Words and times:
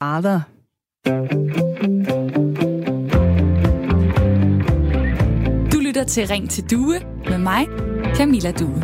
Arthur. 0.00 0.42
Du 5.72 5.78
lytter 5.80 6.04
til 6.04 6.26
Ring 6.26 6.50
til 6.50 6.70
Due 6.70 7.00
med 7.28 7.38
mig, 7.38 7.66
Camilla 8.16 8.52
Due. 8.52 8.82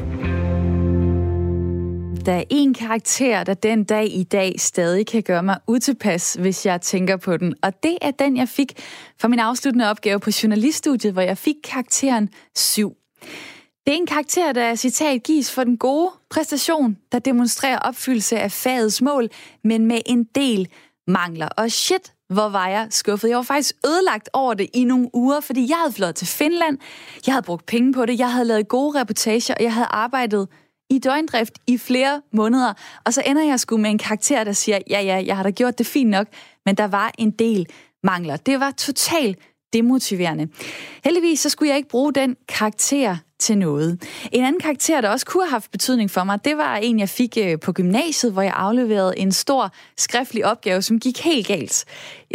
Der 2.27 2.33
er 2.33 2.45
en 2.51 2.75
karakter, 2.75 3.45
der 3.45 3.55
den 3.55 3.85
dag 3.85 4.07
i 4.17 4.23
dag 4.23 4.61
stadig 4.61 5.07
kan 5.07 5.23
gøre 5.23 5.43
mig 5.43 5.59
utilpas, 5.69 6.35
hvis 6.41 6.67
jeg 6.67 6.81
tænker 6.81 7.17
på 7.17 7.37
den. 7.37 7.55
Og 7.63 7.83
det 7.83 7.99
er 8.03 8.11
den, 8.11 8.37
jeg 8.37 8.49
fik 8.49 8.73
for 9.21 9.29
min 9.29 9.39
afsluttende 9.39 9.91
opgave 9.91 10.21
på 10.21 10.31
journaliststudiet, 10.43 11.13
hvor 11.13 11.23
jeg 11.23 11.39
fik 11.39 11.57
karakteren 11.65 12.29
7. 12.57 12.97
Det 13.87 13.93
er 13.93 13.97
en 13.97 14.07
karakter, 14.07 14.53
der 14.53 14.75
citat 14.75 15.23
gives 15.23 15.53
for 15.53 15.65
den 15.65 15.77
gode 15.77 16.11
præstation, 16.31 16.97
der 17.13 17.19
demonstrerer 17.19 17.79
opfyldelse 17.79 18.39
af 18.39 18.53
fagets 18.53 19.03
mål, 19.03 19.29
men 19.65 19.87
med 19.87 20.01
en 20.07 20.25
del 20.25 20.69
mangler. 21.09 21.49
Og 21.49 21.71
shit, 21.71 22.13
hvor 22.29 22.49
var 22.49 22.69
jeg 22.69 22.87
skuffet. 22.91 23.29
Jeg 23.29 23.37
var 23.37 23.43
faktisk 23.43 23.75
ødelagt 23.87 24.29
over 24.33 24.55
det 24.55 24.69
i 24.75 24.85
nogle 24.85 25.11
uger, 25.15 25.41
fordi 25.41 25.69
jeg 25.69 25.77
havde 25.77 25.93
flået 25.93 26.15
til 26.15 26.27
Finland, 26.27 26.79
jeg 27.27 27.35
havde 27.35 27.45
brugt 27.45 27.67
penge 27.67 27.93
på 27.93 28.07
det, 28.07 28.19
jeg 28.19 28.33
havde 28.33 28.45
lavet 28.45 28.69
gode 28.69 29.01
reportager, 29.01 29.55
og 29.55 29.63
jeg 29.63 29.75
havde 29.75 29.89
arbejdet 29.91 30.49
i 30.91 30.99
døgndrift 30.99 31.59
i 31.67 31.79
flere 31.79 32.23
måneder, 32.33 32.73
og 33.05 33.15
så 33.15 33.23
ender 33.27 33.43
jeg 33.43 33.61
sgu 33.61 33.77
med 33.77 33.91
en 33.91 33.99
karakter, 33.99 34.45
der 34.45 34.53
siger, 34.53 34.79
ja, 34.91 35.01
ja, 35.01 35.23
jeg 35.27 35.37
har 35.37 35.43
da 35.43 35.51
gjort 35.51 35.79
det 35.79 35.87
fint 35.87 36.11
nok, 36.11 36.27
men 36.67 36.75
der 36.75 36.87
var 36.87 37.13
en 37.19 37.31
del 37.31 37.67
mangler. 38.05 38.37
Det 38.37 38.61
var 38.61 38.71
totalt 38.71 39.39
demotiverende. 39.73 40.49
Heldigvis 41.05 41.41
så 41.41 41.49
skulle 41.49 41.69
jeg 41.69 41.77
ikke 41.77 41.89
bruge 41.89 42.13
den 42.13 42.37
karakter 42.49 43.17
til 43.45 43.59
noget. 43.59 44.03
En 44.33 44.45
anden 44.45 44.61
karakter, 44.61 45.01
der 45.01 45.09
også 45.09 45.27
kunne 45.27 45.45
have 45.45 45.51
haft 45.51 45.71
betydning 45.71 46.11
for 46.11 46.25
mig, 46.25 46.45
det 46.45 46.57
var 46.57 46.77
en, 46.77 46.99
jeg 46.99 47.09
fik 47.09 47.39
øh, 47.41 47.61
på 47.61 47.73
gymnasiet, 47.73 48.33
hvor 48.33 48.43
jeg 48.43 48.53
afleverede 48.57 49.19
en 49.19 49.33
stor 49.33 49.73
skriftlig 49.97 50.47
opgave, 50.47 50.83
som 50.83 51.01
gik 51.01 51.25
helt 51.25 51.47
galt. 51.47 51.85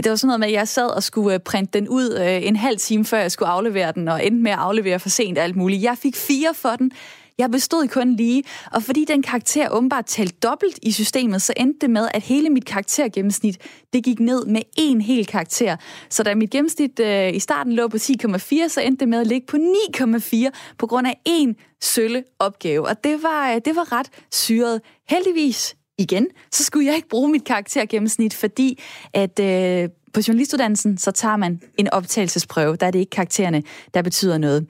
Det 0.03 0.09
var 0.09 0.15
sådan 0.15 0.27
noget 0.27 0.39
med, 0.39 0.47
at 0.47 0.53
jeg 0.53 0.67
sad 0.67 0.87
og 0.87 1.03
skulle 1.03 1.33
øh, 1.33 1.39
printe 1.39 1.79
den 1.79 1.87
ud 1.87 2.17
øh, 2.19 2.47
en 2.47 2.55
halv 2.55 2.77
time, 2.77 3.05
før 3.05 3.19
jeg 3.19 3.31
skulle 3.31 3.49
aflevere 3.49 3.91
den, 3.91 4.07
og 4.07 4.25
endte 4.25 4.43
med 4.43 4.51
at 4.51 4.57
aflevere 4.57 4.99
for 4.99 5.09
sent 5.09 5.37
alt 5.37 5.55
muligt. 5.55 5.83
Jeg 5.83 5.97
fik 5.97 6.15
fire 6.15 6.53
for 6.53 6.69
den. 6.69 6.91
Jeg 7.39 7.51
bestod 7.51 7.87
kun 7.87 8.15
lige, 8.15 8.43
og 8.71 8.83
fordi 8.83 9.05
den 9.05 9.21
karakter 9.21 9.69
åbenbart 9.69 10.05
talte 10.05 10.35
dobbelt 10.43 10.79
i 10.83 10.91
systemet, 10.91 11.41
så 11.41 11.53
endte 11.57 11.79
det 11.81 11.89
med, 11.89 12.09
at 12.13 12.23
hele 12.23 12.49
mit 12.49 12.65
karaktergennemsnit, 12.65 13.57
det 13.93 14.03
gik 14.03 14.19
ned 14.19 14.45
med 14.45 14.61
en 14.77 15.01
hel 15.01 15.25
karakter. 15.25 15.75
Så 16.09 16.23
da 16.23 16.35
mit 16.35 16.49
gennemsnit 16.49 16.99
øh, 16.99 17.35
i 17.35 17.39
starten 17.39 17.73
lå 17.73 17.87
på 17.87 17.97
10,4, 17.97 18.67
så 18.67 18.81
endte 18.81 18.99
det 18.99 19.09
med 19.09 19.19
at 19.19 19.27
ligge 19.27 19.47
på 19.47 19.57
9,4 19.57 20.49
på 20.77 20.87
grund 20.87 21.07
af 21.07 21.19
en 21.25 21.55
sølle 21.81 22.23
opgave. 22.39 22.87
Og 22.87 23.03
det 23.03 23.23
var, 23.23 23.51
øh, 23.51 23.61
det 23.65 23.75
var 23.75 23.91
ret 23.91 24.09
syret. 24.31 24.81
Heldigvis 25.09 25.75
igen, 25.97 26.27
så 26.51 26.63
skulle 26.63 26.87
jeg 26.87 26.95
ikke 26.95 27.09
bruge 27.09 27.29
mit 27.29 27.43
karaktergennemsnit, 27.43 28.33
fordi 28.33 28.79
at 29.13 29.39
øh, 29.39 29.89
på 30.13 30.21
journalistuddannelsen, 30.27 30.97
så 30.97 31.11
tager 31.11 31.37
man 31.37 31.61
en 31.77 31.89
optagelsesprøve. 31.93 32.75
Der 32.75 32.87
er 32.87 32.91
det 32.91 32.99
ikke 32.99 33.09
karaktererne, 33.09 33.63
der 33.93 34.01
betyder 34.01 34.37
noget. 34.37 34.67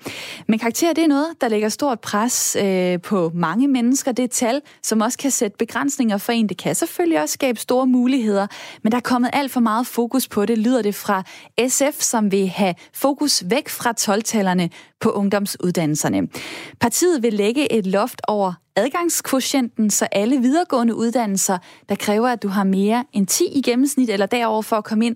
Men 0.47 0.59
karakterer, 0.59 0.93
det 0.93 1.03
er 1.03 1.07
noget, 1.07 1.27
der 1.41 1.47
lægger 1.47 1.69
stort 1.69 1.99
pres 1.99 2.57
øh, 2.61 3.01
på 3.01 3.31
mange 3.33 3.67
mennesker. 3.67 4.11
Det 4.11 4.23
er 4.23 4.27
tal, 4.27 4.61
som 4.83 5.01
også 5.01 5.17
kan 5.17 5.31
sætte 5.31 5.57
begrænsninger 5.57 6.17
for 6.17 6.31
en. 6.31 6.49
Det 6.49 6.57
kan 6.57 6.75
selvfølgelig 6.75 7.21
også 7.21 7.33
skabe 7.33 7.59
store 7.59 7.87
muligheder, 7.87 8.47
men 8.83 8.91
der 8.91 8.97
er 8.97 9.01
kommet 9.01 9.29
alt 9.33 9.51
for 9.51 9.59
meget 9.59 9.87
fokus 9.87 10.27
på 10.27 10.45
det, 10.45 10.57
lyder 10.57 10.81
det 10.81 10.95
fra 10.95 11.23
SF, 11.67 12.01
som 12.01 12.31
vil 12.31 12.47
have 12.47 12.75
fokus 12.93 13.43
væk 13.45 13.69
fra 13.69 13.93
12-tallerne 13.99 14.69
på 14.99 15.09
ungdomsuddannelserne. 15.09 16.27
Partiet 16.79 17.23
vil 17.23 17.33
lægge 17.33 17.73
et 17.73 17.85
loft 17.85 18.21
over 18.27 18.53
adgangskvotienten, 18.79 19.89
så 19.89 20.07
alle 20.11 20.37
videregående 20.37 20.95
uddannelser, 20.95 21.57
der 21.89 21.95
kræver, 21.95 22.27
at 22.27 22.43
du 22.43 22.47
har 22.47 22.63
mere 22.63 23.05
end 23.13 23.27
10 23.27 23.43
i 23.43 23.61
gennemsnit 23.61 24.09
eller 24.09 24.25
derover 24.25 24.61
for 24.61 24.75
at 24.75 24.83
komme 24.83 25.05
ind, 25.05 25.15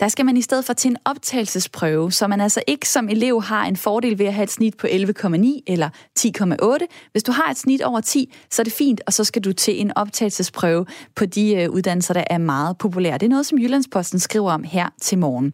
der 0.00 0.08
skal 0.08 0.26
man 0.26 0.36
i 0.36 0.42
stedet 0.42 0.64
for 0.64 0.72
til 0.72 0.90
en 0.90 0.96
optagelsesprøve, 1.04 2.12
så 2.12 2.26
man 2.26 2.40
altså 2.40 2.62
ikke 2.66 2.88
som 2.88 3.08
elev 3.08 3.42
har 3.42 3.64
en 3.64 3.76
fordel 3.76 4.18
ved 4.18 4.26
at 4.26 4.34
have 4.34 4.42
et 4.42 4.50
snit 4.50 4.76
på 4.76 4.86
11,9 4.86 5.62
eller 5.66 5.88
10,8. 6.20 7.08
Hvis 7.12 7.22
du 7.22 7.32
har 7.32 7.50
et 7.50 7.56
snit 7.56 7.82
over 7.82 8.00
10, 8.00 8.34
så 8.50 8.62
er 8.62 8.64
det 8.64 8.72
fint, 8.72 9.00
og 9.06 9.12
så 9.12 9.24
skal 9.24 9.42
du 9.44 9.52
til 9.52 9.80
en 9.80 9.92
optagelsesprøve 9.96 10.86
på 11.14 11.26
de 11.26 11.54
øh, 11.54 11.70
uddannelser, 11.70 12.14
der 12.14 12.24
er 12.30 12.38
meget 12.38 12.78
populære. 12.78 13.18
Det 13.18 13.26
er 13.26 13.30
noget, 13.30 13.46
som 13.46 13.58
Jyllandsposten 13.58 14.18
skriver 14.18 14.52
om 14.52 14.64
her 14.64 14.88
til 15.00 15.18
morgen. 15.18 15.52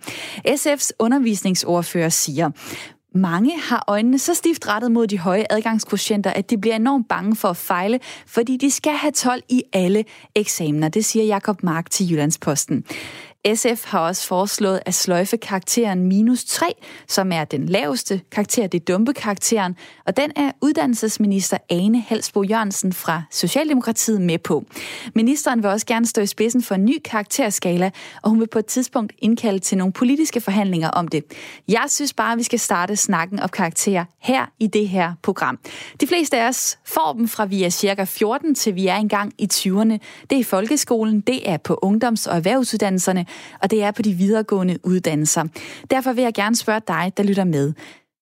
SF's 0.49 0.91
undervisningsordfører 0.99 2.09
siger, 2.09 2.51
mange 3.15 3.61
har 3.61 3.85
øjnene 3.89 4.19
så 4.19 4.35
stift 4.35 4.69
rettet 4.69 4.93
mod 4.93 5.07
de 5.07 5.19
høje 5.19 5.45
adgangskoefficienter, 5.51 6.31
at 6.31 6.51
de 6.51 6.59
bliver 6.59 6.77
enormt 6.77 7.09
bange 7.09 7.37
for 7.37 7.49
at 7.49 7.57
fejle, 7.57 8.01
fordi 8.27 8.57
de 8.57 8.71
skal 8.71 8.93
have 8.93 9.13
12 9.13 9.43
i 9.49 9.63
alle 9.73 10.05
eksamener. 10.35 10.89
Det 10.89 11.05
siger 11.05 11.25
Jakob 11.25 11.63
Mark 11.63 11.91
til 11.91 12.11
Jyllandsposten. 12.11 12.85
SF 13.55 13.85
har 13.85 13.99
også 14.01 14.27
foreslået 14.27 14.81
at 14.87 14.95
sløjfe 14.95 15.37
karakteren 15.37 16.05
minus 16.05 16.45
3, 16.45 16.67
som 17.09 17.33
er 17.33 17.45
den 17.45 17.67
laveste 17.67 18.21
karakter, 18.33 18.67
det 18.67 18.81
er 18.81 18.85
dumpekarakteren, 18.85 19.77
og 20.07 20.17
den 20.17 20.33
er 20.37 20.53
uddannelsesminister 20.61 21.59
Ane 21.71 22.01
Halsbo 22.01 22.43
Jørgensen 22.43 22.93
fra 22.93 23.23
Socialdemokratiet 23.31 24.21
med 24.21 24.39
på. 24.39 24.65
Ministeren 25.15 25.63
vil 25.63 25.71
også 25.71 25.87
gerne 25.87 26.07
stå 26.07 26.21
i 26.21 26.27
spidsen 26.27 26.63
for 26.63 26.75
en 26.75 26.85
ny 26.85 26.99
karakterskala, 27.05 27.91
og 28.23 28.31
hun 28.31 28.41
vil 28.41 28.47
på 28.47 28.59
et 28.59 28.67
tidspunkt 28.67 29.13
indkalde 29.19 29.59
til 29.59 29.79
nogle 29.79 29.93
politiske 29.93 30.41
forhandlinger 30.41 30.89
om 30.89 31.09
det. 31.09 31.25
Jeg 31.69 31.85
synes 31.89 32.13
bare, 32.13 32.33
at 32.33 32.39
vi 32.39 32.43
skal 32.43 32.59
starte 32.59 32.97
snakken 32.97 33.41
om 33.41 33.49
karakterer 33.49 34.05
her 34.19 34.47
i 34.59 34.67
det 34.67 34.89
her 34.89 35.13
program. 35.23 35.59
De 36.01 36.07
fleste 36.07 36.39
af 36.39 36.49
os 36.49 36.79
får 36.85 37.13
dem 37.13 37.29
fra 37.29 37.45
vi 37.45 37.63
er 37.65 37.71
cirka 37.71 38.05
14 38.05 38.55
til 38.55 38.75
vi 38.75 38.87
er 38.87 38.97
engang 38.97 39.33
i 39.39 39.49
20'erne. 39.53 39.99
Det 40.31 40.33
er 40.33 40.39
i 40.39 40.43
folkeskolen, 40.43 41.21
det 41.21 41.51
er 41.51 41.57
på 41.57 41.79
ungdoms- 41.83 42.27
og 42.27 42.37
erhvervsuddannelserne, 42.37 43.27
og 43.63 43.71
det 43.71 43.83
er 43.83 43.91
på 43.91 44.03
de 44.03 44.15
videregående 44.15 44.79
uddannelser. 44.83 45.45
Derfor 45.91 46.13
vil 46.13 46.25
jeg 46.25 46.35
gerne 46.35 46.57
spørge 46.57 46.81
dig, 46.89 47.13
der 47.17 47.23
lytter 47.23 47.45
med. 47.45 47.73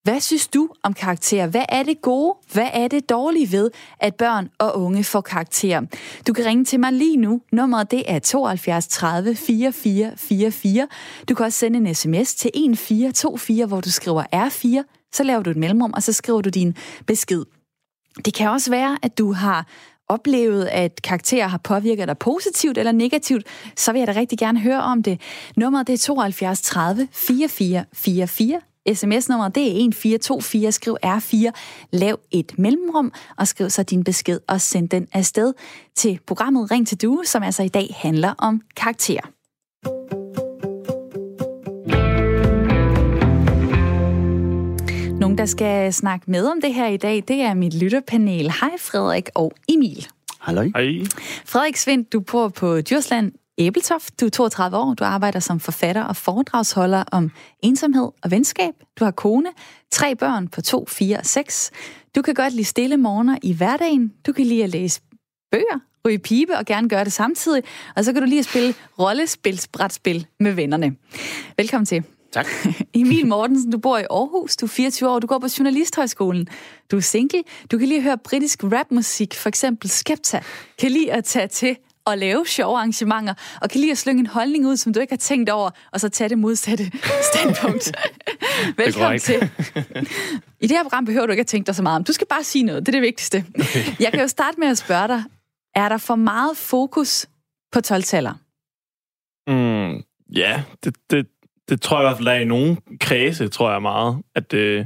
Hvad 0.08 0.20
synes 0.20 0.48
du 0.48 0.68
om 0.82 0.92
karakterer? 0.92 1.46
Hvad 1.46 1.64
er 1.68 1.82
det 1.82 2.02
gode? 2.02 2.34
Hvad 2.52 2.68
er 2.72 2.88
det 2.88 3.10
dårlige 3.10 3.52
ved, 3.52 3.70
at 4.00 4.14
børn 4.14 4.48
og 4.58 4.80
unge 4.80 5.04
får 5.04 5.20
karakterer? 5.20 5.80
Du 6.26 6.32
kan 6.32 6.44
ringe 6.44 6.64
til 6.64 6.80
mig 6.80 6.92
lige 6.92 7.16
nu. 7.16 7.40
Nummeret 7.52 7.90
det 7.90 8.02
er 8.06 8.18
72 8.18 8.88
30 8.88 9.34
44 9.34 10.12
44. 10.16 10.88
Du 11.28 11.34
kan 11.34 11.46
også 11.46 11.58
sende 11.58 11.78
en 11.78 11.94
sms 11.94 12.34
til 12.34 12.48
1424, 12.48 13.66
hvor 13.66 13.80
du 13.80 13.90
skriver 13.90 14.22
R4. 14.34 15.08
Så 15.12 15.22
laver 15.24 15.42
du 15.42 15.50
et 15.50 15.56
mellemrum, 15.56 15.92
og 15.92 16.02
så 16.02 16.12
skriver 16.12 16.40
du 16.40 16.48
din 16.48 16.76
besked. 17.06 17.44
Det 18.24 18.34
kan 18.34 18.50
også 18.50 18.70
være, 18.70 18.98
at 19.02 19.18
du 19.18 19.32
har 19.32 19.66
oplevet, 20.08 20.64
at 20.64 21.02
karakterer 21.02 21.46
har 21.46 21.58
påvirket 21.58 22.08
dig 22.08 22.18
positivt 22.18 22.78
eller 22.78 22.92
negativt, 22.92 23.46
så 23.76 23.92
vil 23.92 23.98
jeg 23.98 24.06
da 24.06 24.20
rigtig 24.20 24.38
gerne 24.38 24.60
høre 24.60 24.82
om 24.82 25.02
det. 25.02 25.20
Nummeret 25.56 25.86
det 25.86 25.92
er 25.92 25.98
72 25.98 26.60
30 26.60 27.08
44 27.12 27.84
44. 27.92 28.60
SMS-nummeret 28.94 29.54
det 29.54 29.62
er 29.62 29.88
1424. 29.88 30.72
Skriv 30.72 30.96
R4, 31.06 31.50
lav 31.92 32.18
et 32.30 32.58
mellemrum 32.58 33.12
og 33.36 33.48
skriv 33.48 33.70
så 33.70 33.82
din 33.82 34.04
besked 34.04 34.40
og 34.48 34.60
send 34.60 34.88
den 34.88 35.08
afsted 35.12 35.54
til 35.96 36.20
programmet 36.26 36.70
Ring 36.70 36.88
til 36.88 37.02
Due, 37.02 37.26
som 37.26 37.42
altså 37.42 37.62
i 37.62 37.68
dag 37.68 37.96
handler 37.98 38.34
om 38.38 38.62
karakterer. 38.76 39.37
Nogen, 45.28 45.38
der 45.38 45.46
skal 45.46 45.92
snakke 45.92 46.30
med 46.30 46.46
om 46.46 46.60
det 46.60 46.74
her 46.74 46.86
i 46.86 46.96
dag, 46.96 47.24
det 47.28 47.40
er 47.40 47.54
mit 47.54 47.74
lytterpanel. 47.74 48.52
Hej 48.60 48.70
Frederik 48.78 49.28
og 49.34 49.52
Emil. 49.68 50.06
Hallo. 50.40 50.62
Hej. 50.62 51.06
Frederik 51.44 51.76
Svind, 51.76 52.04
du 52.04 52.20
bor 52.20 52.48
på 52.48 52.80
Djursland 52.80 53.32
Æbeltoft. 53.58 54.20
Du 54.20 54.26
er 54.26 54.30
32 54.30 54.76
år. 54.76 54.94
Du 54.94 55.04
arbejder 55.04 55.40
som 55.40 55.60
forfatter 55.60 56.04
og 56.04 56.16
foredragsholder 56.16 57.04
om 57.12 57.30
ensomhed 57.62 58.08
og 58.22 58.30
venskab. 58.30 58.74
Du 58.98 59.04
har 59.04 59.10
kone, 59.10 59.48
tre 59.90 60.16
børn 60.16 60.48
på 60.48 60.62
2, 60.62 60.86
4 60.88 61.18
og 61.18 61.26
6. 61.26 61.70
Du 62.14 62.22
kan 62.22 62.34
godt 62.34 62.52
lide 62.52 62.64
stille 62.64 62.96
morgener 62.96 63.38
i 63.42 63.52
hverdagen. 63.52 64.12
Du 64.26 64.32
kan 64.32 64.46
lide 64.46 64.64
at 64.64 64.70
læse 64.70 65.00
bøger, 65.52 65.80
ryge 66.06 66.18
pibe 66.18 66.58
og 66.58 66.64
gerne 66.64 66.88
gøre 66.88 67.04
det 67.04 67.12
samtidig. 67.12 67.62
Og 67.96 68.04
så 68.04 68.12
kan 68.12 68.22
du 68.22 68.28
lige 68.28 68.38
at 68.38 68.44
spille 68.44 68.74
rollespilsbrætspil 68.98 70.26
med 70.40 70.52
vennerne. 70.52 70.96
Velkommen 71.56 71.86
til. 71.86 72.04
Tak. 72.32 72.46
Emil 72.94 73.26
Mortensen, 73.26 73.72
du 73.72 73.78
bor 73.78 73.98
i 73.98 74.04
Aarhus, 74.10 74.56
du 74.56 74.66
er 74.66 74.70
24 74.70 75.08
år, 75.08 75.18
du 75.18 75.26
går 75.26 75.38
på 75.38 75.46
Journalisthøjskolen, 75.58 76.48
du 76.90 76.96
er 76.96 77.00
single, 77.00 77.42
du 77.70 77.78
kan 77.78 77.88
lige 77.88 78.02
høre 78.02 78.18
britisk 78.18 78.64
rapmusik, 78.64 79.34
for 79.34 79.48
eksempel 79.48 79.90
Skepta, 79.90 80.42
kan 80.78 80.90
lige 80.90 81.12
at 81.12 81.24
tage 81.24 81.48
til 81.48 81.76
og 82.04 82.18
lave 82.18 82.46
sjove 82.46 82.76
arrangementer, 82.76 83.34
og 83.62 83.70
kan 83.70 83.80
lige 83.80 83.90
at 83.90 83.98
slynge 83.98 84.20
en 84.20 84.26
holdning 84.26 84.66
ud, 84.66 84.76
som 84.76 84.92
du 84.92 85.00
ikke 85.00 85.12
har 85.12 85.18
tænkt 85.18 85.50
over, 85.50 85.70
og 85.92 86.00
så 86.00 86.08
tage 86.08 86.28
det 86.28 86.38
modsatte 86.38 86.90
standpunkt. 87.32 87.92
Velkommen 88.84 89.20
til. 89.20 89.50
I 90.60 90.66
det 90.66 90.76
her 90.76 90.82
program 90.82 91.04
behøver 91.04 91.26
du 91.26 91.32
ikke 91.32 91.40
at 91.40 91.46
tænke 91.46 91.66
dig 91.66 91.74
så 91.74 91.82
meget 91.82 91.96
om. 91.96 92.04
Du 92.04 92.12
skal 92.12 92.26
bare 92.26 92.44
sige 92.44 92.62
noget, 92.62 92.86
det 92.86 92.88
er 92.88 92.92
det 92.92 93.02
vigtigste. 93.02 93.44
Okay. 93.54 94.00
Jeg 94.00 94.12
kan 94.12 94.20
jo 94.20 94.28
starte 94.28 94.60
med 94.60 94.68
at 94.68 94.78
spørge 94.78 95.08
dig, 95.08 95.24
er 95.74 95.88
der 95.88 95.98
for 95.98 96.14
meget 96.14 96.56
fokus 96.56 97.26
på 97.72 97.78
12-taller? 97.86 98.34
Mm, 99.46 100.02
ja, 100.36 100.62
det, 100.84 100.96
det, 101.10 101.26
det 101.68 101.80
tror 101.80 101.96
jeg 101.96 102.04
i 102.04 102.08
hvert 102.08 102.16
fald 102.16 102.28
er 102.28 102.40
i 102.40 102.44
nogen 102.44 102.78
kredse, 103.00 103.48
tror 103.48 103.72
jeg 103.72 103.82
meget, 103.82 104.22
at 104.34 104.54
øh, 104.54 104.84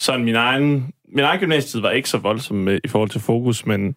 sådan 0.00 0.24
min 0.24 0.34
egen, 0.34 0.92
min 1.08 1.24
egen 1.24 1.40
gymnasietid 1.40 1.80
var 1.80 1.90
ikke 1.90 2.08
så 2.08 2.18
voldsom 2.18 2.68
øh, 2.68 2.80
i 2.84 2.88
forhold 2.88 3.10
til 3.10 3.20
fokus, 3.20 3.66
men 3.66 3.94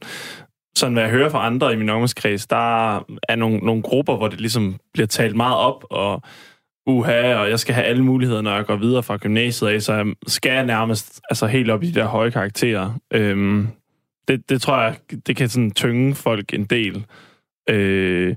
sådan 0.75 0.93
hvad 0.93 1.03
jeg 1.03 1.11
hører 1.11 1.29
fra 1.29 1.45
andre 1.45 1.73
i 1.73 1.75
min 1.75 1.89
omgangskreds, 1.89 2.47
der 2.47 2.95
er 3.29 3.35
nogle, 3.35 3.57
nogle 3.57 3.81
grupper, 3.81 4.17
hvor 4.17 4.27
det 4.27 4.41
ligesom 4.41 4.79
bliver 4.93 5.07
talt 5.07 5.35
meget 5.35 5.57
op, 5.57 5.85
og 5.89 6.21
uha, 6.87 7.35
og 7.35 7.49
jeg 7.49 7.59
skal 7.59 7.75
have 7.75 7.85
alle 7.85 8.03
muligheder, 8.03 8.41
når 8.41 8.55
jeg 8.55 8.65
går 8.65 8.75
videre 8.75 9.03
fra 9.03 9.17
gymnasiet 9.17 9.69
af, 9.69 9.81
så 9.81 9.93
jeg 9.93 10.05
skal 10.27 10.65
nærmest 10.65 11.21
altså 11.29 11.47
helt 11.47 11.69
op 11.69 11.83
i 11.83 11.87
de 11.87 11.99
der 11.99 12.05
høje 12.05 12.31
karakterer. 12.31 12.99
Øhm, 13.13 13.67
det, 14.27 14.49
det 14.49 14.61
tror 14.61 14.81
jeg, 14.81 14.95
det 15.27 15.35
kan 15.35 15.49
sådan 15.49 15.71
tynge 15.71 16.15
folk 16.15 16.53
en 16.53 16.65
del. 16.65 17.05
Øh, 17.69 18.35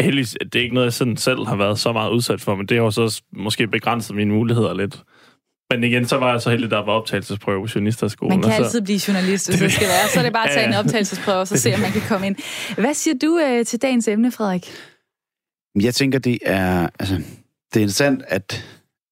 heldigvis, 0.00 0.36
det 0.52 0.54
er 0.54 0.62
ikke 0.62 0.74
noget, 0.74 0.84
jeg 0.84 0.92
sådan 0.92 1.16
selv 1.16 1.46
har 1.46 1.56
været 1.56 1.78
så 1.78 1.92
meget 1.92 2.10
udsat 2.10 2.40
for, 2.40 2.54
men 2.54 2.66
det 2.66 2.76
har 2.76 2.84
jo 2.84 2.90
så 2.90 3.22
måske 3.32 3.66
begrænset 3.66 4.16
mine 4.16 4.30
muligheder 4.30 4.74
lidt. 4.74 5.02
Men 5.70 5.84
igen, 5.84 6.06
så 6.08 6.16
var 6.16 6.32
jeg 6.32 6.42
så 6.42 6.50
heldig, 6.50 6.70
der 6.70 6.76
var 6.76 6.92
optagelsesprøve 6.92 7.66
på 7.66 7.68
journalisterskolen. 7.74 8.40
Man 8.40 8.50
kan 8.50 8.64
altid 8.64 8.82
blive 8.82 9.00
journalist, 9.08 9.48
hvis 9.48 9.60
det 9.60 9.72
skal 9.72 9.88
være. 9.88 10.08
Så 10.08 10.18
er 10.18 10.22
det 10.24 10.32
bare 10.32 10.48
at 10.48 10.54
tage 10.54 10.68
en 10.68 10.74
optagelsesprøve, 10.74 11.38
og 11.38 11.48
så 11.48 11.58
se, 11.58 11.74
om 11.74 11.80
man 11.80 11.92
kan 11.92 12.02
komme 12.08 12.26
ind. 12.26 12.36
Hvad 12.74 12.94
siger 12.94 13.14
du 13.22 13.38
øh, 13.38 13.66
til 13.66 13.82
dagens 13.82 14.08
emne, 14.08 14.32
Frederik? 14.32 14.70
Jeg 15.80 15.94
tænker, 15.94 16.18
det 16.18 16.38
er, 16.42 16.88
altså, 16.98 17.14
det 17.74 17.76
er 17.76 17.80
interessant, 17.80 18.22
at, 18.28 18.64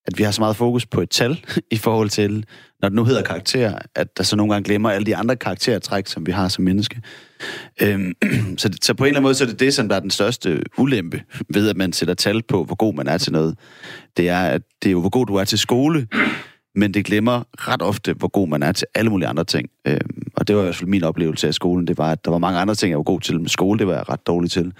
at 0.07 0.17
vi 0.17 0.23
har 0.23 0.31
så 0.31 0.41
meget 0.41 0.55
fokus 0.55 0.85
på 0.85 1.01
et 1.01 1.09
tal 1.09 1.45
i 1.71 1.77
forhold 1.77 2.09
til, 2.09 2.45
når 2.81 2.89
det 2.89 2.95
nu 2.95 3.03
hedder 3.03 3.21
karakter, 3.21 3.79
at 3.95 4.17
der 4.17 4.23
så 4.23 4.35
nogle 4.35 4.53
gange 4.53 4.65
glemmer 4.65 4.89
alle 4.89 5.05
de 5.05 5.15
andre 5.15 5.35
karaktertræk, 5.35 6.07
som 6.07 6.25
vi 6.25 6.31
har 6.31 6.47
som 6.47 6.63
menneske. 6.63 7.01
Øhm, 7.81 8.13
så, 8.57 8.77
så 8.81 8.93
på 8.93 9.03
en 9.03 9.07
eller 9.07 9.17
anden 9.17 9.23
måde, 9.23 9.35
så 9.35 9.43
er 9.43 9.47
det 9.47 9.59
det, 9.59 9.73
som 9.73 9.89
der 9.89 9.95
er 9.95 9.99
den 9.99 10.11
største 10.11 10.61
ulempe 10.77 11.21
ved, 11.49 11.69
at 11.69 11.77
man 11.77 11.93
sætter 11.93 12.13
tal 12.13 12.43
på, 12.43 12.63
hvor 12.63 12.75
god 12.75 12.93
man 12.93 13.07
er 13.07 13.17
til 13.17 13.31
noget. 13.31 13.57
Det 14.17 14.29
er, 14.29 14.39
at 14.39 14.61
det 14.83 14.89
er 14.89 14.91
jo, 14.91 14.99
hvor 14.99 15.09
god 15.09 15.25
du 15.25 15.35
er 15.35 15.43
til 15.43 15.59
skole, 15.59 16.07
men 16.75 16.93
det 16.93 17.05
glemmer 17.05 17.43
ret 17.53 17.81
ofte, 17.81 18.13
hvor 18.13 18.27
god 18.27 18.47
man 18.47 18.63
er 18.63 18.71
til 18.71 18.87
alle 18.95 19.11
mulige 19.11 19.27
andre 19.27 19.43
ting. 19.43 19.69
Øhm, 19.87 20.27
og 20.35 20.47
det 20.47 20.55
var 20.55 20.61
i 20.61 20.65
hvert 20.65 20.75
fald 20.75 20.89
min 20.89 21.03
oplevelse 21.03 21.47
af 21.47 21.53
skolen. 21.53 21.87
Det 21.87 21.97
var, 21.97 22.11
at 22.11 22.25
der 22.25 22.31
var 22.31 22.37
mange 22.37 22.59
andre 22.59 22.75
ting, 22.75 22.89
jeg 22.89 22.97
var 22.97 23.03
god 23.03 23.21
til, 23.21 23.39
men 23.39 23.47
skole, 23.47 23.79
det 23.79 23.87
var 23.87 23.93
jeg 23.93 24.09
ret 24.09 24.27
dårlig 24.27 24.51
til. 24.51 24.73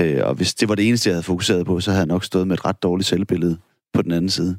Øh, 0.00 0.20
og 0.22 0.34
hvis 0.34 0.54
det 0.54 0.68
var 0.68 0.74
det 0.74 0.88
eneste, 0.88 1.08
jeg 1.08 1.14
havde 1.14 1.22
fokuseret 1.22 1.66
på, 1.66 1.80
så 1.80 1.90
havde 1.90 2.00
jeg 2.00 2.06
nok 2.06 2.24
stået 2.24 2.46
med 2.46 2.56
et 2.56 2.64
ret 2.64 2.82
dårligt 2.82 3.08
selvbillede 3.08 3.58
på 3.92 4.02
den 4.02 4.12
anden 4.12 4.30
side. 4.30 4.58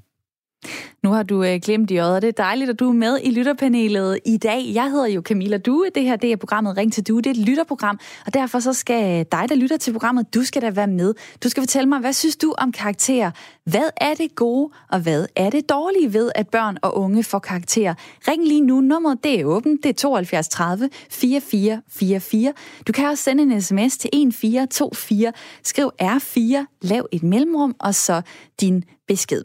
Nu 1.04 1.10
har 1.10 1.24
du 1.24 1.44
øh, 1.44 1.60
glemt 1.64 1.92
i 1.92 1.98
øjet, 1.98 2.22
det 2.22 2.28
er 2.28 2.44
dejligt, 2.44 2.70
at 2.70 2.80
du 2.80 2.90
er 2.90 2.94
med 2.94 3.20
i 3.24 3.32
lytterpanelet 3.32 4.20
i 4.26 4.38
dag. 4.38 4.72
Jeg 4.74 4.92
hedder 4.92 5.08
jo 5.08 5.22
Camilla 5.22 5.58
Due. 5.58 5.86
Det 5.96 6.04
her 6.04 6.16
det 6.16 6.32
er 6.32 6.36
programmet 6.36 6.78
Ring 6.78 6.94
til 6.94 7.08
Due. 7.08 7.22
Det 7.22 7.28
er 7.28 7.32
et 7.32 7.48
lytterprogram, 7.48 8.00
og 8.26 8.34
derfor 8.34 8.60
så 8.60 8.74
skal 8.74 9.26
dig, 9.32 9.46
der 9.50 9.56
lytter 9.56 9.78
til 9.78 9.92
programmet, 9.92 10.34
du 10.34 10.44
skal 10.44 10.62
da 10.62 10.70
være 10.70 10.88
med. 10.88 11.14
Du 11.44 11.50
skal 11.50 11.62
fortælle 11.62 11.90
mig, 11.90 12.00
hvad 12.00 12.14
synes 12.14 12.38
du 12.38 12.54
om 12.58 12.72
karakterer? 12.72 13.32
Hvad 13.66 13.90
er 13.98 14.14
det 14.14 14.36
gode, 14.36 14.70
og 14.92 15.00
hvad 15.00 15.26
er 15.36 15.50
det 15.50 15.70
dårlige 15.70 16.14
ved, 16.14 16.32
at 16.36 16.48
børn 16.48 16.78
og 16.82 16.98
unge 16.98 17.24
får 17.24 17.40
karakterer? 17.40 17.94
Ring 18.28 18.48
lige 18.48 18.62
nu. 18.62 18.82
Nummeret 18.82 19.24
det 19.24 19.40
er 19.40 19.46
åbent. 19.46 19.84
Det 19.84 19.90
er 19.90 19.94
72 19.94 20.50
30 20.50 20.90
4444. 21.10 22.54
Du 22.88 22.92
kan 22.92 23.08
også 23.08 23.24
sende 23.24 23.44
en 23.44 23.62
sms 23.62 23.98
til 23.98 24.10
1424. 24.14 25.34
Skriv 25.64 25.92
R4, 26.02 26.66
lav 26.82 27.08
et 27.12 27.24
mellemrum, 27.24 27.76
og 27.80 27.96
så 27.96 28.22
din 28.62 28.84
besked. 29.12 29.44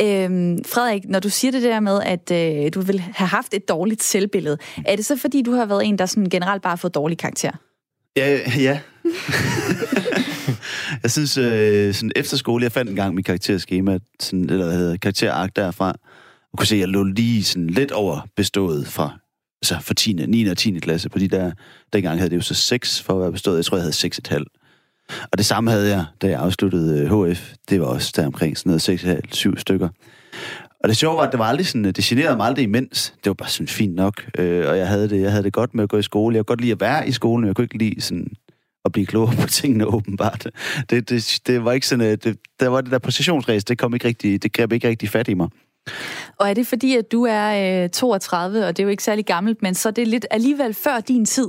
Øhm, 0.00 0.64
Frederik, 0.64 1.02
når 1.08 1.20
du 1.20 1.28
siger 1.28 1.52
det 1.52 1.62
der 1.62 1.80
med, 1.80 2.00
at 2.02 2.30
øh, 2.30 2.70
du 2.74 2.80
vil 2.80 3.00
have 3.00 3.28
haft 3.28 3.54
et 3.54 3.68
dårligt 3.68 4.02
selvbillede, 4.02 4.58
er 4.86 4.96
det 4.96 5.04
så 5.04 5.16
fordi, 5.16 5.42
du 5.42 5.52
har 5.52 5.66
været 5.66 5.86
en, 5.86 5.98
der 5.98 6.06
sådan 6.06 6.30
generelt 6.30 6.62
bare 6.62 6.70
har 6.70 6.76
fået 6.76 6.94
dårlig 6.94 7.18
karakter? 7.18 7.50
Ja, 8.16 8.38
ja. 8.58 8.80
jeg 11.02 11.10
synes, 11.10 11.38
øh, 11.38 11.94
sådan 11.94 12.12
efter 12.16 12.36
skole, 12.36 12.64
jeg 12.64 12.72
fandt 12.72 12.90
en 12.90 12.96
gang 12.96 13.14
mit 13.14 13.24
karakterskema, 13.24 13.98
sådan, 14.20 14.50
eller 14.50 14.64
hvad 14.64 14.76
hedder, 14.76 14.96
karakterark 14.96 15.56
derfra, 15.56 15.92
og 16.52 16.58
kunne 16.58 16.66
se, 16.66 16.74
at 16.74 16.80
jeg 16.80 16.88
lå 16.88 17.02
lige 17.02 17.44
sådan 17.44 17.66
lidt 17.66 17.92
over 17.92 18.28
bestået 18.36 18.86
fra, 18.86 19.18
altså 19.62 19.78
for 19.80 19.94
10. 19.94 20.12
9. 20.12 20.46
og 20.46 20.56
10. 20.56 20.78
klasse, 20.78 21.08
på 21.08 21.18
de 21.18 21.28
der, 21.28 21.52
dengang 21.92 22.18
havde 22.18 22.30
det 22.30 22.36
jo 22.36 22.42
så 22.42 22.54
6 22.54 23.02
for 23.02 23.14
at 23.14 23.20
være 23.20 23.32
bestået, 23.32 23.56
jeg 23.56 23.64
tror, 23.64 23.76
jeg 23.76 23.82
havde 23.82 24.42
6,5. 24.42 24.59
Og 25.32 25.38
det 25.38 25.46
samme 25.46 25.70
havde 25.70 25.88
jeg, 25.88 26.04
da 26.22 26.28
jeg 26.28 26.40
afsluttede 26.40 27.00
øh, 27.00 27.30
HF. 27.30 27.52
Det 27.68 27.80
var 27.80 27.86
også 27.86 28.12
der 28.16 28.26
omkring 28.26 28.58
sådan 28.58 28.70
noget 28.70 28.88
6,5-7 28.88 29.58
stykker. 29.58 29.88
Og 30.80 30.88
det 30.88 30.96
sjove 30.96 31.16
var, 31.16 31.22
at 31.22 31.32
det 31.32 31.38
var 31.38 31.44
aldrig 31.44 31.66
sådan, 31.66 31.84
øh, 31.84 31.92
det 31.96 32.04
generede 32.04 32.36
mig 32.36 32.46
aldrig 32.46 32.62
imens. 32.62 33.14
Det 33.24 33.30
var 33.30 33.34
bare 33.34 33.48
sådan 33.48 33.68
fint 33.68 33.94
nok. 33.94 34.26
Øh, 34.38 34.68
og 34.68 34.78
jeg 34.78 34.88
havde, 34.88 35.08
det, 35.08 35.20
jeg 35.20 35.30
havde 35.30 35.44
det 35.44 35.52
godt 35.52 35.74
med 35.74 35.84
at 35.84 35.90
gå 35.90 35.98
i 35.98 36.02
skole. 36.02 36.36
Jeg 36.36 36.40
kunne 36.40 36.56
godt 36.56 36.60
lide 36.60 36.72
at 36.72 36.80
være 36.80 37.08
i 37.08 37.12
skolen, 37.12 37.46
jeg 37.46 37.56
kunne 37.56 37.64
ikke 37.64 37.78
lide 37.78 38.00
sådan 38.00 38.26
at 38.84 38.92
blive 38.92 39.06
klogere 39.06 39.36
på 39.40 39.46
tingene 39.58 39.86
åbenbart. 39.86 40.50
Det, 40.90 41.10
det, 41.10 41.40
det 41.46 41.64
var 41.64 41.72
ikke 41.72 41.86
sådan, 41.86 42.06
øh, 42.06 42.18
det, 42.24 42.36
der 42.60 42.68
var 42.68 42.80
det 42.80 42.90
der 42.90 42.98
præcisionsræs, 42.98 43.64
det 43.64 43.78
kom 43.78 43.94
ikke 43.94 44.08
rigtig, 44.08 44.42
det 44.42 44.52
greb 44.52 44.72
ikke 44.72 44.88
rigtig 44.88 45.08
fat 45.08 45.28
i 45.28 45.34
mig. 45.34 45.48
Og 46.38 46.50
er 46.50 46.54
det 46.54 46.66
fordi, 46.66 46.96
at 46.96 47.12
du 47.12 47.24
er 47.24 47.82
øh, 47.84 47.90
32, 47.90 48.66
og 48.66 48.76
det 48.76 48.82
er 48.82 48.84
jo 48.84 48.90
ikke 48.90 49.02
særlig 49.02 49.26
gammelt, 49.26 49.62
men 49.62 49.74
så 49.74 49.88
er 49.88 49.92
det 49.92 50.08
lidt 50.08 50.26
alligevel 50.30 50.74
før 50.74 51.00
din 51.00 51.24
tid? 51.26 51.48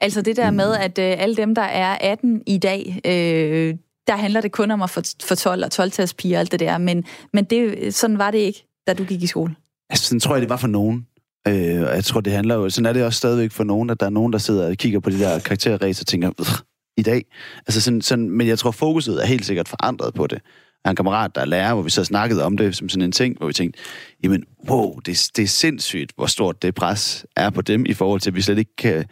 Altså 0.00 0.22
det 0.22 0.36
der 0.36 0.50
med, 0.50 0.74
at 0.74 0.98
øh, 0.98 1.14
alle 1.18 1.36
dem, 1.36 1.54
der 1.54 1.62
er 1.62 1.98
18 2.00 2.42
i 2.46 2.58
dag, 2.58 3.00
øh, 3.04 3.74
der 4.06 4.16
handler 4.16 4.40
det 4.40 4.52
kun 4.52 4.70
om 4.70 4.82
at 4.82 4.90
få, 4.90 5.00
få 5.22 5.34
12 5.34 5.64
og 5.64 5.70
12 5.70 5.92
piger 6.18 6.36
og 6.36 6.40
alt 6.40 6.52
det 6.52 6.60
der, 6.60 6.78
men, 6.78 7.04
men 7.32 7.44
det, 7.44 7.94
sådan 7.94 8.18
var 8.18 8.30
det 8.30 8.38
ikke, 8.38 8.66
da 8.86 8.94
du 8.94 9.04
gik 9.04 9.22
i 9.22 9.26
skole. 9.26 9.54
Altså, 9.90 10.06
sådan 10.06 10.20
tror 10.20 10.34
jeg, 10.34 10.42
det 10.42 10.50
var 10.50 10.56
for 10.56 10.66
nogen. 10.66 11.06
Øh, 11.48 11.80
og 11.80 11.94
jeg 11.94 12.04
tror, 12.04 12.20
det 12.20 12.32
handler 12.32 12.54
jo... 12.54 12.70
Sådan 12.70 12.86
er 12.86 12.92
det 12.92 13.04
også 13.04 13.16
stadigvæk 13.16 13.50
for 13.50 13.64
nogen, 13.64 13.90
at 13.90 14.00
der 14.00 14.06
er 14.06 14.10
nogen, 14.10 14.32
der 14.32 14.38
sidder 14.38 14.68
og 14.68 14.76
kigger 14.76 15.00
på 15.00 15.10
de 15.10 15.18
der 15.18 15.38
karakterræs 15.38 16.00
og 16.00 16.06
tænker, 16.06 16.30
i 16.98 17.02
dag. 17.02 17.24
Altså 17.66 17.80
sådan, 17.80 18.02
sådan, 18.02 18.30
men 18.30 18.46
jeg 18.46 18.58
tror, 18.58 18.70
fokuset 18.70 19.22
er 19.22 19.26
helt 19.26 19.46
sikkert 19.46 19.68
forandret 19.68 20.14
på 20.14 20.26
det. 20.26 20.36
Jeg 20.84 20.88
har 20.88 20.90
en 20.90 20.96
kammerat, 20.96 21.34
der 21.34 21.40
er 21.40 21.44
lærer, 21.44 21.74
hvor 21.74 21.82
vi 21.82 21.90
så 21.90 22.04
snakkede 22.04 22.44
om 22.44 22.56
det 22.56 22.76
som 22.76 22.88
sådan 22.88 23.02
en 23.02 23.12
ting, 23.12 23.38
hvor 23.38 23.46
vi 23.46 23.52
tænkte, 23.52 23.80
jamen, 24.24 24.44
wow, 24.70 24.98
det, 24.98 25.30
det 25.36 25.42
er 25.42 25.46
sindssygt, 25.46 26.12
hvor 26.16 26.26
stort 26.26 26.62
det 26.62 26.74
pres 26.74 27.26
er 27.36 27.50
på 27.50 27.62
dem, 27.62 27.86
i 27.86 27.94
forhold 27.94 28.20
til, 28.20 28.30
at 28.30 28.36
vi 28.36 28.42
slet 28.42 28.58
ikke 28.58 28.76
kan 28.76 29.04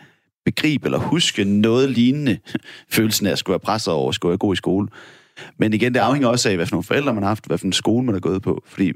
begribe 0.47 0.87
eller 0.87 0.99
huske 0.99 1.45
noget 1.45 1.91
lignende 1.91 2.39
følelsen 2.97 3.27
af 3.27 3.33
at 3.33 3.39
skulle 3.39 3.53
være 3.53 3.61
presset 3.61 3.95
over 3.95 4.09
at 4.09 4.15
skulle 4.15 4.31
være 4.31 4.39
god 4.39 4.55
i 4.55 4.57
skole. 4.57 4.89
Men 5.59 5.73
igen, 5.73 5.95
det 5.95 6.01
afhænger 6.01 6.29
også 6.29 6.49
af, 6.49 6.57
hvad 6.57 6.67
for 6.67 6.75
nogle 6.75 6.85
forældre 6.85 7.15
man 7.15 7.23
har 7.23 7.31
haft, 7.31 7.47
hvad 7.47 7.59
for 7.59 7.67
en 7.67 7.73
skole 7.73 8.05
man 8.07 8.15
har 8.15 8.21
gået 8.21 8.43
på. 8.43 8.63
Fordi 8.67 8.93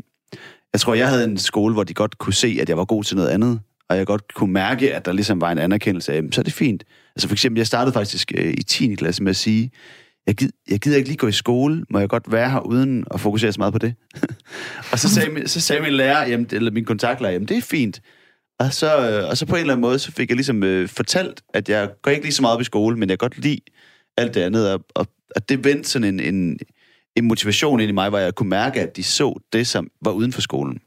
jeg 0.72 0.80
tror, 0.80 0.94
jeg 0.94 1.08
havde 1.08 1.24
en 1.24 1.38
skole, 1.38 1.74
hvor 1.74 1.84
de 1.84 1.94
godt 1.94 2.18
kunne 2.18 2.34
se, 2.34 2.58
at 2.60 2.68
jeg 2.68 2.76
var 2.76 2.84
god 2.84 3.04
til 3.04 3.16
noget 3.16 3.28
andet, 3.28 3.60
og 3.88 3.96
jeg 3.96 4.06
godt 4.06 4.34
kunne 4.34 4.52
mærke, 4.52 4.94
at 4.94 5.04
der 5.04 5.12
ligesom 5.12 5.40
var 5.40 5.52
en 5.52 5.58
anerkendelse 5.58 6.12
af, 6.12 6.22
så 6.32 6.40
er 6.40 6.42
det 6.42 6.52
fint. 6.52 6.84
Altså 7.16 7.28
for 7.28 7.34
eksempel, 7.34 7.58
jeg 7.58 7.66
startede 7.66 7.92
faktisk 7.92 8.32
øh, 8.34 8.54
i 8.58 8.62
10. 8.62 8.94
klasse 8.94 9.22
med 9.22 9.30
at 9.30 9.36
sige, 9.36 9.70
jeg, 10.26 10.34
gid, 10.34 10.50
jeg 10.70 10.80
gider 10.80 10.96
ikke 10.96 11.08
lige 11.08 11.18
gå 11.18 11.26
i 11.26 11.32
skole, 11.32 11.84
må 11.90 11.98
jeg 11.98 12.08
godt 12.08 12.32
være 12.32 12.50
her 12.50 12.60
uden 12.60 13.04
at 13.14 13.20
fokusere 13.20 13.52
så 13.52 13.60
meget 13.60 13.72
på 13.72 13.78
det? 13.78 13.94
og 14.92 14.98
så 14.98 15.08
sagde, 15.08 15.48
så 15.48 15.60
sagde 15.60 15.82
min 15.82 15.92
lærer, 15.92 16.28
jamen, 16.28 16.46
eller 16.52 16.70
min 16.70 16.84
kontaktlærer, 16.84 17.32
jamen 17.32 17.48
det 17.48 17.56
er 17.56 17.62
fint. 17.62 18.00
Og 18.60 18.72
så, 18.72 18.90
øh, 19.08 19.28
og 19.30 19.36
så 19.36 19.46
på 19.46 19.54
en 19.54 19.60
eller 19.60 19.74
anden 19.74 19.82
måde, 19.88 19.98
så 19.98 20.12
fik 20.12 20.28
jeg 20.28 20.36
ligesom 20.36 20.62
øh, 20.62 20.88
fortalt, 20.88 21.42
at 21.54 21.68
jeg 21.68 21.90
går 22.02 22.10
ikke 22.10 22.24
lige 22.24 22.32
så 22.32 22.42
meget 22.42 22.54
op 22.54 22.60
i 22.60 22.64
skole, 22.64 22.96
men 22.96 23.10
jeg 23.10 23.18
godt 23.18 23.38
lide 23.38 23.60
alt 24.16 24.34
det 24.34 24.40
andet. 24.40 24.72
Og, 24.72 24.80
og 24.94 25.06
at 25.36 25.48
det 25.48 25.64
vendte 25.64 25.88
sådan 25.88 26.08
en, 26.08 26.34
en, 26.34 26.58
en 27.16 27.24
motivation 27.24 27.80
ind 27.80 27.88
i 27.88 27.92
mig, 27.92 28.08
hvor 28.08 28.18
jeg 28.18 28.34
kunne 28.34 28.48
mærke, 28.48 28.80
at 28.80 28.96
de 28.96 29.04
så 29.04 29.40
det, 29.52 29.66
som 29.66 29.88
var 30.04 30.12
uden 30.12 30.32
for 30.32 30.40
skolen. 30.40 30.80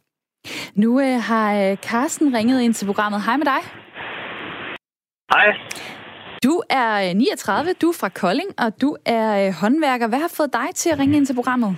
Nu 0.75 0.99
øh, 1.01 1.21
har 1.21 1.55
øh, 1.55 1.77
Carsten 1.77 2.35
ringet 2.35 2.61
ind 2.61 2.73
til 2.73 2.85
programmet. 2.85 3.21
Hej 3.21 3.37
med 3.37 3.45
dig. 3.45 3.61
Hej. 5.33 5.45
Du 6.43 6.63
er 6.69 7.13
39, 7.13 7.69
øh, 7.69 7.75
du 7.81 7.89
er 7.89 7.93
fra 7.99 8.09
Kolding, 8.09 8.49
og 8.57 8.81
du 8.81 8.97
er 9.05 9.51
håndværker. 9.51 10.07
Hvad 10.07 10.19
har 10.19 10.31
fået 10.37 10.53
dig 10.53 10.75
til 10.75 10.89
at 10.89 10.99
ringe 10.99 11.17
ind 11.17 11.25
til 11.25 11.33
programmet? 11.33 11.77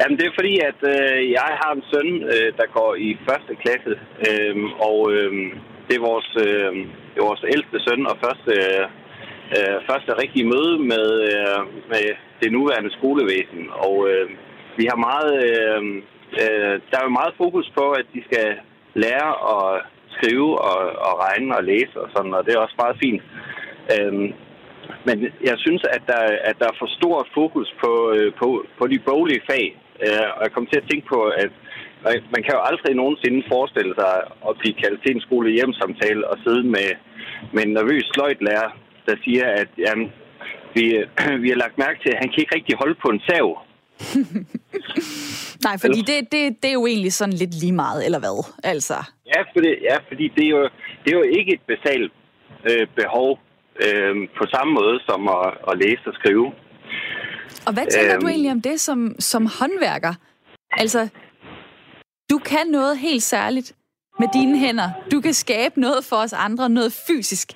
Jamen, 0.00 0.18
det 0.18 0.26
er 0.26 0.38
fordi, 0.38 0.54
at 0.70 0.80
øh, 0.94 1.30
jeg 1.38 1.50
har 1.62 1.72
en 1.72 1.84
søn, 1.92 2.10
øh, 2.34 2.48
der 2.58 2.66
går 2.78 2.90
i 2.94 3.08
første 3.28 3.52
klasse, 3.62 3.94
øh, 4.28 4.56
og 4.88 4.98
øh, 5.12 5.32
det, 5.86 5.94
er 5.96 6.08
vores, 6.10 6.30
øh, 6.46 6.72
det 7.10 7.18
er 7.20 7.30
vores 7.30 7.44
ældste 7.54 7.78
søn 7.86 8.02
og 8.10 8.16
første, 8.24 8.52
øh, 9.56 9.76
første 9.90 10.10
rigtige 10.22 10.50
møde 10.54 10.74
med, 10.92 11.06
øh, 11.32 11.60
med 11.92 12.04
det 12.40 12.52
nuværende 12.52 12.92
skolevæsen. 12.98 13.62
Og 13.86 13.96
øh, 14.10 14.30
vi 14.78 14.84
har 14.90 14.98
meget, 15.08 15.32
øh, 15.48 15.82
øh, 16.42 16.74
der 16.88 16.96
er 16.98 17.06
jo 17.08 17.18
meget 17.20 17.34
fokus 17.42 17.72
på, 17.78 17.84
at 17.90 18.06
de 18.14 18.22
skal 18.28 18.48
lære 18.94 19.30
at 19.54 19.82
skrive 20.16 20.50
og, 20.70 20.80
og 21.06 21.12
regne 21.24 21.56
og 21.56 21.64
læse 21.64 21.96
og 22.02 22.08
sådan, 22.14 22.34
og 22.34 22.44
det 22.44 22.52
er 22.54 22.64
også 22.64 22.78
meget 22.82 22.96
fint. 23.04 23.22
Øh, 23.94 24.14
men 25.06 25.16
jeg 25.48 25.56
synes, 25.64 25.82
at 25.96 26.02
der, 26.06 26.22
at 26.48 26.56
der 26.60 26.66
er 26.68 26.76
for 26.78 26.90
stort 26.98 27.26
fokus 27.34 27.74
på, 27.82 27.92
øh, 28.16 28.32
på, 28.40 28.48
på 28.78 28.86
de 28.86 28.98
boglige 28.98 29.42
fag. 29.50 29.66
Øh, 30.04 30.26
og 30.36 30.40
jeg 30.44 30.52
kom 30.52 30.66
til 30.66 30.80
at 30.80 30.88
tænke 30.90 31.06
på, 31.14 31.20
at 31.24 31.52
man 32.34 32.42
kan 32.44 32.54
jo 32.56 32.60
aldrig 32.70 32.94
nogensinde 32.94 33.40
forestille 33.54 33.94
sig 34.00 34.14
at 34.48 34.58
blive 34.60 34.80
kaldt 34.82 35.02
til 35.02 35.10
en 35.14 35.24
skole 35.26 35.50
hjemsamtale 35.56 36.28
og 36.30 36.36
sidde 36.44 36.64
med, 36.74 36.88
med 37.54 37.62
en 37.66 37.72
nervøs 37.78 38.04
sløjtlærer, 38.14 38.70
der 39.06 39.14
siger, 39.24 39.46
at 39.60 39.68
jamen, 39.78 40.12
vi, 40.74 40.84
vi 41.42 41.48
har 41.52 41.58
lagt 41.64 41.78
mærke 41.78 41.98
til, 42.02 42.10
at 42.12 42.20
han 42.22 42.28
kan 42.28 42.40
ikke 42.40 42.54
rigtig 42.54 42.76
holde 42.82 42.96
på 43.02 43.08
en 43.08 43.20
sav. 43.28 43.48
Nej, 45.66 45.76
fordi 45.84 46.00
det, 46.10 46.18
det, 46.32 46.42
det 46.62 46.68
er 46.68 46.78
jo 46.80 46.86
egentlig 46.86 47.12
sådan 47.12 47.34
lidt 47.42 47.54
lige 47.62 47.72
meget, 47.72 48.04
eller 48.06 48.18
hvad? 48.18 48.38
Altså. 48.64 48.94
Ja, 49.26 49.40
fordi, 49.54 49.70
ja, 49.88 49.96
fordi 50.08 50.32
det, 50.36 50.44
er 50.44 50.48
jo, 50.48 50.62
det 51.02 51.08
er 51.12 51.18
jo 51.20 51.26
ikke 51.38 51.52
et 51.52 51.64
basalt 51.72 52.12
øh, 52.70 52.86
behov 53.00 53.38
øh, 53.84 54.14
på 54.38 54.44
samme 54.54 54.72
måde 54.74 55.00
som 55.08 55.28
at, 55.28 55.48
at 55.70 55.78
læse 55.82 56.04
og 56.06 56.14
skrive. 56.14 56.52
Og 57.66 57.72
hvad 57.72 57.86
tænker 57.90 58.14
øhm, 58.14 58.20
du 58.20 58.28
egentlig 58.28 58.50
om 58.50 58.62
det 58.62 58.80
som, 58.80 59.14
som 59.18 59.46
håndværker? 59.46 60.14
Altså, 60.72 61.08
du 62.30 62.38
kan 62.38 62.66
noget 62.66 62.98
helt 62.98 63.22
særligt, 63.22 63.74
med 64.20 64.28
dine 64.38 64.58
hænder. 64.58 64.88
Du 65.12 65.20
kan 65.20 65.34
skabe 65.44 65.80
noget 65.80 66.02
for 66.10 66.16
os 66.16 66.32
andre, 66.32 66.68
noget 66.68 66.92
fysisk. 67.08 67.48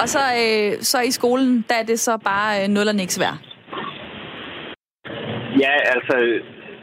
Og 0.00 0.08
så, 0.14 0.22
øh, 0.42 0.72
så 0.90 0.98
i 1.00 1.10
skolen, 1.10 1.64
der 1.68 1.74
er 1.74 1.86
det 1.92 1.98
så 2.00 2.18
bare 2.30 2.62
øh, 2.62 2.68
nul 2.68 2.88
og 2.88 2.94
niks 2.94 3.20
værd. 3.20 3.38
Ja, 5.64 5.74
altså, 5.94 6.16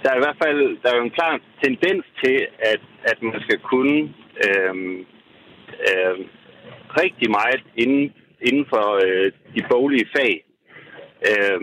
der 0.02 0.10
er 0.12 0.18
i 0.18 0.24
hvert 0.26 0.40
fald 0.44 0.60
der 0.82 0.88
er 0.92 0.98
jo 0.98 1.04
en 1.04 1.18
klar 1.20 1.34
tendens 1.64 2.06
til, 2.24 2.38
at, 2.72 2.82
at 3.12 3.18
man 3.22 3.42
skal 3.46 3.60
kunne 3.60 4.00
øh, 4.46 4.76
øh, 5.90 6.18
rigtig 7.02 7.30
meget 7.40 7.62
inden, 7.84 8.14
inden 8.42 8.66
for 8.74 8.86
øh, 9.06 9.32
de 9.56 9.62
boglige 9.72 10.08
fag. 10.16 10.34
Øh, 11.32 11.62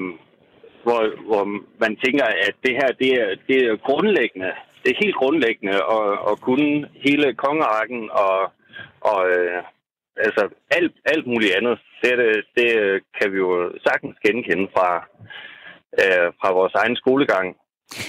hvor, 0.83 1.01
hvor 1.29 1.45
man 1.85 1.97
tænker, 2.05 2.25
at 2.25 2.55
det 2.65 2.73
her 2.81 2.91
det 3.03 3.11
er, 3.23 3.29
det 3.49 3.57
er 3.65 3.77
grundlæggende. 3.77 4.53
Det 4.83 4.91
er 4.91 5.05
helt 5.05 5.17
grundlæggende 5.17 5.77
at, 5.97 6.09
at 6.31 6.41
kunne 6.41 6.89
hele 7.07 7.35
kongerækken 7.35 8.11
og, 8.11 8.39
og 9.01 9.21
øh, 9.31 9.63
altså 10.17 10.49
alt, 10.71 10.93
alt 11.05 11.27
muligt 11.27 11.55
andet. 11.59 11.79
Det, 12.03 12.45
det 12.57 12.71
kan 13.21 13.33
vi 13.33 13.39
jo 13.39 13.73
sagtens 13.87 14.17
genkende 14.27 14.69
fra, 14.77 14.91
øh, 16.03 16.33
fra 16.41 16.53
vores 16.53 16.75
egen 16.75 16.97
skolegang. 16.97 17.57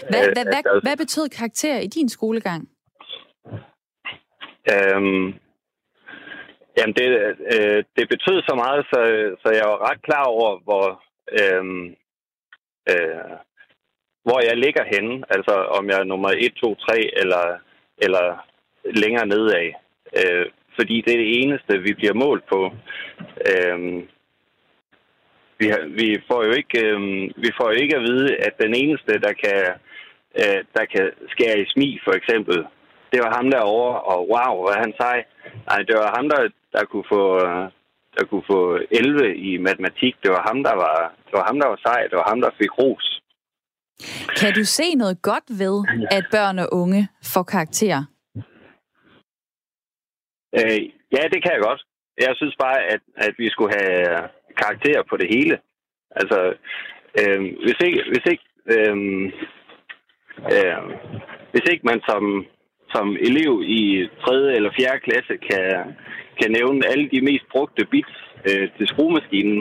Hvad, 0.10 0.24
hvad, 0.36 0.46
hvad, 0.54 0.82
hvad 0.82 0.98
betød 0.98 1.30
karakter 1.30 1.80
i 1.80 1.88
din 1.88 2.10
skolegang? 2.10 2.70
Øhm, 4.74 5.26
jamen, 6.78 6.96
det, 7.00 7.08
øh, 7.56 7.84
det 7.98 8.10
betød 8.10 8.42
så 8.50 8.54
meget, 8.56 8.86
så, 8.92 9.00
så 9.42 9.50
jeg 9.60 9.66
var 9.72 9.90
ret 9.90 10.02
klar 10.02 10.24
over, 10.24 10.60
hvor, 10.64 11.04
øhm, 11.40 11.96
øh, 12.90 13.38
hvor 14.24 14.40
jeg 14.48 14.58
ligger 14.58 14.84
henne. 14.94 15.24
Altså, 15.30 15.52
om 15.52 15.90
jeg 15.90 16.00
er 16.00 16.04
nummer 16.04 16.30
1, 16.30 16.54
2, 16.54 16.76
3 16.76 17.20
eller, 17.22 17.58
eller 17.98 18.48
længere 18.86 19.26
nedad. 19.26 19.72
Øh, 20.20 20.46
fordi 20.76 21.02
det 21.02 21.14
er 21.14 21.18
det 21.18 21.44
eneste, 21.44 21.82
vi 21.88 21.94
bliver 21.94 22.14
målt 22.14 22.46
på. 22.54 22.72
Øh, 23.52 24.04
vi, 25.60 25.68
har, 25.68 25.82
vi 26.00 26.08
får 26.28 26.44
jo 26.44 26.52
ikke 26.52 26.80
øh, 26.86 27.02
vi 27.44 27.50
får 27.58 27.68
jo 27.72 27.78
ikke 27.84 27.96
at 27.96 28.04
vide, 28.10 28.36
at 28.36 28.54
den 28.64 28.74
eneste, 28.76 29.12
der 29.20 29.34
kan, 29.44 29.60
øh, 30.42 30.60
der 30.76 30.86
kan 30.94 31.12
skære 31.34 31.60
i 31.60 31.66
smi, 31.74 32.00
for 32.04 32.12
eksempel, 32.12 32.58
det 33.12 33.20
var 33.24 33.36
ham 33.38 33.52
derovre, 33.52 34.02
og 34.02 34.20
wow, 34.34 34.54
hvad 34.66 34.78
han 34.86 34.94
sagde. 35.02 35.24
Nej, 35.70 35.80
det 35.88 35.96
var 35.96 36.14
ham, 36.18 36.30
der, 36.30 36.50
der 36.76 36.84
kunne 36.86 37.08
få 37.10 37.24
der 38.18 38.26
kunne 38.26 38.44
få 38.54 38.80
11 38.92 39.36
i 39.36 39.58
matematik. 39.58 40.14
Det 40.24 40.32
var 40.32 40.44
ham, 40.48 40.64
der 40.64 40.76
var, 40.84 40.98
det 41.26 41.34
var 41.34 41.46
ham, 41.48 41.60
der 41.60 41.68
var 41.68 41.80
sej. 41.86 42.02
Det 42.10 42.18
var 42.22 42.30
ham, 42.30 42.42
der 42.42 42.50
fik 42.62 42.72
ros. 42.80 43.22
Kan 44.40 44.54
du 44.54 44.64
se 44.64 44.96
noget 44.96 45.22
godt 45.22 45.48
ved, 45.62 45.78
at 46.12 46.26
børn 46.32 46.60
og 46.60 46.68
unge 46.72 47.08
får 47.34 47.44
karakterer? 47.44 48.04
Øh, 50.58 50.82
ja, 51.16 51.24
det 51.34 51.40
kan 51.44 51.54
jeg 51.54 51.62
godt. 51.70 51.82
Jeg 52.18 52.34
synes 52.36 52.56
bare, 52.60 52.80
at, 52.94 53.02
at 53.16 53.34
vi 53.38 53.50
skulle 53.50 53.74
have 53.80 54.30
karakterer 54.62 55.04
på 55.10 55.18
det 55.18 55.28
hele. 55.36 55.60
Altså, 56.12 56.40
øh, 57.20 57.42
hvis 57.66 57.80
ikke, 57.88 58.04
hvis 58.12 58.26
ikke, 58.32 58.46
øh, 58.76 58.98
øh, 60.56 60.82
hvis 61.52 61.66
ikke 61.72 61.86
man 61.92 62.02
som, 62.10 62.46
som 62.94 63.08
elev 63.28 63.54
i 63.80 64.10
3. 64.26 64.56
eller 64.56 64.72
4. 64.80 65.00
klasse 65.00 65.34
kan, 65.50 65.96
kan 66.42 66.52
nævne 66.52 66.88
alle 66.92 67.10
de 67.14 67.22
mest 67.30 67.46
brugte 67.54 67.86
bits 67.92 68.18
øh, 68.50 68.68
til 68.78 68.86
skruemaskinen, 68.88 69.60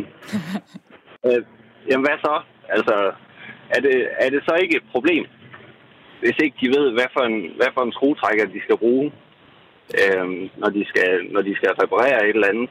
øh, 1.26 1.42
jamen 1.88 2.06
hvad 2.06 2.18
så? 2.26 2.34
Altså, 2.76 2.96
er 3.74 3.80
det, 3.86 3.96
er 4.24 4.30
det 4.30 4.40
så 4.48 4.54
ikke 4.62 4.76
et 4.76 4.86
problem, 4.94 5.24
hvis 6.20 6.36
ikke 6.44 6.56
de 6.62 6.68
ved, 6.76 6.86
hvad 6.92 7.08
for 7.16 7.24
en, 7.30 7.38
hvad 7.56 7.70
for 7.74 7.82
en 7.84 7.92
skruetrækker 7.92 8.44
de 8.44 8.60
skal 8.66 8.78
bruge, 8.84 9.12
øh, 10.00 10.26
når, 10.60 10.70
de 10.76 10.84
skal, 10.90 11.10
når 11.34 11.42
de 11.42 11.54
skal 11.56 11.70
reparere 11.82 12.28
et 12.28 12.34
eller 12.34 12.48
andet? 12.52 12.70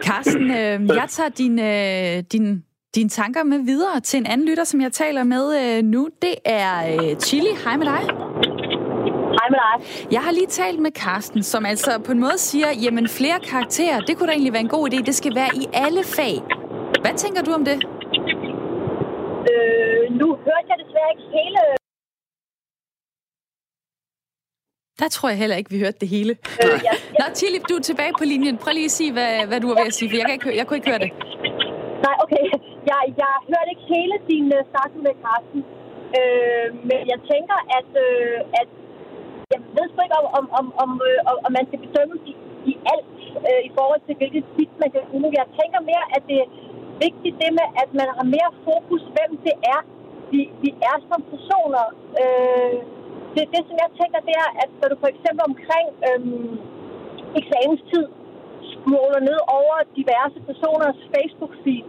Carsten, 0.00 0.50
øh, 0.60 0.76
jeg 1.00 1.06
tager 1.08 1.32
din, 1.42 1.58
øh, 1.58 2.24
din, 2.32 2.64
dine 2.94 3.08
tanker 3.08 3.42
med 3.42 3.58
videre 3.64 4.00
til 4.00 4.18
en 4.18 4.26
anden 4.26 4.48
lytter, 4.48 4.64
som 4.64 4.80
jeg 4.80 4.92
taler 4.92 5.24
med 5.24 5.44
øh, 5.62 5.84
nu. 5.84 6.08
Det 6.22 6.34
er 6.44 6.72
øh, 6.92 7.16
Chili. 7.16 7.52
Hej 7.64 7.76
med 7.76 7.86
dig. 7.86 8.47
Hej 9.36 9.48
med 9.54 9.60
dig. 9.66 9.74
Jeg 10.12 10.22
har 10.26 10.32
lige 10.32 10.46
talt 10.46 10.80
med 10.86 10.92
Carsten, 11.02 11.42
som 11.42 11.66
altså 11.66 11.92
på 12.06 12.12
en 12.12 12.20
måde 12.26 12.38
siger, 12.38 12.68
jamen 12.84 13.08
flere 13.08 13.40
karakterer, 13.40 14.00
det 14.00 14.12
kunne 14.16 14.26
da 14.26 14.32
egentlig 14.32 14.52
være 14.52 14.66
en 14.68 14.74
god 14.76 14.84
idé. 14.88 14.98
Det 15.10 15.14
skal 15.14 15.34
være 15.34 15.50
i 15.62 15.64
alle 15.84 16.02
fag. 16.16 16.34
Hvad 17.02 17.14
tænker 17.22 17.42
du 17.42 17.52
om 17.58 17.64
det? 17.70 17.78
Øh, 19.52 20.04
nu 20.20 20.26
hørte 20.46 20.66
jeg 20.70 20.78
desværre 20.82 21.10
ikke 21.14 21.26
hele 21.36 21.60
Der 25.02 25.08
tror 25.08 25.28
jeg 25.32 25.38
heller 25.42 25.56
ikke, 25.60 25.70
vi 25.74 25.78
hørte 25.84 25.98
det 26.04 26.08
hele. 26.16 26.32
Øh, 26.62 26.76
ja, 26.88 26.94
Nå, 27.20 27.24
Tilip, 27.38 27.64
du 27.70 27.74
er 27.80 27.84
tilbage 27.90 28.12
på 28.20 28.24
linjen. 28.32 28.56
Prøv 28.62 28.72
lige 28.78 28.90
at 28.92 28.96
sige, 29.00 29.12
hvad, 29.16 29.32
hvad 29.48 29.58
du 29.60 29.66
var 29.70 29.76
ved 29.80 29.88
at 29.92 29.98
sige, 29.98 30.08
for 30.10 30.16
jeg, 30.20 30.26
kan 30.26 30.34
ikke, 30.38 30.56
jeg 30.58 30.64
kunne 30.66 30.78
ikke 30.80 30.90
høre 30.92 31.02
det. 31.04 31.10
Nej, 32.06 32.16
okay. 32.24 32.44
Jeg, 32.90 33.02
jeg 33.22 33.32
hørte 33.50 33.70
ikke 33.74 33.86
hele 33.94 34.14
din 34.30 34.46
uh, 34.58 34.62
snak 34.70 34.90
med 35.06 35.14
Carsten. 35.24 35.60
Øh, 36.18 36.66
men 36.88 37.00
jeg 37.12 37.18
tænker, 37.32 37.58
at, 37.78 37.90
øh, 38.06 38.60
at 38.60 38.68
jeg 39.54 39.62
ved 39.76 39.86
sgu 39.88 39.98
ikke, 40.04 40.18
om, 40.20 40.26
om, 40.38 40.46
om, 40.60 40.66
om, 40.82 40.90
øh, 41.08 41.18
om 41.46 41.52
man 41.56 41.64
skal 41.68 41.80
bedømme 41.86 42.16
i, 42.30 42.32
i 42.70 42.74
alt 42.94 43.18
øh, 43.48 43.60
i 43.68 43.70
forhold 43.76 44.00
til, 44.06 44.14
hvilket 44.20 44.44
skidt 44.52 44.74
man 44.82 44.90
kan 44.94 45.02
bruge. 45.10 45.38
Jeg 45.40 45.48
tænker 45.60 45.80
mere, 45.90 46.04
at 46.16 46.22
det 46.30 46.38
er 46.44 46.48
vigtigt 47.04 47.34
det 47.42 47.50
med, 47.58 47.68
at 47.82 47.90
man 48.00 48.08
har 48.16 48.26
mere 48.36 48.50
fokus, 48.68 49.02
hvem 49.14 49.30
det 49.46 49.56
er, 49.74 49.80
vi, 50.32 50.40
vi 50.64 50.70
er 50.90 50.96
som 51.08 51.20
personer. 51.32 51.84
Øh, 52.22 52.76
det, 53.34 53.42
det, 53.54 53.62
som 53.68 53.76
jeg 53.84 53.90
tænker, 54.00 54.20
det 54.28 54.34
er, 54.44 54.50
at 54.62 54.70
når 54.80 54.88
du 54.92 54.96
for 55.04 55.10
eksempel 55.14 55.42
omkring 55.50 55.86
øh, 56.08 56.20
eksamenstid 57.40 58.06
scroller 58.72 59.22
ned 59.30 59.40
over 59.58 59.76
diverse 59.98 60.38
personers 60.48 61.00
Facebook-feed, 61.14 61.86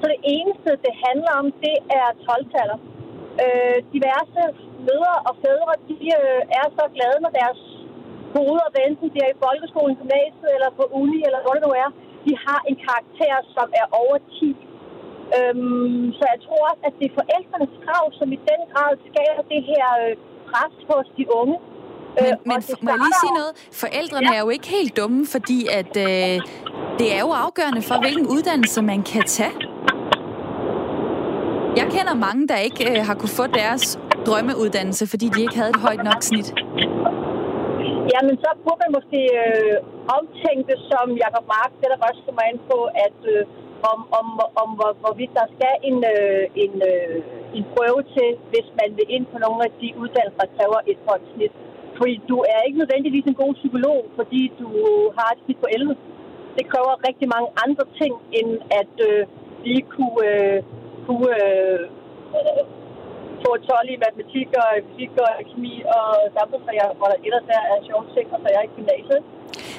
så 0.00 0.04
det 0.12 0.20
eneste, 0.36 0.70
det 0.86 0.94
handler 1.06 1.32
om, 1.40 1.46
det 1.64 1.76
er 1.98 2.06
12-taller. 2.26 2.78
Øh, 3.44 3.78
diverse 3.94 4.42
mødre 4.86 5.14
og 5.28 5.34
fædre, 5.42 5.72
de 5.88 5.98
øh, 6.20 6.40
er 6.60 6.66
så 6.78 6.84
glade, 6.96 7.18
når 7.24 7.32
deres 7.40 7.60
hoveder, 8.34 8.68
enten 8.88 9.08
de 9.14 9.18
er 9.26 9.30
i 9.34 9.40
folkeskolen, 9.44 9.94
gymnasiet 10.00 10.50
eller 10.56 10.70
på 10.78 10.84
uni, 11.00 11.18
eller 11.28 11.40
hvor 11.44 11.52
det 11.56 11.62
nu 11.66 11.72
er, 11.84 11.88
de 12.26 12.32
har 12.46 12.60
en 12.70 12.76
karakter, 12.86 13.36
som 13.56 13.66
er 13.80 13.86
over 14.02 14.16
10. 14.36 14.56
Øhm, 15.36 16.04
så 16.18 16.24
jeg 16.32 16.38
tror 16.44 16.60
også, 16.70 16.82
at 16.88 16.94
det 17.00 17.06
er 17.10 17.14
forældrenes 17.20 17.74
krav, 17.84 18.04
som 18.18 18.28
i 18.36 18.38
den 18.50 18.60
grad 18.72 18.92
skaber 19.10 19.42
det 19.52 19.60
her 19.70 19.86
øh, 20.04 20.12
pres 20.48 20.74
hos 20.90 21.06
de 21.18 21.24
unge. 21.40 21.56
Men, 22.16 22.26
øh, 22.26 22.32
men 22.48 22.58
må 22.84 22.88
jeg 22.94 23.00
lige 23.06 23.18
sige 23.24 23.34
noget? 23.40 23.52
Forældrene 23.82 24.28
ja. 24.30 24.36
er 24.36 24.40
jo 24.44 24.48
ikke 24.56 24.68
helt 24.76 24.92
dumme, 25.00 25.20
fordi 25.34 25.58
at 25.80 25.92
øh, 26.08 26.34
det 27.00 27.08
er 27.16 27.20
jo 27.26 27.30
afgørende 27.44 27.82
for, 27.88 27.96
hvilken 28.04 28.26
uddannelse 28.34 28.80
man 28.82 29.00
kan 29.12 29.22
tage. 29.38 29.54
Jeg 31.76 31.86
kender 31.96 32.14
mange, 32.26 32.42
der 32.50 32.58
ikke 32.68 32.82
øh, 32.90 32.98
har 33.08 33.14
kunne 33.20 33.34
få 33.40 33.46
deres 33.60 33.84
drømmeuddannelse, 34.26 35.04
fordi 35.12 35.26
de 35.34 35.40
ikke 35.44 35.56
havde 35.60 35.72
et 35.76 35.82
højt 35.86 36.02
nok 36.10 36.20
snit. 36.30 36.48
Jamen, 38.12 38.34
så 38.44 38.50
burde 38.62 38.80
man 38.84 38.92
måske 38.98 39.20
øh, 39.42 39.74
omtænke 40.18 40.64
det, 40.70 40.78
som 40.90 41.04
Jacob 41.22 41.44
Mark, 41.54 41.70
sætter 41.78 41.96
der 42.00 42.06
også 42.10 42.22
kommer 42.26 42.44
ind 42.50 42.60
på, 42.70 42.78
at 43.06 43.18
øh, 43.34 43.42
om, 43.90 43.98
om, 44.18 44.26
om 44.62 44.68
hvor, 44.78 44.92
hvorvidt 45.02 45.32
der 45.38 45.46
skal 45.54 45.74
en, 45.88 45.98
øh, 46.14 46.42
en, 46.64 46.74
øh, 46.92 47.14
en 47.56 47.64
prøve 47.74 48.00
til, 48.16 48.28
hvis 48.52 48.68
man 48.80 48.88
vil 48.98 49.06
ind 49.16 49.24
på 49.32 49.38
nogle 49.44 49.60
af 49.66 49.72
de 49.80 49.88
uddannelser, 50.00 50.40
der 50.44 50.54
kræver 50.56 50.78
et 50.92 51.00
højt 51.08 51.26
snit. 51.32 51.54
Fordi 51.98 52.14
du 52.30 52.38
er 52.54 52.60
ikke 52.66 52.78
nødvendigvis 52.82 53.26
en 53.26 53.40
god 53.42 53.52
psykolog, 53.60 53.98
fordi 54.18 54.42
du 54.60 54.68
har 55.18 55.28
et 55.34 55.40
snit 55.44 55.58
på 55.64 55.68
11. 55.76 55.96
Det 56.56 56.64
kræver 56.72 57.04
rigtig 57.08 57.28
mange 57.34 57.48
andre 57.64 57.84
ting, 58.00 58.12
end 58.38 58.50
at 58.80 58.94
øh, 59.08 59.20
lige 59.64 59.84
kunne, 59.94 60.18
øh, 60.30 60.58
kunne 61.08 61.32
øh, 61.46 61.80
få 63.44 63.50
12 63.70 63.94
i 63.94 63.96
matematik 64.04 64.48
og 64.62 64.68
fysik 64.86 65.12
og 65.24 65.32
kemi 65.50 65.74
og 65.96 66.06
samfundsfag, 66.36 66.78
hvor 66.98 67.08
der 67.12 67.18
ellers 67.26 67.46
er, 67.56 67.62
er 67.72 67.78
sjove 67.88 68.04
ting, 68.16 68.26
og 68.34 68.38
så 68.42 68.46
er 68.50 68.54
jeg 68.58 68.64
i 68.68 68.72
gymnasiet. 68.76 69.20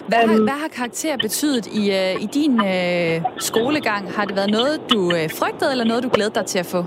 Hvad 0.09 0.21
har, 0.29 0.37
hvad 0.47 0.59
har 0.63 0.71
karakter 0.79 1.13
betydet 1.27 1.65
i, 1.81 1.83
uh, 1.99 2.13
i 2.25 2.27
din 2.37 2.53
uh, 2.71 3.15
skolegang? 3.49 4.03
Har 4.15 4.23
det 4.27 4.35
været 4.39 4.51
noget, 4.59 4.75
du 4.93 5.01
uh, 5.17 5.25
frygtede, 5.39 5.71
eller 5.73 5.87
noget, 5.91 6.01
du 6.07 6.11
glædede 6.15 6.35
dig 6.39 6.45
til 6.51 6.59
at 6.63 6.69
få? 6.73 6.81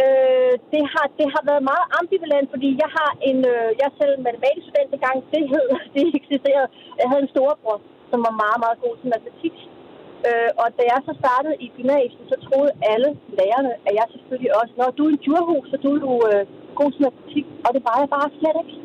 Øh, 0.00 0.54
det, 0.72 0.82
har, 0.92 1.06
det 1.18 1.26
har 1.34 1.42
været 1.50 1.62
meget 1.72 1.86
ambivalent, 2.00 2.48
fordi 2.54 2.68
jeg 2.82 2.90
har 2.98 3.10
en, 3.30 3.38
øh, 3.54 3.68
jeg 3.78 3.86
er 3.90 3.98
selv 4.00 4.14
matematisk 4.28 4.66
student 4.68 5.02
gang, 5.06 5.16
det 5.32 5.42
hed, 5.52 5.68
det 5.94 6.04
eksisterede. 6.20 6.68
Jeg 7.00 7.06
havde 7.10 7.22
en 7.26 7.32
storebror, 7.34 7.78
som 8.10 8.18
var 8.26 8.34
meget, 8.44 8.58
meget 8.64 8.78
god 8.84 8.94
til 9.00 9.08
matematik. 9.14 9.54
Øh, 9.64 9.77
Øh, 10.26 10.50
og 10.62 10.68
da 10.78 10.82
jeg 10.92 11.00
så 11.08 11.12
startede 11.22 11.56
i 11.64 11.66
gymnasiet, 11.76 12.24
så 12.32 12.36
troede 12.46 12.72
alle 12.92 13.10
lærerne, 13.38 13.72
at 13.86 13.92
jeg 13.98 14.06
selvfølgelig 14.14 14.52
også, 14.60 14.72
når 14.80 14.90
du 14.96 15.02
er 15.06 15.12
en 15.12 15.22
djurhus, 15.24 15.66
så 15.70 15.76
du 15.84 15.88
er 15.96 16.00
du 16.06 16.12
øh, 16.30 16.42
god 16.78 16.90
til 16.92 17.02
matematik, 17.06 17.46
og 17.64 17.70
det 17.74 17.82
var 17.88 17.96
jeg 18.02 18.10
bare 18.16 18.36
slet 18.38 18.56
ikke. 18.62 18.76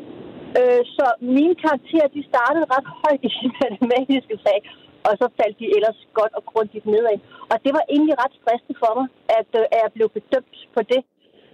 Øh, 0.58 0.82
så 0.96 1.06
mine 1.36 1.54
karakterer, 1.64 2.08
de 2.16 2.30
startede 2.30 2.70
ret 2.74 2.88
højt 3.02 3.22
i 3.26 3.30
de 3.42 3.48
matematiske 3.62 4.36
fag, 4.44 4.60
og 5.06 5.12
så 5.20 5.26
faldt 5.38 5.56
de 5.62 5.66
ellers 5.76 5.98
godt 6.18 6.32
og 6.38 6.42
grundigt 6.50 6.86
nedad. 6.92 7.18
Og 7.52 7.56
det 7.64 7.72
var 7.76 7.84
egentlig 7.94 8.14
ret 8.22 8.34
stressende 8.40 8.76
for 8.82 8.92
mig, 8.98 9.06
at, 9.38 9.50
øh, 9.60 9.74
at 9.74 9.78
jeg 9.84 9.90
blev 9.96 10.08
bedømt 10.18 10.56
på 10.76 10.80
det. 10.92 11.02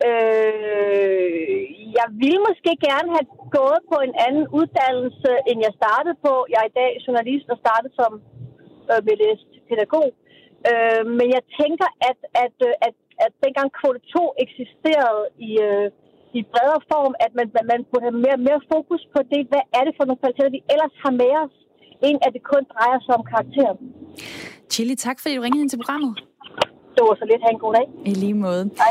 Øh, 0.09 1.63
jeg 1.99 2.09
ville 2.23 2.41
måske 2.49 2.73
gerne 2.89 3.09
have 3.17 3.29
gået 3.59 3.81
på 3.93 3.97
en 4.07 4.15
anden 4.27 4.45
uddannelse, 4.59 5.31
end 5.49 5.59
jeg 5.67 5.73
startede 5.81 6.17
på. 6.27 6.33
Jeg 6.53 6.61
er 6.63 6.71
i 6.71 6.77
dag 6.81 6.91
journalist 7.07 7.47
og 7.53 7.59
startede 7.65 7.95
som 8.01 8.13
øh, 8.93 9.01
med 9.07 9.17
pædagog. 9.69 10.09
Øh, 10.71 11.03
men 11.19 11.27
jeg 11.37 11.43
tænker, 11.61 11.89
at, 12.11 12.21
at, 12.45 12.57
øh, 12.69 12.87
at, 12.87 12.95
at 13.25 13.33
dengang 13.45 13.69
kvote 13.79 14.01
2 14.17 14.45
eksisterede 14.45 15.25
i, 15.49 15.51
øh, 15.69 15.87
i 16.39 16.41
bredere 16.53 16.83
form, 16.93 17.15
at 17.25 17.33
man, 17.39 17.47
man 17.73 17.81
burde 17.91 18.07
have 18.09 18.21
mere, 18.27 18.39
mere 18.49 18.61
fokus 18.73 19.03
på 19.15 19.21
det. 19.33 19.43
Hvad 19.53 19.65
er 19.79 19.83
det 19.87 19.95
for 19.97 20.05
nogle 20.05 20.21
kvaliteter, 20.23 20.57
vi 20.59 20.63
ellers 20.75 20.95
har 21.05 21.13
med 21.23 21.33
os, 21.45 21.55
end 22.09 22.19
at 22.27 22.31
det 22.37 22.43
kun 22.53 22.63
drejer 22.75 22.99
sig 23.05 23.13
om 23.19 23.25
karakter. 23.33 23.71
Chili, 24.73 24.95
tak 25.07 25.17
fordi 25.21 25.35
du 25.37 25.43
ringede 25.43 25.63
ind 25.65 25.71
til 25.73 25.81
programmet. 25.83 26.13
Det 27.01 27.09
var 27.09 27.17
så 27.19 27.25
lidt. 27.31 27.43
Ha' 27.43 27.51
en 27.51 27.59
god 27.59 27.75
dag. 27.75 27.87
I 28.05 28.15
lige 28.15 28.35
måde. 28.35 28.71
Hej. 28.77 28.87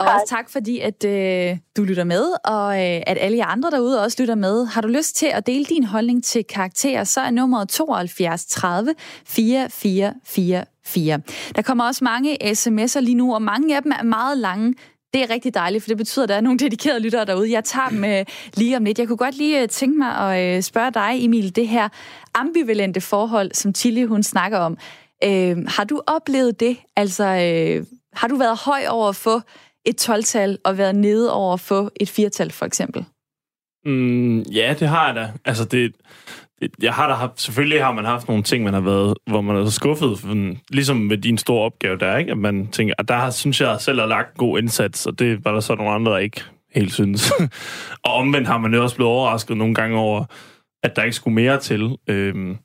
Og 0.00 0.06
også 0.06 0.26
tak 0.28 0.50
fordi, 0.50 0.80
at 0.80 1.04
øh, 1.04 1.56
du 1.76 1.82
lytter 1.82 2.04
med, 2.04 2.24
og 2.44 2.74
øh, 2.74 3.02
at 3.06 3.18
alle 3.20 3.36
jer 3.36 3.46
andre 3.46 3.70
derude 3.70 4.02
også 4.02 4.16
lytter 4.20 4.34
med. 4.34 4.66
Har 4.66 4.80
du 4.80 4.88
lyst 4.88 5.16
til 5.16 5.26
at 5.26 5.46
dele 5.46 5.64
din 5.64 5.84
holdning 5.84 6.24
til 6.24 6.44
karakterer, 6.44 7.04
så 7.04 7.20
er 7.20 7.30
nummeret 7.30 7.68
72 7.68 8.46
30 8.46 8.94
4444. 9.26 11.20
Der 11.56 11.62
kommer 11.62 11.84
også 11.84 12.04
mange 12.04 12.52
sms'er 12.52 13.00
lige 13.00 13.14
nu, 13.14 13.34
og 13.34 13.42
mange 13.42 13.76
af 13.76 13.82
dem 13.82 13.92
er 13.98 14.02
meget 14.02 14.38
lange. 14.38 14.74
Det 15.14 15.22
er 15.22 15.30
rigtig 15.30 15.54
dejligt, 15.54 15.84
for 15.84 15.88
det 15.88 15.96
betyder, 15.96 16.22
at 16.22 16.28
der 16.28 16.34
er 16.34 16.40
nogle 16.40 16.58
dedikerede 16.58 17.00
lyttere 17.00 17.24
derude. 17.24 17.52
Jeg 17.52 17.64
tager 17.64 17.88
dem 17.88 18.04
øh, 18.04 18.24
lige 18.54 18.76
om 18.76 18.84
lidt. 18.84 18.98
Jeg 18.98 19.08
kunne 19.08 19.16
godt 19.16 19.36
lige 19.36 19.62
øh, 19.62 19.68
tænke 19.68 19.98
mig 19.98 20.16
at 20.16 20.56
øh, 20.56 20.62
spørge 20.62 20.90
dig, 20.90 21.24
Emil, 21.24 21.56
det 21.56 21.68
her 21.68 21.88
ambivalente 22.34 23.00
forhold, 23.00 23.50
som 23.52 23.74
Chili 23.74 24.02
hun 24.02 24.22
snakker 24.22 24.58
om. 24.58 24.78
Øh, 25.24 25.56
har 25.68 25.84
du 25.84 26.02
oplevet 26.06 26.60
det? 26.60 26.76
Altså, 26.96 27.24
øh, 27.24 27.86
har 28.12 28.28
du 28.28 28.36
været 28.36 28.58
høj 28.58 28.80
over 28.88 29.08
at 29.08 29.16
få 29.16 29.40
et 29.84 30.08
12-tal 30.08 30.58
og 30.64 30.78
været 30.78 30.94
nede 30.94 31.32
over 31.32 31.52
at 31.52 31.60
få 31.60 31.90
et 32.00 32.18
4-tal, 32.18 32.50
for 32.52 32.66
eksempel? 32.66 33.04
Mm, 33.86 34.40
ja, 34.40 34.74
det 34.78 34.88
har 34.88 35.06
jeg 35.06 35.14
da. 35.14 35.32
Altså, 35.44 35.64
det, 35.64 35.94
jeg 36.82 36.94
har 36.94 37.08
da 37.08 37.14
haft, 37.14 37.40
selvfølgelig 37.40 37.84
har 37.84 37.92
man 37.92 38.04
haft 38.04 38.28
nogle 38.28 38.42
ting, 38.42 38.64
man 38.64 38.74
har 38.74 38.80
været, 38.80 39.16
hvor 39.26 39.40
man 39.40 39.56
er 39.56 39.70
skuffet, 39.70 40.18
ligesom 40.70 40.96
med 40.96 41.18
din 41.18 41.38
store 41.38 41.64
opgave 41.64 41.98
der, 41.98 42.16
ikke? 42.16 42.30
At 42.30 42.38
man 42.38 42.66
tænker, 42.66 42.94
at 42.98 43.08
der 43.08 43.14
har, 43.14 43.30
synes 43.30 43.60
jeg 43.60 43.80
selv 43.80 44.00
har 44.00 44.06
lagt 44.06 44.30
en 44.30 44.38
god 44.38 44.58
indsats, 44.58 45.06
og 45.06 45.18
det 45.18 45.44
var 45.44 45.52
der 45.52 45.60
så 45.60 45.74
nogle 45.74 45.92
andre, 45.92 46.12
der 46.12 46.18
ikke 46.18 46.42
helt 46.74 46.92
synes. 46.92 47.32
og 48.04 48.14
omvendt 48.14 48.48
har 48.48 48.58
man 48.58 48.74
jo 48.74 48.82
også 48.82 48.96
blevet 48.96 49.12
overrasket 49.12 49.56
nogle 49.56 49.74
gange 49.74 49.98
over, 49.98 50.24
at 50.82 50.96
der 50.96 51.02
ikke 51.02 51.16
skulle 51.16 51.34
mere 51.34 51.60
til. 51.60 51.96
Øhm, 52.08 52.56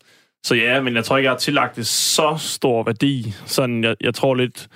så 0.45 0.55
ja, 0.55 0.81
men 0.81 0.95
jeg 0.95 1.05
tror 1.05 1.17
ikke, 1.17 1.25
jeg 1.25 1.31
har 1.31 1.39
tillagt 1.39 1.75
det 1.75 1.87
så 1.87 2.35
stor 2.39 2.83
værdi. 2.83 3.33
Sådan, 3.45 3.83
jeg, 3.83 3.95
jeg 4.01 4.13
tror 4.13 4.35
lidt, 4.35 4.67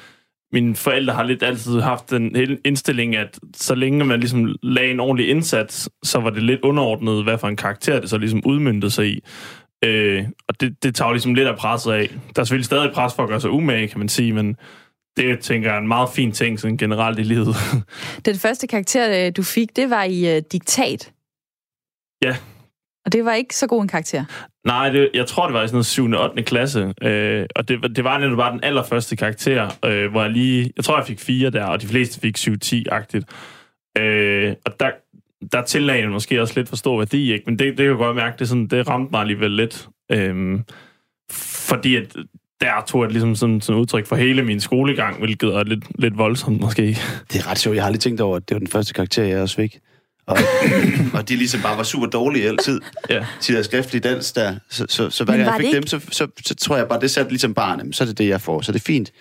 mine 0.52 0.76
forældre 0.76 1.14
har 1.14 1.24
lidt 1.24 1.44
altid 1.44 1.80
haft 1.80 2.10
den 2.10 2.36
indstilling, 2.66 3.16
at 3.16 3.40
så 3.56 3.76
længe 3.76 4.06
man 4.06 4.20
ligesom 4.20 4.56
lagde 4.64 4.92
en 4.92 5.00
ordentlig 5.00 5.30
indsats, 5.30 5.90
så 6.04 6.20
var 6.20 6.30
det 6.30 6.44
lidt 6.44 6.62
underordnet, 6.62 7.24
hvad 7.24 7.38
for 7.38 7.48
en 7.48 7.56
karakter 7.56 8.00
det 8.00 8.10
så 8.10 8.18
ligesom 8.18 8.42
udmyndte 8.46 8.90
sig 8.90 9.08
i. 9.08 9.24
Øh, 9.86 10.26
og 10.48 10.62
det, 10.62 10.84
det 10.84 10.96
tager 10.96 11.12
ligesom 11.12 11.34
lidt 11.34 11.48
af 11.48 11.58
presset 11.58 11.92
af. 11.92 12.08
Der 12.36 12.42
er 12.42 12.44
selvfølgelig 12.44 12.66
stadig 12.66 12.92
pres 12.94 13.14
for 13.14 13.24
at 13.24 13.30
gøre 13.30 13.42
sig 13.42 13.50
umage, 13.50 13.88
kan 13.88 14.00
man 14.00 14.10
sige, 14.10 14.34
men 14.34 14.56
det 15.18 15.40
tænker 15.40 15.70
jeg 15.70 15.76
er 15.76 15.82
en 15.82 15.88
meget 15.88 16.10
fin 16.10 16.32
ting 16.32 16.60
sådan 16.60 16.78
generelt 16.78 17.20
i 17.20 17.24
livet. 17.24 17.56
Den 18.26 18.36
første 18.36 18.68
karakter, 18.68 19.26
øh, 19.26 19.32
du 19.38 19.44
fik, 19.44 19.76
det 19.76 19.90
var 19.90 20.04
i 20.04 20.38
uh, 20.38 20.44
diktat. 20.52 21.14
Ja, 22.24 22.38
og 23.06 23.12
det 23.12 23.26
var 23.26 23.34
ikke 23.34 23.56
så 23.56 23.68
god 23.68 23.82
en 23.82 23.88
karakter? 23.88 24.26
Nej, 24.66 24.90
det, 24.90 25.10
jeg 25.14 25.28
tror, 25.28 25.46
det 25.46 25.54
var 25.54 25.64
i 25.64 25.68
sådan 25.68 25.76
noget 25.76 25.86
7. 25.86 26.12
og 26.12 26.30
8. 26.30 26.44
klasse. 26.44 26.94
Øh, 27.02 27.46
og 27.56 27.68
det, 27.68 27.96
det 27.96 28.04
var 28.04 28.18
netop 28.18 28.38
bare 28.38 28.52
den 28.52 28.64
allerførste 28.64 29.16
karakter, 29.16 29.70
øh, 29.86 30.12
hvor 30.12 30.22
jeg 30.22 30.32
lige... 30.32 30.72
Jeg 30.76 30.86
tror, 30.86 30.98
jeg 30.98 31.08
fik 31.08 31.20
fire 31.20 31.50
der, 31.50 31.66
og 31.66 31.82
de 31.82 31.88
fleste 31.88 32.20
fik 32.20 32.38
7-10-agtigt. 32.38 33.24
Øh, 34.02 34.54
og 34.66 34.80
der, 34.80 34.92
der 35.52 35.62
tillagde 35.64 36.02
jeg 36.02 36.10
måske 36.10 36.42
også 36.42 36.54
lidt 36.56 36.70
for 36.70 36.76
stor 36.76 36.98
værdi, 36.98 37.34
ikke? 37.34 37.44
Men 37.46 37.60
det, 37.60 37.68
det 37.68 37.78
kan 37.78 37.86
jeg 37.86 37.96
godt 37.96 38.16
mærke, 38.16 38.36
det, 38.40 38.50
sådan, 38.50 38.68
det 38.68 38.90
ramte 38.90 39.12
mig 39.12 39.22
alligevel 39.22 39.52
lidt. 39.52 39.88
Øh, 40.12 40.60
fordi 41.68 41.96
at 41.96 42.16
der 42.62 42.84
tog 42.88 43.04
jeg 43.04 43.12
ligesom 43.12 43.36
sådan, 43.36 43.62
sådan 43.62 43.82
udtryk 43.82 44.06
for 44.06 44.16
hele 44.16 44.44
min 44.44 44.60
skolegang, 44.60 45.20
hvilket 45.20 45.50
er 45.56 45.64
lidt, 45.64 45.86
lidt 46.00 46.18
voldsomt 46.18 46.62
måske. 46.62 46.98
Det 47.32 47.40
er 47.40 47.52
ret 47.52 47.60
sjovt. 47.60 47.76
Jeg 47.76 47.84
har 47.84 47.92
lige 47.92 48.00
tænkt 48.00 48.22
over, 48.22 48.36
at 48.36 48.50
det 48.50 48.56
var 48.56 48.60
den 48.60 48.68
første 48.68 48.94
karakter, 48.94 49.24
jeg 49.24 49.42
også 49.42 49.56
fik. 49.56 49.80
Og, 50.26 50.38
og 51.18 51.30
de 51.30 51.36
ligesom 51.36 51.62
bare 51.62 51.78
var 51.78 51.84
super 51.84 52.08
dårlige 52.08 52.48
altid 52.48 52.82
ja. 53.10 53.26
til 53.42 53.56
deres 53.56 53.66
skriftlige 53.66 54.02
dans 54.02 54.32
der. 54.32 54.56
Så, 54.70 54.86
så, 54.90 55.10
så 55.10 55.24
hver 55.24 55.38
gang 55.38 55.46
jeg 55.46 55.62
fik 55.62 55.74
dem, 55.74 55.88
så, 55.88 56.00
så, 56.12 56.28
så, 56.46 56.56
tror 56.56 56.78
jeg 56.78 56.88
bare, 56.88 57.02
det 57.02 57.12
satte 57.12 57.32
ligesom 57.32 57.54
barnet. 57.54 57.96
Så 57.96 58.04
er 58.04 58.06
det 58.06 58.18
det, 58.18 58.28
jeg 58.28 58.42
får. 58.42 58.62
Så 58.62 58.72
det 58.72 58.80
er 58.80 58.84
fint. 58.84 59.12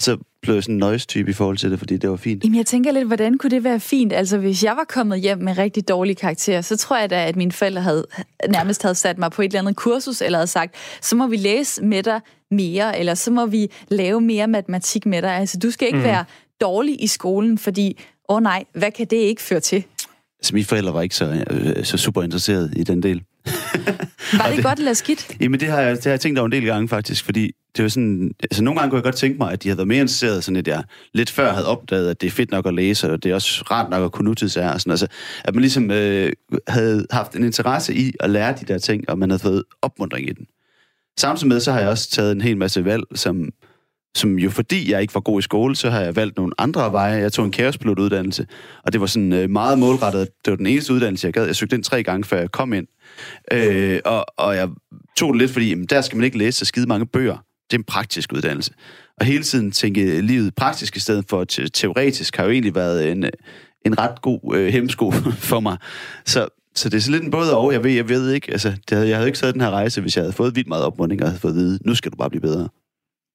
Så 0.00 0.16
blev 0.42 0.54
jeg 0.54 0.62
sådan 0.62 0.74
en 0.74 0.78
noise-type 0.78 1.30
i 1.30 1.32
forhold 1.32 1.56
til 1.56 1.70
det, 1.70 1.78
fordi 1.78 1.96
det 1.96 2.10
var 2.10 2.16
fint. 2.16 2.44
Jamen, 2.44 2.56
jeg 2.56 2.66
tænker 2.66 2.92
lidt, 2.92 3.06
hvordan 3.06 3.38
kunne 3.38 3.50
det 3.50 3.64
være 3.64 3.80
fint? 3.80 4.12
Altså, 4.12 4.38
hvis 4.38 4.64
jeg 4.64 4.76
var 4.76 4.84
kommet 4.84 5.20
hjem 5.20 5.38
med 5.38 5.58
rigtig 5.58 5.88
dårlige 5.88 6.14
karakterer, 6.14 6.60
så 6.60 6.76
tror 6.76 6.98
jeg 6.98 7.10
da, 7.10 7.26
at 7.26 7.36
mine 7.36 7.52
forældre 7.52 7.82
havde 7.82 8.06
nærmest 8.48 8.82
havde 8.82 8.94
sat 8.94 9.18
mig 9.18 9.30
på 9.30 9.42
et 9.42 9.46
eller 9.46 9.60
andet 9.60 9.76
kursus, 9.76 10.20
eller 10.20 10.38
havde 10.38 10.46
sagt, 10.46 10.74
så 11.00 11.16
må 11.16 11.26
vi 11.26 11.36
læse 11.36 11.84
med 11.84 12.02
dig 12.02 12.20
mere, 12.50 12.98
eller 12.98 13.14
så 13.14 13.30
må 13.30 13.46
vi 13.46 13.68
lave 13.88 14.20
mere 14.20 14.46
matematik 14.46 15.06
med 15.06 15.22
dig. 15.22 15.30
Altså, 15.30 15.58
du 15.58 15.70
skal 15.70 15.86
ikke 15.86 15.98
mm. 15.98 16.04
være 16.04 16.24
dårlig 16.60 17.02
i 17.02 17.06
skolen, 17.06 17.58
fordi, 17.58 18.00
åh 18.28 18.36
oh, 18.36 18.42
nej, 18.42 18.64
hvad 18.74 18.90
kan 18.90 19.06
det 19.06 19.16
ikke 19.16 19.42
føre 19.42 19.60
til? 19.60 19.84
Altså, 20.42 20.54
mine 20.54 20.64
forældre 20.64 20.94
var 20.94 21.02
ikke 21.02 21.16
så, 21.16 21.44
øh, 21.50 21.84
så 21.84 21.96
super 21.96 22.22
interesseret 22.22 22.72
i 22.76 22.84
den 22.84 23.02
del. 23.02 23.16
var 24.32 24.46
det, 24.46 24.56
det 24.56 24.64
godt 24.64 24.78
eller 24.78 24.92
skidt? 24.92 25.36
Jamen, 25.40 25.60
det 25.60 25.68
har, 25.68 25.80
jeg, 25.80 25.96
det 25.96 26.04
har 26.04 26.10
jeg 26.10 26.20
tænkt 26.20 26.38
over 26.38 26.46
en 26.46 26.52
del 26.52 26.64
gange, 26.64 26.88
faktisk, 26.88 27.24
fordi 27.24 27.52
det 27.76 27.82
var 27.82 27.88
sådan... 27.88 28.30
Altså, 28.42 28.64
nogle 28.64 28.80
gange 28.80 28.90
kunne 28.90 28.96
jeg 28.96 29.04
godt 29.04 29.14
tænke 29.14 29.38
mig, 29.38 29.52
at 29.52 29.62
de 29.62 29.68
havde 29.68 29.78
været 29.78 29.88
mere 29.88 30.00
interesseret, 30.00 30.44
sådan 30.44 30.56
at 30.56 30.68
jeg 30.68 30.84
lidt 31.14 31.30
før 31.30 31.52
havde 31.52 31.66
opdaget, 31.66 32.10
at 32.10 32.20
det 32.20 32.26
er 32.26 32.30
fedt 32.30 32.50
nok 32.50 32.66
at 32.66 32.74
læse, 32.74 33.12
og 33.12 33.22
det 33.22 33.30
er 33.30 33.34
også 33.34 33.64
rart 33.70 33.90
nok 33.90 34.04
at 34.04 34.12
kunne 34.12 34.24
nutidsære. 34.24 34.78
Sådan, 34.78 34.90
altså, 34.90 35.06
at 35.44 35.54
man 35.54 35.60
ligesom 35.60 35.90
øh, 35.90 36.32
havde 36.68 37.06
haft 37.10 37.36
en 37.36 37.44
interesse 37.44 37.94
i 37.94 38.12
at 38.20 38.30
lære 38.30 38.54
de 38.60 38.64
der 38.64 38.78
ting, 38.78 39.10
og 39.10 39.18
man 39.18 39.30
havde 39.30 39.42
fået 39.42 39.64
opmundring 39.82 40.28
i 40.28 40.32
den. 40.32 40.46
Samtidig 41.18 41.48
med, 41.48 41.60
så 41.60 41.72
har 41.72 41.80
jeg 41.80 41.88
også 41.88 42.10
taget 42.10 42.32
en 42.32 42.40
hel 42.40 42.56
masse 42.56 42.84
valg, 42.84 43.02
som 43.14 43.48
som 44.14 44.38
jo 44.38 44.50
fordi 44.50 44.90
jeg 44.90 45.00
ikke 45.00 45.14
var 45.14 45.20
god 45.20 45.38
i 45.38 45.42
skole, 45.42 45.76
så 45.76 45.90
har 45.90 46.00
jeg 46.00 46.16
valgt 46.16 46.36
nogle 46.36 46.52
andre 46.58 46.92
veje. 46.92 47.20
Jeg 47.20 47.32
tog 47.32 47.44
en 47.44 47.50
kaospilotuddannelse, 47.50 48.46
og 48.84 48.92
det 48.92 49.00
var 49.00 49.06
sådan 49.06 49.32
øh, 49.32 49.50
meget 49.50 49.78
målrettet. 49.78 50.28
Det 50.44 50.50
var 50.50 50.56
den 50.56 50.66
eneste 50.66 50.92
uddannelse, 50.92 51.26
jeg 51.26 51.32
gad. 51.32 51.46
Jeg 51.46 51.56
søgte 51.56 51.76
ind 51.76 51.84
tre 51.84 52.02
gange, 52.02 52.24
før 52.24 52.38
jeg 52.38 52.50
kom 52.50 52.72
ind. 52.72 52.86
Øh, 53.52 54.00
og, 54.04 54.26
og 54.38 54.56
jeg 54.56 54.68
tog 55.16 55.32
det 55.32 55.40
lidt, 55.42 55.50
fordi 55.50 55.68
jamen, 55.68 55.86
der 55.86 56.00
skal 56.00 56.16
man 56.16 56.24
ikke 56.24 56.38
læse 56.38 56.58
så 56.58 56.64
skide 56.64 56.86
mange 56.86 57.06
bøger. 57.06 57.36
Det 57.70 57.76
er 57.76 57.78
en 57.78 57.84
praktisk 57.84 58.32
uddannelse. 58.32 58.72
Og 59.20 59.26
hele 59.26 59.42
tiden 59.42 59.72
tænke 59.72 60.20
livet 60.20 60.54
praktisk 60.54 60.96
i 60.96 61.00
stedet 61.00 61.24
for 61.28 61.44
te- 61.44 61.68
teoretisk 61.68 62.36
har 62.36 62.44
jo 62.44 62.50
egentlig 62.50 62.74
været 62.74 63.10
en, 63.10 63.24
øh, 63.24 63.30
en 63.86 63.98
ret 63.98 64.22
god 64.22 64.54
øh, 64.54 64.72
hemsko 64.72 65.10
for 65.50 65.60
mig. 65.60 65.76
Så, 66.26 66.48
så 66.74 66.88
det 66.88 66.96
er 66.96 67.00
så 67.00 67.10
lidt 67.10 67.22
en 67.22 67.30
både 67.30 67.56
og. 67.56 67.72
Jeg 67.72 67.84
ved, 67.84 67.90
jeg 67.90 68.08
ved 68.08 68.32
ikke, 68.32 68.52
altså, 68.52 68.68
det 68.68 68.96
havde, 68.96 69.08
jeg 69.08 69.16
havde 69.16 69.28
ikke 69.28 69.38
taget 69.38 69.54
den 69.54 69.62
her 69.62 69.70
rejse, 69.70 70.00
hvis 70.00 70.16
jeg 70.16 70.22
havde 70.22 70.32
fået 70.32 70.56
vildt 70.56 70.68
meget 70.68 70.84
opmuntring 70.84 71.22
og 71.22 71.28
havde 71.28 71.40
fået 71.40 71.52
at 71.52 71.56
vide, 71.56 71.78
nu 71.84 71.94
skal 71.94 72.12
du 72.12 72.16
bare 72.16 72.30
blive 72.30 72.40
bedre. 72.40 72.68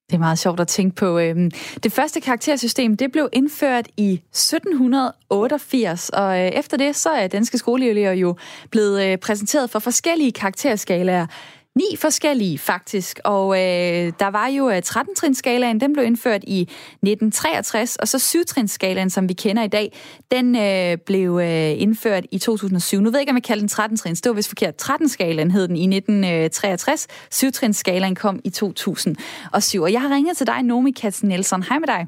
Det 0.09 0.13
er 0.13 0.19
meget 0.19 0.39
sjovt 0.39 0.59
at 0.59 0.67
tænke 0.67 0.95
på. 0.95 1.19
Øhm, 1.19 1.51
det 1.83 1.91
første 1.91 2.21
karaktersystem 2.21 2.97
det 2.97 3.11
blev 3.11 3.29
indført 3.33 3.87
i 3.97 4.13
1788, 4.13 6.09
og 6.09 6.39
øh, 6.39 6.47
efter 6.47 6.77
det 6.77 6.95
så 6.95 7.09
er 7.09 7.27
danske 7.27 7.57
skoleelever 7.57 8.11
jo 8.11 8.35
blevet 8.71 9.05
øh, 9.05 9.17
præsenteret 9.17 9.69
for 9.69 9.79
forskellige 9.79 10.31
karakterskalaer. 10.31 11.27
Ni 11.77 11.95
forskellige, 11.97 12.57
faktisk. 12.57 13.19
Og 13.23 13.55
øh, 13.55 14.13
der 14.19 14.27
var 14.27 14.47
jo 14.47 14.71
13-trinsskalaen, 14.71 15.75
øh, 15.75 15.81
den 15.81 15.93
blev 15.93 16.05
indført 16.05 16.43
i 16.47 16.61
1963, 16.61 17.95
og 17.95 18.07
så 18.07 18.17
7-trinsskalaen, 18.17 19.09
som 19.09 19.29
vi 19.29 19.33
kender 19.33 19.63
i 19.63 19.67
dag, 19.67 19.93
den 20.31 20.55
øh, 20.55 20.97
blev 21.05 21.39
øh, 21.43 21.81
indført 21.81 22.25
i 22.31 22.37
2007. 22.37 22.99
Nu 22.99 23.03
ved 23.03 23.11
jeg 23.13 23.21
ikke, 23.21 23.29
om 23.29 23.35
jeg 23.35 23.43
kalder 23.43 23.67
den 23.67 23.95
13-trins. 23.95 24.21
Det 24.21 24.29
var 24.29 24.35
vist 24.35 24.49
forkert. 24.49 24.89
13-skalaen 24.89 25.51
hed 25.51 25.67
den 25.67 25.75
i 25.75 25.97
1963. 25.97 27.07
7-trinsskalaen 27.33 28.15
kom 28.15 28.39
i 28.43 28.49
2007. 28.49 29.81
Og 29.81 29.93
jeg 29.93 30.01
har 30.01 30.15
ringet 30.15 30.37
til 30.37 30.47
dig, 30.47 30.63
Nomi 30.63 30.91
Katzen 30.91 31.29
Nielsen. 31.29 31.63
Hej 31.63 31.79
med 31.79 31.87
dig. 31.87 32.07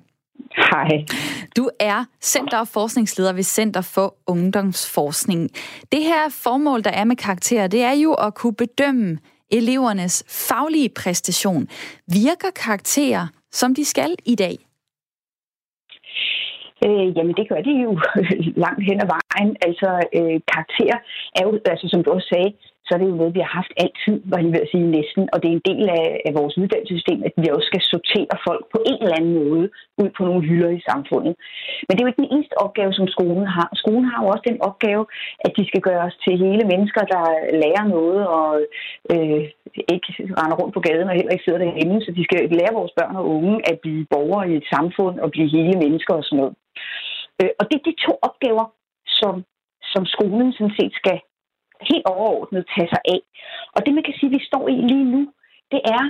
Hej. 0.58 1.06
Du 1.56 1.70
er 1.80 2.06
center- 2.22 2.60
og 2.60 2.68
forskningsleder 2.68 3.34
ved 3.34 3.44
Center 3.44 3.82
for 3.82 4.16
Ungdomsforskning. 4.28 5.50
Det 5.92 6.04
her 6.04 6.30
formål, 6.30 6.84
der 6.84 6.92
er 6.92 7.04
med 7.04 7.16
karakterer, 7.16 7.68
det 7.68 7.82
er 7.82 7.94
jo 7.94 8.14
at 8.14 8.34
kunne 8.34 8.56
bedømme 8.56 9.18
elevernes 9.52 10.24
faglige 10.50 10.90
præstation. 10.90 11.68
Virker 12.08 12.52
karakterer, 12.56 13.28
som 13.52 13.76
de 13.76 13.86
skal 13.86 14.16
i 14.26 14.36
dag? 14.36 14.58
Øh, 16.86 17.08
jamen, 17.18 17.36
det 17.40 17.50
gør 17.50 17.62
de 17.70 17.74
jo 17.86 17.92
langt 18.66 18.84
hen 18.90 18.98
ad 19.04 19.10
vejen. 19.18 19.52
Altså, 19.68 19.90
øh, 20.18 20.38
karakterer 20.52 20.98
er 21.38 21.44
jo, 21.48 21.52
altså, 21.72 21.88
som 21.92 22.04
du 22.04 22.10
også 22.12 22.30
sagde, 22.34 22.52
så 22.90 22.96
er 22.96 23.02
det 23.02 23.12
jo 23.12 23.20
noget, 23.22 23.38
vi 23.38 23.46
har 23.46 23.54
haft 23.60 23.74
altid, 23.84 24.16
var 24.32 24.38
jeg 24.40 24.52
ved 24.54 24.66
at 24.66 24.72
sige 24.74 24.94
næsten. 24.98 25.24
Og 25.34 25.38
det 25.40 25.48
er 25.50 25.56
en 25.58 25.68
del 25.72 25.86
af, 26.00 26.06
af 26.28 26.32
vores 26.40 26.58
uddannelsessystem, 26.62 27.20
at 27.28 27.34
vi 27.44 27.48
også 27.56 27.68
skal 27.72 27.84
sortere 27.94 28.36
folk 28.48 28.64
på 28.74 28.80
en 28.92 29.00
eller 29.04 29.18
anden 29.20 29.36
måde 29.42 29.66
ud 30.02 30.10
på 30.18 30.22
nogle 30.30 30.44
hylder 30.50 30.72
i 30.76 30.86
samfundet. 30.90 31.34
Men 31.86 31.92
det 31.92 32.00
er 32.00 32.06
jo 32.06 32.12
ikke 32.12 32.24
den 32.24 32.34
eneste 32.36 32.56
opgave, 32.66 32.92
som 32.94 33.08
skolen 33.16 33.48
har. 33.58 33.70
Skolen 33.84 34.06
har 34.12 34.20
jo 34.22 34.28
også 34.34 34.46
den 34.52 34.60
opgave, 34.70 35.04
at 35.46 35.52
de 35.58 35.64
skal 35.70 35.82
gøre 35.90 36.04
os 36.10 36.18
til 36.26 36.34
hele 36.46 36.64
mennesker, 36.72 37.04
der 37.14 37.24
lærer 37.64 37.86
noget 37.96 38.22
og 38.38 38.50
øh, 39.14 39.44
ikke 39.96 40.10
render 40.40 40.58
rundt 40.60 40.74
på 40.76 40.82
gaden 40.88 41.10
og 41.10 41.16
heller 41.18 41.34
ikke 41.34 41.46
sidder 41.46 41.64
derhjemme. 41.64 42.02
Så 42.06 42.12
de 42.18 42.24
skal 42.28 42.40
lære 42.60 42.78
vores 42.80 42.94
børn 43.00 43.16
og 43.22 43.26
unge 43.38 43.56
at 43.72 43.80
blive 43.84 44.06
borgere 44.14 44.50
i 44.50 44.56
et 44.62 44.68
samfund 44.76 45.16
og 45.24 45.32
blive 45.32 45.50
hele 45.58 45.76
mennesker 45.84 46.14
og 46.20 46.24
sådan 46.24 46.40
noget. 46.42 46.54
Øh, 47.42 47.52
og 47.60 47.64
det 47.70 47.76
er 47.78 47.88
de 47.90 47.96
to 48.06 48.14
opgaver, 48.28 48.66
som, 49.20 49.36
som 49.94 50.04
skolen 50.06 50.54
sådan 50.54 50.78
set 50.80 50.94
skal 51.02 51.18
helt 51.92 52.06
overordnet 52.14 52.72
tage 52.74 52.90
sig 52.94 53.02
af. 53.14 53.22
Og 53.76 53.80
det, 53.86 53.94
man 53.94 54.06
kan 54.06 54.18
sige, 54.18 54.36
vi 54.38 54.42
står 54.50 54.66
i 54.74 54.76
lige 54.92 55.08
nu, 55.16 55.22
det 55.74 55.82
er, 55.98 56.04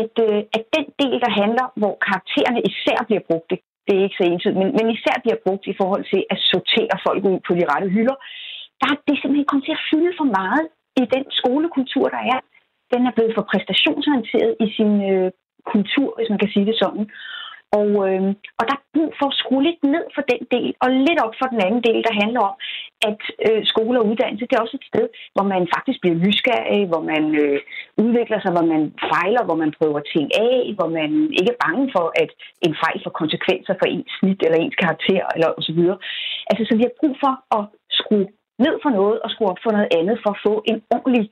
at, 0.00 0.14
øh, 0.26 0.40
at 0.56 0.62
den 0.76 0.86
del, 1.02 1.16
der 1.24 1.30
handler, 1.40 1.66
hvor 1.80 1.94
karaktererne 2.06 2.60
især 2.70 2.98
bliver 3.08 3.22
brugt, 3.28 3.50
det, 3.50 3.58
det 3.86 3.92
er 3.94 4.04
ikke 4.04 4.20
så 4.20 4.24
entydigt, 4.26 4.60
men, 4.62 4.68
men 4.78 4.86
især 4.96 5.16
bliver 5.24 5.38
brugt 5.46 5.64
i 5.72 5.78
forhold 5.80 6.04
til 6.12 6.22
at 6.32 6.38
sortere 6.50 6.96
folk 7.06 7.22
ud 7.30 7.38
på 7.46 7.52
de 7.58 7.68
rette 7.72 7.88
hylder, 7.96 8.16
der 8.80 8.86
er 8.92 8.98
det 9.08 9.16
simpelthen 9.16 9.50
kommet 9.50 9.66
til 9.66 9.78
at 9.78 9.86
fylde 9.90 10.12
for 10.20 10.28
meget 10.40 10.64
i 11.02 11.04
den 11.14 11.24
skolekultur, 11.38 12.06
der 12.16 12.22
er. 12.34 12.40
Den 12.92 13.02
er 13.08 13.12
blevet 13.16 13.36
for 13.36 13.44
præstationsorienteret 13.52 14.52
i 14.64 14.66
sin 14.76 14.92
øh, 15.12 15.30
kultur, 15.72 16.08
hvis 16.16 16.30
man 16.32 16.40
kan 16.42 16.52
sige 16.54 16.66
det 16.70 16.76
sådan. 16.82 17.04
Og, 17.72 17.88
øh, 18.08 18.22
og 18.58 18.64
der 18.68 18.74
er 18.76 18.86
brug 18.94 19.10
for 19.18 19.26
at 19.28 19.38
skrue 19.40 19.62
lidt 19.68 19.82
ned 19.94 20.04
for 20.14 20.22
den 20.32 20.42
del, 20.54 20.70
og 20.82 20.88
lidt 21.06 21.20
op 21.24 21.34
for 21.40 21.48
den 21.52 21.60
anden 21.66 21.82
del, 21.88 22.00
der 22.06 22.20
handler 22.22 22.42
om, 22.50 22.56
at 23.08 23.20
øh, 23.46 23.62
skole 23.72 24.00
og 24.00 24.06
uddannelse, 24.10 24.46
det 24.46 24.56
er 24.56 24.64
også 24.64 24.78
et 24.80 24.90
sted, 24.90 25.06
hvor 25.34 25.46
man 25.54 25.62
faktisk 25.74 25.98
bliver 26.00 26.18
nysgerrig, 26.24 26.82
hvor 26.90 27.02
man 27.12 27.24
øh, 27.42 27.58
udvikler 28.04 28.38
sig, 28.40 28.52
hvor 28.56 28.66
man 28.74 28.82
fejler, 29.12 29.42
hvor 29.46 29.58
man 29.62 29.74
prøver 29.78 30.00
ting 30.14 30.26
af, 30.48 30.58
hvor 30.76 30.88
man 30.98 31.10
ikke 31.38 31.52
er 31.54 31.62
bange 31.66 31.86
for, 31.96 32.06
at 32.22 32.30
en 32.66 32.74
fejl 32.82 32.98
får 33.04 33.14
konsekvenser 33.22 33.74
for 33.78 33.86
ens 33.94 34.10
snit 34.18 34.40
eller 34.42 34.58
ens 34.60 34.78
karakter, 34.84 35.22
eller 35.34 35.48
osv. 35.58 35.80
Altså, 36.50 36.62
så 36.68 36.72
vi 36.78 36.84
har 36.86 36.98
brug 37.00 37.14
for 37.24 37.34
at 37.58 37.64
skrue 37.98 38.26
ned 38.64 38.74
for 38.82 38.90
noget 38.98 39.16
og 39.24 39.28
skrue 39.30 39.50
op 39.52 39.62
for 39.64 39.72
noget 39.76 39.90
andet, 39.98 40.16
for 40.24 40.30
at 40.32 40.42
få 40.46 40.54
en 40.70 40.78
ordentlig 40.94 41.24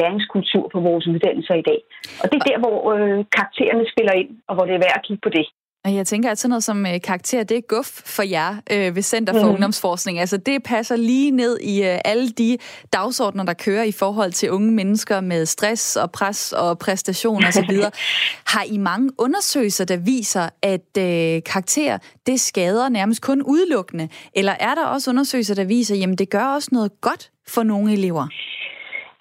læringskultur 0.00 0.64
på 0.72 0.78
vores 0.88 1.06
uddannelser 1.12 1.54
i 1.54 1.66
dag. 1.70 1.80
Og 2.22 2.26
det 2.30 2.36
er 2.38 2.48
der, 2.50 2.58
hvor 2.64 2.78
øh, 2.94 3.18
karaktererne 3.36 3.84
spiller 3.92 4.14
ind, 4.20 4.30
og 4.48 4.52
hvor 4.54 4.64
det 4.66 4.74
er 4.74 4.84
værd 4.84 4.98
at 4.98 5.06
kigge 5.06 5.24
på 5.26 5.30
det. 5.38 5.46
Og 5.88 5.94
jeg 5.94 6.06
tænker, 6.06 6.30
at 6.30 6.38
sådan 6.38 6.50
noget 6.50 6.64
som 6.64 6.86
øh, 6.86 7.00
karakter, 7.00 7.44
det 7.44 7.56
er 7.56 7.60
guf 7.60 7.90
for 8.16 8.22
jer 8.22 8.50
øh, 8.72 8.96
ved 8.96 9.02
Center 9.02 9.32
for 9.32 9.46
mm. 9.46 9.52
Ungdomsforskning. 9.52 10.18
Altså 10.18 10.36
det 10.36 10.62
passer 10.62 10.96
lige 10.96 11.30
ned 11.30 11.58
i 11.58 11.82
øh, 11.82 11.98
alle 12.04 12.28
de 12.28 12.58
dagsordner, 12.92 13.44
der 13.44 13.54
kører 13.54 13.82
i 13.82 13.92
forhold 13.92 14.32
til 14.32 14.50
unge 14.50 14.72
mennesker 14.72 15.20
med 15.20 15.46
stress 15.46 15.96
og 15.96 16.10
pres 16.10 16.52
og 16.52 16.78
præstation 16.78 17.44
osv. 17.44 17.72
Har 18.54 18.64
I 18.74 18.78
mange 18.78 19.10
undersøgelser, 19.18 19.84
der 19.84 19.96
viser, 19.96 20.48
at 20.62 20.90
øh, 20.98 21.42
karakter, 21.52 21.98
det 22.26 22.40
skader 22.40 22.88
nærmest 22.88 23.22
kun 23.22 23.42
udelukkende? 23.42 24.08
Eller 24.34 24.54
er 24.60 24.74
der 24.74 24.84
også 24.84 25.10
undersøgelser, 25.10 25.54
der 25.54 25.64
viser, 25.64 26.12
at 26.12 26.18
det 26.18 26.30
gør 26.30 26.46
også 26.56 26.68
noget 26.72 27.00
godt 27.00 27.30
for 27.54 27.62
nogle 27.62 27.92
elever? 27.92 28.26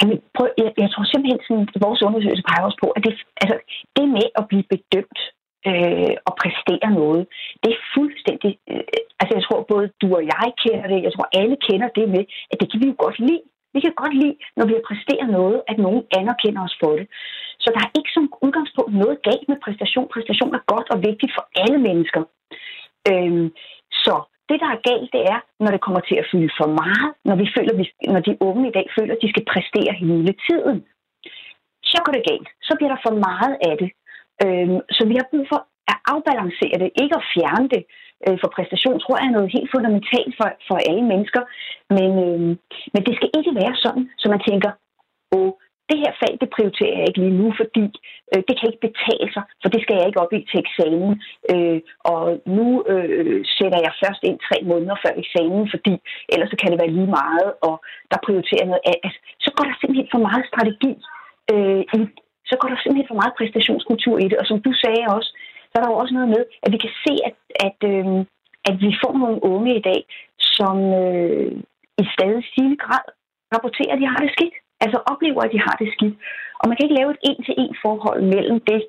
Jamen, 0.01 0.17
prøv, 0.37 0.47
jeg, 0.57 0.69
jeg 0.83 0.89
tror 0.91 1.03
simpelthen, 1.13 1.39
at 1.75 1.81
vores 1.85 2.01
undersøgelse 2.07 2.43
peger 2.49 2.63
også 2.67 2.79
på, 2.83 2.87
at 2.97 3.01
det, 3.05 3.13
altså, 3.41 3.55
det 3.95 4.05
med 4.17 4.27
at 4.39 4.43
blive 4.49 4.65
bedømt 4.73 5.19
øh, 5.69 6.13
og 6.27 6.33
præstere 6.41 6.89
noget. 7.01 7.23
Det 7.63 7.69
er 7.73 7.85
fuldstændig... 7.95 8.51
Øh, 8.71 8.83
altså, 9.19 9.33
jeg 9.37 9.43
tror 9.45 9.69
både 9.71 9.85
du 10.01 10.07
og 10.17 10.23
jeg 10.33 10.47
kender 10.63 10.87
det, 10.93 10.99
jeg 11.05 11.13
tror 11.13 11.27
alle 11.39 11.57
kender 11.67 11.89
det 11.97 12.05
med, 12.15 12.23
at 12.51 12.57
det 12.59 12.67
kan 12.69 12.79
vi 12.81 12.87
jo 12.91 12.95
godt 13.05 13.19
lide. 13.19 13.43
Vi 13.75 13.79
kan 13.85 13.93
godt 14.01 14.15
lide, 14.21 14.35
når 14.57 14.65
vi 14.67 14.73
har 14.77 14.87
præsteret 14.89 15.29
noget, 15.39 15.57
at 15.71 15.77
nogen 15.85 16.03
anerkender 16.19 16.61
os 16.67 16.77
for 16.81 16.91
det. 16.99 17.07
Så 17.63 17.67
der 17.75 17.81
er 17.83 17.91
ikke 17.97 18.11
som 18.15 18.25
udgangspunkt 18.45 18.93
noget 19.03 19.17
galt 19.27 19.47
med 19.51 19.63
præstation. 19.65 20.07
Præstation 20.13 20.55
er 20.59 20.63
godt 20.73 20.87
og 20.93 20.99
vigtigt 21.09 21.35
for 21.37 21.43
alle 21.63 21.79
mennesker. 21.87 22.21
Øhm, 23.09 23.47
så 24.03 24.13
det, 24.49 24.57
der 24.63 24.69
er 24.71 24.85
galt, 24.89 25.09
det 25.15 25.23
er, 25.33 25.39
når 25.63 25.71
det 25.71 25.85
kommer 25.85 26.01
til 26.09 26.17
at 26.21 26.27
fylde 26.31 26.51
for 26.59 26.69
meget, 26.81 27.09
når, 27.27 27.35
vi 27.41 27.47
føler, 27.55 27.73
vi, 27.79 27.85
når 28.13 28.21
de 28.27 28.41
unge 28.49 28.63
i 28.67 28.75
dag 28.77 28.87
føler, 28.97 29.13
at 29.13 29.23
de 29.23 29.31
skal 29.33 29.45
præstere 29.51 29.93
hele 30.03 30.33
tiden. 30.47 30.77
Så 31.91 31.97
går 32.03 32.13
det 32.17 32.27
galt. 32.31 32.49
Så 32.67 32.71
bliver 32.77 32.91
der 32.93 33.01
for 33.05 33.15
meget 33.27 33.55
af 33.69 33.75
det. 33.81 33.89
Øhm, 34.45 34.79
så 34.95 35.01
vi 35.09 35.15
har 35.19 35.27
brug 35.31 35.45
for 35.51 35.59
at 35.91 35.97
afbalancere 36.13 36.77
det, 36.81 36.97
ikke 37.01 37.15
at 37.19 37.27
fjerne 37.33 37.67
det. 37.75 37.83
Øh, 38.25 38.37
for 38.41 38.49
præstation 38.55 38.99
tror 38.99 39.17
jeg 39.17 39.27
er 39.27 39.37
noget 39.37 39.55
helt 39.55 39.73
fundamentalt 39.75 40.33
for, 40.39 40.47
for 40.67 40.77
alle 40.89 41.03
mennesker. 41.11 41.43
Men, 41.97 42.11
øh, 42.25 42.41
men 42.93 43.01
det 43.07 43.13
skal 43.15 43.29
ikke 43.37 43.53
være 43.61 43.75
sådan, 43.83 44.05
så 44.21 44.25
man 44.33 44.41
tænker, 44.49 44.71
åh, 45.35 45.51
det 45.89 45.97
her 46.03 46.13
fag, 46.21 46.33
det 46.41 46.49
prioriterer 46.55 46.97
jeg 46.97 47.07
ikke 47.07 47.21
lige 47.23 47.39
nu, 47.41 47.47
fordi 47.61 47.85
øh, 48.31 48.41
det 48.47 48.53
kan 48.55 48.69
ikke 48.69 48.85
betale 48.87 49.27
sig, 49.35 49.43
for 49.61 49.69
det 49.73 49.81
skal 49.81 49.95
jeg 49.97 50.07
ikke 50.07 50.23
op 50.23 50.33
i 50.37 50.39
til 50.49 50.59
eksamen. 50.65 51.13
Øh, 51.51 51.79
og 52.11 52.23
nu 52.57 52.67
øh, 52.93 53.39
sætter 53.57 53.79
jeg 53.85 53.93
først 54.03 54.21
ind 54.29 54.37
tre 54.47 54.57
måneder 54.71 54.95
før 55.03 55.13
eksamen, 55.23 55.63
fordi 55.73 55.93
ellers 56.33 56.49
så 56.51 56.57
kan 56.59 56.71
det 56.71 56.81
være 56.81 56.95
lige 56.97 57.15
meget, 57.21 57.49
og 57.67 57.75
der 58.11 58.25
prioriterer 58.25 58.65
noget 58.71 58.83
af. 58.91 58.97
Altså, 59.05 59.19
så 59.45 59.49
går 59.55 59.65
der 59.67 59.75
simpelthen 59.77 60.13
for 60.13 60.21
meget 60.27 60.45
strategi 60.51 60.91
øh, 61.53 61.83
i 61.97 62.01
så 62.49 62.53
går 62.59 62.67
der 62.69 62.77
simpelthen 62.79 63.11
for 63.11 63.21
meget 63.21 63.37
præstationskultur 63.39 64.15
i 64.19 64.27
det. 64.31 64.37
Og 64.41 64.45
som 64.49 64.59
du 64.65 64.71
sagde 64.83 65.03
også, 65.15 65.29
så 65.69 65.73
er 65.77 65.83
der 65.83 65.91
jo 65.91 66.01
også 66.01 66.13
noget 66.17 66.29
med, 66.35 66.43
at 66.63 66.69
vi 66.73 66.77
kan 66.85 66.93
se, 67.05 67.13
at, 67.29 67.37
at, 67.67 67.79
øh, 67.91 68.05
at 68.69 68.75
vi 68.83 68.91
får 69.03 69.13
nogle 69.23 69.39
unge 69.53 69.71
i 69.79 69.83
dag, 69.89 70.01
som 70.55 70.77
øh, 71.03 71.51
i 72.01 72.03
stadig 72.15 72.43
stigende 72.49 72.77
grad 72.85 73.05
rapporterer, 73.53 73.93
at 73.93 74.01
de 74.01 74.07
har 74.13 74.21
det 74.25 74.31
skidt. 74.35 74.55
Altså 74.83 74.97
oplever, 75.11 75.41
at 75.43 75.53
de 75.55 75.59
har 75.67 75.75
det 75.81 75.89
skidt. 75.95 76.15
Og 76.59 76.63
man 76.67 76.75
kan 76.75 76.85
ikke 76.85 76.99
lave 76.99 77.11
et 77.11 77.23
en-til-en 77.29 77.75
forhold 77.85 78.21
mellem 78.35 78.57
det 78.69 78.81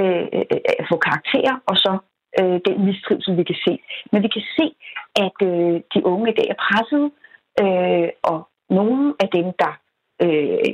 øh, 0.00 0.26
øh, 0.36 0.46
øh 0.52 0.60
at 0.80 0.86
få 0.90 0.96
karakterer 1.08 1.54
og 1.70 1.76
så 1.84 1.92
øh, 2.40 2.58
den 2.66 2.76
mistrivsel, 2.86 3.36
vi 3.40 3.44
kan 3.50 3.58
se. 3.66 3.74
Men 4.12 4.22
vi 4.22 4.28
kan 4.36 4.44
se, 4.58 4.66
at 5.24 5.38
øh, 5.50 5.76
de 5.94 6.00
unge 6.12 6.26
i 6.30 6.36
dag 6.38 6.48
er 6.50 6.62
presset, 6.64 7.04
øh, 7.62 8.08
og 8.30 8.38
nogle 8.78 9.14
af 9.22 9.28
dem, 9.36 9.46
der 9.62 9.72
øh, 10.24 10.72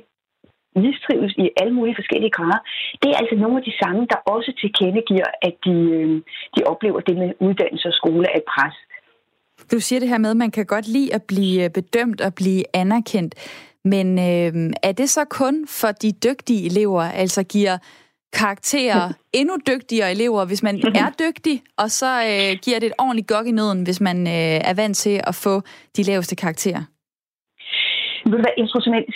mistrives 0.76 1.32
i 1.44 1.46
alle 1.60 1.74
mulige 1.78 1.98
forskellige 2.00 2.34
grader, 2.36 2.60
det 3.02 3.08
er 3.10 3.18
altså 3.22 3.36
nogle 3.42 3.56
af 3.60 3.64
de 3.68 3.74
samme, 3.82 4.00
der 4.12 4.18
også 4.34 4.50
tilkendegiver, 4.62 5.30
at 5.48 5.54
de, 5.66 5.76
øh, 5.98 6.22
de 6.54 6.60
oplever 6.72 7.00
det 7.08 7.16
med 7.22 7.30
uddannelse 7.46 7.88
og 7.88 7.94
skole 8.00 8.26
af 8.36 8.42
pres. 8.52 8.76
Du 9.72 9.80
siger 9.80 10.00
det 10.00 10.08
her 10.08 10.18
med, 10.18 10.30
at 10.30 10.36
man 10.36 10.50
kan 10.50 10.66
godt 10.66 10.88
lide 10.88 11.14
at 11.14 11.22
blive 11.22 11.70
bedømt 11.70 12.20
og 12.20 12.34
blive 12.34 12.62
anerkendt. 12.74 13.34
Men 13.84 14.18
øh, 14.18 14.72
er 14.82 14.92
det 14.92 15.10
så 15.10 15.24
kun 15.24 15.66
for 15.68 15.92
de 15.92 16.12
dygtige 16.12 16.66
elever, 16.66 17.02
altså 17.02 17.42
giver 17.42 17.78
karakterer 18.32 19.12
endnu 19.40 19.56
dygtigere 19.66 20.10
elever, 20.10 20.44
hvis 20.44 20.62
man 20.62 20.76
er 20.94 21.10
dygtig, 21.24 21.62
og 21.76 21.90
så 21.90 22.22
øh, 22.22 22.58
giver 22.62 22.78
det 22.78 22.86
et 22.86 22.92
ordentligt 22.98 23.28
gok 23.28 23.46
i 23.46 23.50
nøden, 23.50 23.82
hvis 23.82 24.00
man 24.00 24.26
øh, 24.26 24.60
er 24.70 24.74
vant 24.74 24.96
til 24.96 25.20
at 25.24 25.34
få 25.34 25.62
de 25.96 26.02
laveste 26.02 26.36
karakterer? 26.36 26.82
Ved 28.30 28.38
du 28.38 28.44
hvad, 28.44 28.54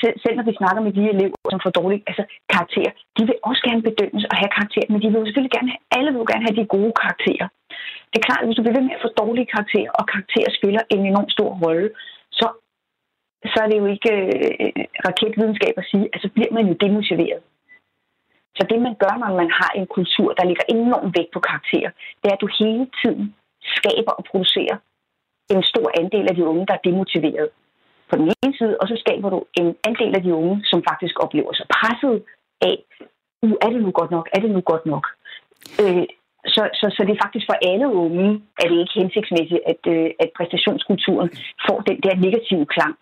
selv, 0.03 0.17
selv 0.23 0.37
når 0.37 0.47
vi 0.49 0.61
snakker 0.61 0.81
med 0.87 0.93
de 0.99 1.05
elever, 1.15 1.37
som 1.53 1.61
får 1.65 1.73
dårlige 1.81 2.03
altså, 2.11 2.25
karakterer, 2.55 2.93
de 3.17 3.23
vil 3.29 3.39
også 3.49 3.63
gerne 3.69 3.83
bedømmes 3.89 4.25
og 4.31 4.37
have 4.41 4.51
karakterer, 4.57 4.89
men 4.91 5.01
de 5.03 5.09
vil 5.09 5.21
jo 5.21 5.27
selvfølgelig 5.27 5.57
gerne 5.57 5.71
have, 5.73 5.83
alle 5.97 6.11
vil 6.11 6.23
jo 6.23 6.29
gerne 6.33 6.47
have 6.47 6.59
de 6.59 6.73
gode 6.77 6.93
karakterer. 7.03 7.47
Det 8.11 8.17
er 8.19 8.27
klart, 8.29 8.43
at 8.43 8.47
hvis 8.47 8.57
du 8.59 8.63
bliver 8.63 8.79
ved 8.79 8.87
med 8.89 8.97
at 8.99 9.05
få 9.05 9.11
dårlige 9.23 9.53
karakterer, 9.55 9.91
og 9.99 10.05
karakterer 10.13 10.51
spiller 10.59 10.83
en 10.95 11.03
enorm 11.11 11.29
stor 11.37 11.51
rolle, 11.65 11.89
så, 12.39 12.47
så 13.53 13.57
er 13.63 13.69
det 13.71 13.79
jo 13.83 13.87
ikke 13.95 14.13
øh, 14.23 14.85
raketvidenskab 15.09 15.75
at 15.81 15.89
sige, 15.91 16.07
altså 16.15 16.29
bliver 16.35 16.53
man 16.57 16.65
jo 16.71 16.75
demotiveret. 16.85 17.43
Så 18.57 18.63
det, 18.71 18.79
man 18.87 18.95
gør, 19.03 19.15
når 19.23 19.33
man 19.43 19.51
har 19.61 19.71
en 19.81 19.87
kultur, 19.97 20.29
der 20.39 20.45
ligger 20.51 20.65
enormt 20.77 21.11
vægt 21.17 21.33
på 21.35 21.41
karakterer, 21.49 21.91
det 22.21 22.27
er, 22.29 22.37
at 22.37 22.45
du 22.45 22.49
hele 22.61 22.87
tiden 23.01 23.25
skaber 23.77 24.13
og 24.19 24.25
producerer 24.31 24.77
en 25.55 25.63
stor 25.73 25.87
andel 26.01 26.27
af 26.31 26.35
de 26.37 26.45
unge, 26.51 26.67
der 26.69 26.75
er 26.75 26.87
demotiveret 26.89 27.49
på 28.11 28.15
den 28.21 28.27
ene 28.43 28.55
side, 28.59 28.77
og 28.81 28.87
så 28.89 28.97
skaber 29.03 29.29
du 29.31 29.39
en 29.61 29.69
andel 29.89 30.13
af 30.19 30.23
de 30.23 30.35
unge, 30.41 30.57
som 30.71 30.83
faktisk 30.91 31.15
oplever 31.25 31.53
sig 31.55 31.67
presset 31.77 32.17
af, 32.69 32.77
uh, 33.43 33.57
er 33.65 33.71
det 33.75 33.81
nu 33.87 33.91
godt 33.91 34.11
nok, 34.11 34.27
er 34.35 34.41
det 34.41 34.51
nu 34.51 34.61
godt 34.61 34.87
nok? 34.87 35.05
Øh, 35.83 36.07
så, 36.55 36.63
så, 36.81 36.87
så 36.97 37.01
det 37.07 37.13
er 37.15 37.25
faktisk 37.25 37.47
for 37.51 37.59
alle 37.71 37.87
unge, 38.05 38.29
at 38.61 38.67
det 38.71 38.79
ikke 38.83 38.99
hensigtsmæssigt, 39.01 39.63
at, 39.73 39.83
øh, 39.95 40.09
at 40.23 40.29
præstationskulturen 40.37 41.31
får 41.67 41.79
den 41.89 41.99
der 42.05 42.15
negative 42.27 42.67
klang. 42.75 42.95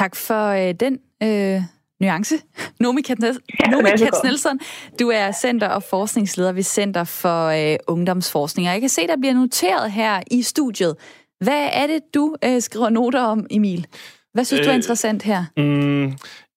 Tak 0.00 0.12
for 0.26 0.44
øh, 0.60 0.74
den 0.84 0.94
øh, 1.26 1.60
nuance. 2.00 2.34
Nomi 2.80 3.02
Katz 3.02 4.22
Nielsen, 4.24 4.60
du 5.00 5.08
er 5.08 5.32
center- 5.32 5.74
og 5.78 5.82
forskningsleder 5.82 6.52
ved 6.52 6.62
Center 6.62 7.04
for 7.04 7.40
øh, 7.46 7.76
Ungdomsforskning. 7.88 8.68
Og 8.68 8.72
jeg 8.72 8.80
kan 8.80 8.88
se, 8.88 9.06
der 9.06 9.16
bliver 9.16 9.34
noteret 9.34 9.92
her 9.92 10.22
i 10.30 10.42
studiet, 10.42 10.96
hvad 11.44 11.68
er 11.72 11.86
det, 11.86 12.00
du 12.14 12.36
øh, 12.44 12.60
skriver 12.60 12.90
noter 12.90 13.22
om, 13.22 13.46
Emil? 13.50 13.86
Hvad 14.32 14.44
synes 14.44 14.60
øh, 14.60 14.64
du 14.64 14.68
er 14.68 14.74
øh, 14.74 14.78
interessant 14.78 15.22
her? 15.22 15.44
Mm, 15.56 16.12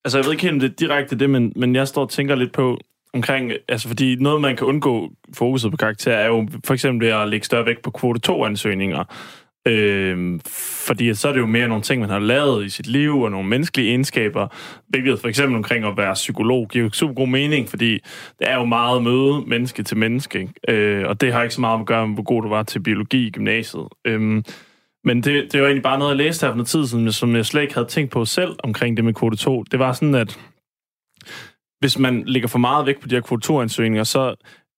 altså, 0.06 0.18
jeg 0.18 0.26
ved 0.26 0.32
ikke 0.32 0.44
helt, 0.44 0.54
om 0.54 0.60
det 0.60 0.70
er 0.72 0.76
direkte 0.76 1.16
det, 1.16 1.30
men, 1.30 1.54
men 1.56 1.76
jeg 1.76 1.88
står 1.88 2.02
og 2.02 2.10
tænker 2.10 2.36
lidt 2.36 2.54
på, 2.54 2.78
omkring, 3.14 3.52
altså 3.70 3.88
fordi 3.88 4.16
noget, 4.16 4.42
man 4.42 4.56
kan 4.56 4.68
undgå 4.68 5.10
fokuset 5.34 5.72
på 5.72 5.78
karakter, 5.78 6.12
er 6.12 6.28
jo 6.28 6.48
for 6.66 6.74
eksempel 6.74 7.08
ved 7.08 7.14
at 7.14 7.28
lægge 7.28 7.46
større 7.46 7.66
vægt 7.66 7.82
på 7.82 7.92
kvote 7.92 8.32
2-ansøgninger. 8.32 9.04
Øh, 9.68 10.40
fordi 10.88 11.14
så 11.14 11.28
er 11.28 11.34
det 11.34 11.40
jo 11.40 11.46
mere 11.46 11.68
nogle 11.68 11.84
ting, 11.84 12.02
man 12.02 12.10
har 12.10 12.20
lavet 12.20 12.66
i 12.66 12.70
sit 12.70 12.88
liv, 12.88 13.22
og 13.22 13.32
nogle 13.32 13.50
menneskelige 13.50 13.90
egenskaber, 13.90 14.48
hvilket 14.90 15.20
for 15.20 15.28
eksempel 15.28 15.56
omkring 15.56 15.86
at 15.86 15.98
være 15.98 16.14
psykolog 16.14 16.68
giver 16.70 16.86
jo 16.86 16.92
super 16.92 17.14
god 17.14 17.28
mening, 17.28 17.70
fordi 17.70 17.94
det 18.40 18.50
er 18.50 18.56
jo 18.56 18.66
meget 18.66 19.04
møde 19.04 19.44
menneske 19.48 19.84
til 19.84 19.98
menneske, 19.98 20.50
øh, 20.70 21.08
og 21.08 21.22
det 21.22 21.34
har 21.34 21.44
ikke 21.44 21.56
så 21.56 21.62
meget 21.62 21.80
at 21.80 21.86
gøre 21.86 22.08
med, 22.08 22.16
hvor 22.16 22.24
god 22.24 22.42
du 22.42 22.50
var 22.50 22.64
til 22.64 22.80
biologi 22.80 23.28
i 23.28 23.32
gymnasiet. 23.32 23.88
Øh, 24.06 24.44
men 25.08 25.24
det, 25.24 25.54
det 25.54 25.62
var 25.62 25.68
egentlig 25.68 25.84
bare 25.84 26.00
noget, 26.00 26.12
jeg 26.12 26.18
læste 26.18 26.46
her 26.46 26.52
for 26.52 26.56
noget 26.56 26.68
tid 26.68 26.88
siden, 26.88 27.12
som 27.12 27.36
jeg 27.36 27.46
slet 27.46 27.62
ikke 27.62 27.74
havde 27.74 27.88
tænkt 27.88 28.12
på 28.12 28.26
selv 28.26 28.56
omkring 28.64 28.98
det 28.98 29.06
med 29.06 29.14
kvote 29.14 29.38
2. 29.38 29.64
Det 29.64 29.80
var 29.80 29.94
sådan, 29.94 30.16
at 30.16 30.40
hvis 31.80 32.00
man 32.00 32.24
lægger 32.26 32.48
for 32.48 32.60
meget 32.60 32.86
vægt 32.86 33.02
på 33.02 33.08
de 33.08 33.16
her 33.16 33.22
kvote 33.22 33.54
2-ansøgninger, 33.54 34.04
så 34.04 34.36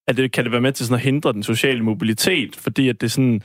er 0.08 0.12
det, 0.12 0.32
kan 0.32 0.44
det 0.44 0.52
være 0.52 0.60
med 0.60 0.72
til 0.72 0.86
sådan 0.86 0.94
at 0.94 1.04
hindre 1.04 1.32
den 1.32 1.42
sociale 1.42 1.82
mobilitet, 1.82 2.56
fordi 2.56 2.88
at 2.88 3.00
det 3.00 3.06
er 3.06 3.10
sådan, 3.10 3.42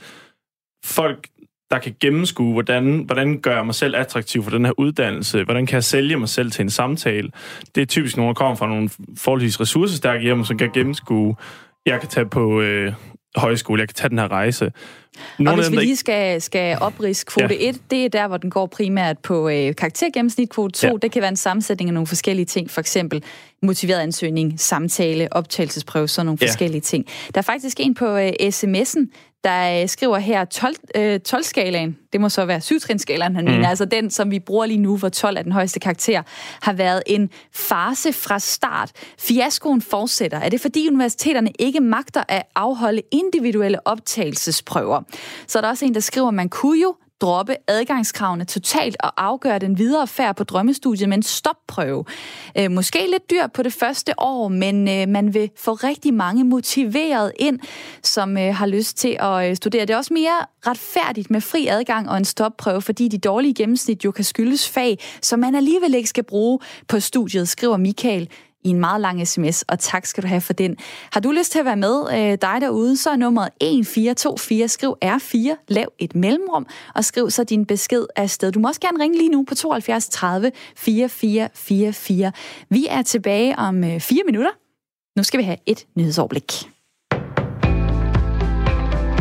folk 0.84 1.26
der 1.70 1.78
kan 1.78 1.94
gennemskue, 2.00 2.52
hvordan, 2.52 2.98
hvordan 2.98 3.40
gør 3.40 3.56
jeg 3.56 3.66
mig 3.66 3.74
selv 3.74 3.96
attraktiv 3.96 4.42
for 4.42 4.50
den 4.50 4.64
her 4.64 4.72
uddannelse? 4.78 5.44
Hvordan 5.44 5.66
kan 5.66 5.74
jeg 5.74 5.84
sælge 5.84 6.16
mig 6.16 6.28
selv 6.28 6.50
til 6.50 6.62
en 6.62 6.70
samtale? 6.70 7.30
Det 7.74 7.80
er 7.82 7.86
typisk 7.86 8.16
nogen, 8.16 8.28
der 8.28 8.34
kommer 8.34 8.56
fra 8.56 8.68
nogle 8.68 8.90
forholdsvis 9.18 9.60
ressourcestærke 9.60 10.22
hjem, 10.22 10.44
som 10.44 10.58
kan 10.58 10.70
gennemskue, 10.74 11.36
jeg 11.86 12.00
kan 12.00 12.08
tage 12.08 12.26
på 12.28 12.60
øh, 12.60 12.92
højskole, 13.36 13.80
jeg 13.80 13.88
kan 13.88 13.94
tage 13.94 14.08
den 14.08 14.18
her 14.18 14.28
rejse. 14.28 14.72
Nogle 15.38 15.50
og 15.50 15.56
hvis 15.56 15.70
vi 15.70 15.84
lige 15.84 15.96
skal, 15.96 16.42
skal 16.42 16.78
oprids 16.80 17.24
kvote 17.24 17.56
ja. 17.60 17.68
1, 17.68 17.80
det 17.90 18.04
er 18.04 18.08
der, 18.08 18.28
hvor 18.28 18.36
den 18.36 18.50
går 18.50 18.66
primært 18.66 19.18
på 19.18 19.48
øh, 19.48 19.74
karaktergennemsnit. 19.74 20.50
Kvote 20.50 20.80
2, 20.80 20.86
ja. 20.86 20.92
det 21.02 21.12
kan 21.12 21.22
være 21.22 21.28
en 21.28 21.36
sammensætning 21.36 21.90
af 21.90 21.94
nogle 21.94 22.06
forskellige 22.06 22.46
ting, 22.46 22.70
for 22.70 22.80
eksempel 22.80 23.22
motiveret 23.62 24.00
ansøgning, 24.00 24.60
samtale, 24.60 25.28
optagelsesprøve, 25.32 26.08
sådan 26.08 26.26
nogle 26.26 26.38
ja. 26.40 26.46
forskellige 26.46 26.80
ting. 26.80 27.06
Der 27.34 27.38
er 27.38 27.42
faktisk 27.42 27.80
en 27.80 27.94
på 27.94 28.06
øh, 28.06 28.32
sms'en, 28.42 29.06
der 29.46 29.82
øh, 29.82 29.88
skriver 29.88 30.18
her 30.18 30.44
12, 30.44 30.74
øh, 30.96 31.20
12-skalaen, 31.28 31.98
det 32.12 32.20
må 32.20 32.28
så 32.28 32.44
være 32.44 32.58
7-trinskalaen, 32.58 33.34
han 33.34 33.44
mm. 33.44 33.50
mener, 33.50 33.68
altså 33.68 33.84
den, 33.84 34.10
som 34.10 34.30
vi 34.30 34.38
bruger 34.38 34.66
lige 34.66 34.78
nu, 34.78 34.96
hvor 34.96 35.08
12 35.08 35.36
er 35.36 35.42
den 35.42 35.52
højeste 35.52 35.80
karakter, 35.80 36.22
har 36.62 36.72
været 36.72 37.02
en 37.06 37.30
fase 37.52 38.12
fra 38.12 38.38
start. 38.38 38.92
Fiaskoen 39.18 39.82
fortsætter. 39.82 40.38
Er 40.38 40.48
det 40.48 40.60
fordi 40.60 40.88
universiteterne 40.88 41.50
ikke 41.58 41.80
magter 41.80 42.22
at 42.28 42.42
afholde 42.54 43.02
individuelle 43.10 43.86
optagelsesprøver? 43.86 45.02
Så 45.46 45.58
er 45.58 45.60
der 45.60 45.68
også 45.68 45.84
en, 45.84 45.94
der 45.94 46.00
skriver, 46.00 46.30
man 46.30 46.48
kunne 46.48 46.80
jo 46.80 46.94
droppe 47.20 47.56
adgangskravene 47.68 48.44
totalt 48.44 48.96
og 49.00 49.24
afgøre 49.24 49.58
den 49.58 49.78
videre 49.78 50.06
færd 50.06 50.36
på 50.36 50.44
drømmestudiet 50.44 51.08
med 51.08 51.16
en 51.16 51.22
stopprøve. 51.22 52.04
Øh, 52.58 52.70
måske 52.70 53.06
lidt 53.10 53.30
dyr 53.30 53.46
på 53.46 53.62
det 53.62 53.72
første 53.72 54.20
år, 54.20 54.48
men 54.48 54.88
øh, 54.88 55.08
man 55.08 55.34
vil 55.34 55.50
få 55.56 55.72
rigtig 55.72 56.14
mange 56.14 56.44
motiveret 56.44 57.32
ind, 57.38 57.58
som 58.02 58.38
øh, 58.38 58.54
har 58.54 58.66
lyst 58.66 58.96
til 58.96 59.16
at 59.20 59.50
øh, 59.50 59.56
studere. 59.56 59.80
Det 59.80 59.90
er 59.90 59.96
også 59.96 60.14
mere 60.14 60.46
retfærdigt 60.66 61.30
med 61.30 61.40
fri 61.40 61.66
adgang 61.66 62.10
og 62.10 62.16
en 62.16 62.24
stopprøve, 62.24 62.82
fordi 62.82 63.08
de 63.08 63.18
dårlige 63.18 63.54
gennemsnit 63.54 64.04
jo 64.04 64.10
kan 64.10 64.24
skyldes 64.24 64.68
fag, 64.68 64.98
som 65.22 65.38
man 65.38 65.54
alligevel 65.54 65.94
ikke 65.94 66.08
skal 66.08 66.24
bruge 66.24 66.58
på 66.88 67.00
studiet, 67.00 67.48
skriver 67.48 67.76
Michael 67.76 68.28
i 68.66 68.68
en 68.68 68.80
meget 68.80 69.00
lang 69.00 69.28
sms, 69.28 69.62
og 69.62 69.78
tak 69.78 70.06
skal 70.06 70.22
du 70.22 70.28
have 70.28 70.40
for 70.40 70.52
den. 70.52 70.76
Har 71.12 71.20
du 71.20 71.30
lyst 71.30 71.52
til 71.52 71.58
at 71.58 71.64
være 71.64 71.76
med 71.76 72.02
øh, 72.12 72.38
dig 72.42 72.60
derude, 72.60 72.96
så 72.96 73.10
er 73.10 73.16
nummeret 73.16 73.48
1424, 73.60 74.68
skriv 74.68 74.96
R4, 75.04 75.64
lav 75.68 75.92
et 75.98 76.14
mellemrum, 76.14 76.66
og 76.94 77.04
skriv 77.04 77.30
så 77.30 77.44
din 77.44 77.66
besked 77.66 78.04
afsted. 78.16 78.52
Du 78.52 78.60
må 78.60 78.68
også 78.68 78.80
gerne 78.80 79.02
ringe 79.02 79.18
lige 79.18 79.28
nu 79.28 79.44
på 79.48 79.54
72 79.54 80.08
30 80.08 80.52
4444. 80.76 82.32
Vi 82.70 82.86
er 82.90 83.02
tilbage 83.02 83.58
om 83.58 83.84
øh, 83.84 84.00
fire 84.00 84.22
minutter. 84.26 84.50
Nu 85.16 85.22
skal 85.22 85.38
vi 85.38 85.44
have 85.44 85.58
et 85.66 85.86
nyhedsoverblik. 85.96 86.52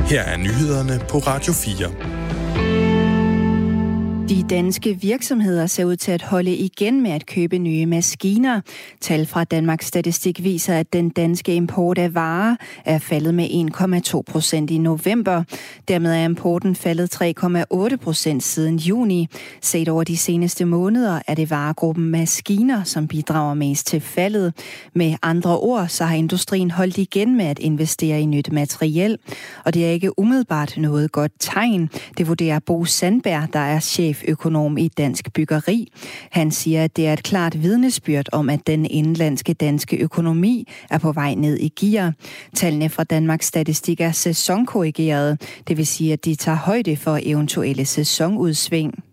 Her 0.09 0.21
er 0.21 0.37
nyhederne 0.37 1.01
på 1.09 1.17
Radio 1.17 1.53
4. 1.53 2.24
De 4.29 4.43
danske 4.49 5.01
virksomheder 5.01 5.67
ser 5.67 5.85
ud 5.85 5.95
til 5.95 6.11
at 6.11 6.21
holde 6.21 6.55
igen 6.55 7.01
med 7.01 7.11
at 7.11 7.25
købe 7.25 7.57
nye 7.57 7.85
maskiner. 7.85 8.61
Tal 9.01 9.25
fra 9.25 9.43
Danmarks 9.43 9.85
Statistik 9.85 10.43
viser, 10.43 10.75
at 10.75 10.93
den 10.93 11.09
danske 11.09 11.55
import 11.55 11.97
af 11.97 12.15
varer 12.15 12.55
er 12.85 12.99
faldet 12.99 13.33
med 13.33 13.45
1,2 14.15 14.21
procent 14.31 14.71
i 14.71 14.77
november. 14.77 15.43
Dermed 15.87 16.13
er 16.13 16.23
importen 16.23 16.75
faldet 16.75 17.21
3,8 17.91 17.95
procent 17.95 18.43
siden 18.43 18.75
juni. 18.77 19.27
Set 19.61 19.89
over 19.89 20.03
de 20.03 20.17
seneste 20.17 20.65
måneder 20.65 21.19
er 21.27 21.35
det 21.35 21.49
varegruppen 21.49 22.09
maskiner, 22.09 22.83
som 22.83 23.07
bidrager 23.07 23.53
mest 23.53 23.87
til 23.87 24.01
faldet. 24.01 24.53
Med 24.93 25.15
andre 25.21 25.57
ord, 25.59 25.87
så 25.87 26.05
har 26.05 26.15
industrien 26.15 26.71
holdt 26.71 26.97
igen 26.97 27.37
med 27.37 27.45
at 27.45 27.59
investere 27.59 28.21
i 28.21 28.25
nyt 28.25 28.51
materiel. 28.51 29.17
Og 29.65 29.73
det 29.73 29.85
er 29.85 29.89
ikke 29.89 30.19
umiddelbart 30.19 30.73
noget 30.77 31.11
godt 31.11 31.31
tegn. 31.39 31.89
Det 32.17 32.27
vurderer 32.27 32.59
Bo 32.59 32.85
Sandberg, 32.85 33.53
der 33.53 33.59
er 33.59 33.79
chef 33.79 34.14
cheføkonom 34.15 34.77
i 34.77 34.87
Dansk 34.87 35.33
Byggeri. 35.33 35.91
Han 36.31 36.51
siger, 36.51 36.83
at 36.83 36.95
det 36.95 37.07
er 37.07 37.13
et 37.13 37.23
klart 37.23 37.61
vidnesbyrd 37.63 38.25
om, 38.31 38.49
at 38.49 38.67
den 38.67 38.85
indlandske 38.85 39.53
danske 39.53 39.97
økonomi 39.97 40.67
er 40.89 40.97
på 40.97 41.11
vej 41.11 41.33
ned 41.35 41.59
i 41.59 41.69
gear. 41.79 42.13
Tallene 42.55 42.89
fra 42.89 43.03
Danmarks 43.03 43.45
Statistik 43.45 44.01
er 44.01 44.11
sæsonkorrigerede, 44.11 45.37
det 45.67 45.77
vil 45.77 45.87
sige, 45.87 46.13
at 46.13 46.25
de 46.25 46.35
tager 46.35 46.57
højde 46.57 46.97
for 46.97 47.19
eventuelle 47.23 47.85
sæsonudsving. 47.85 49.03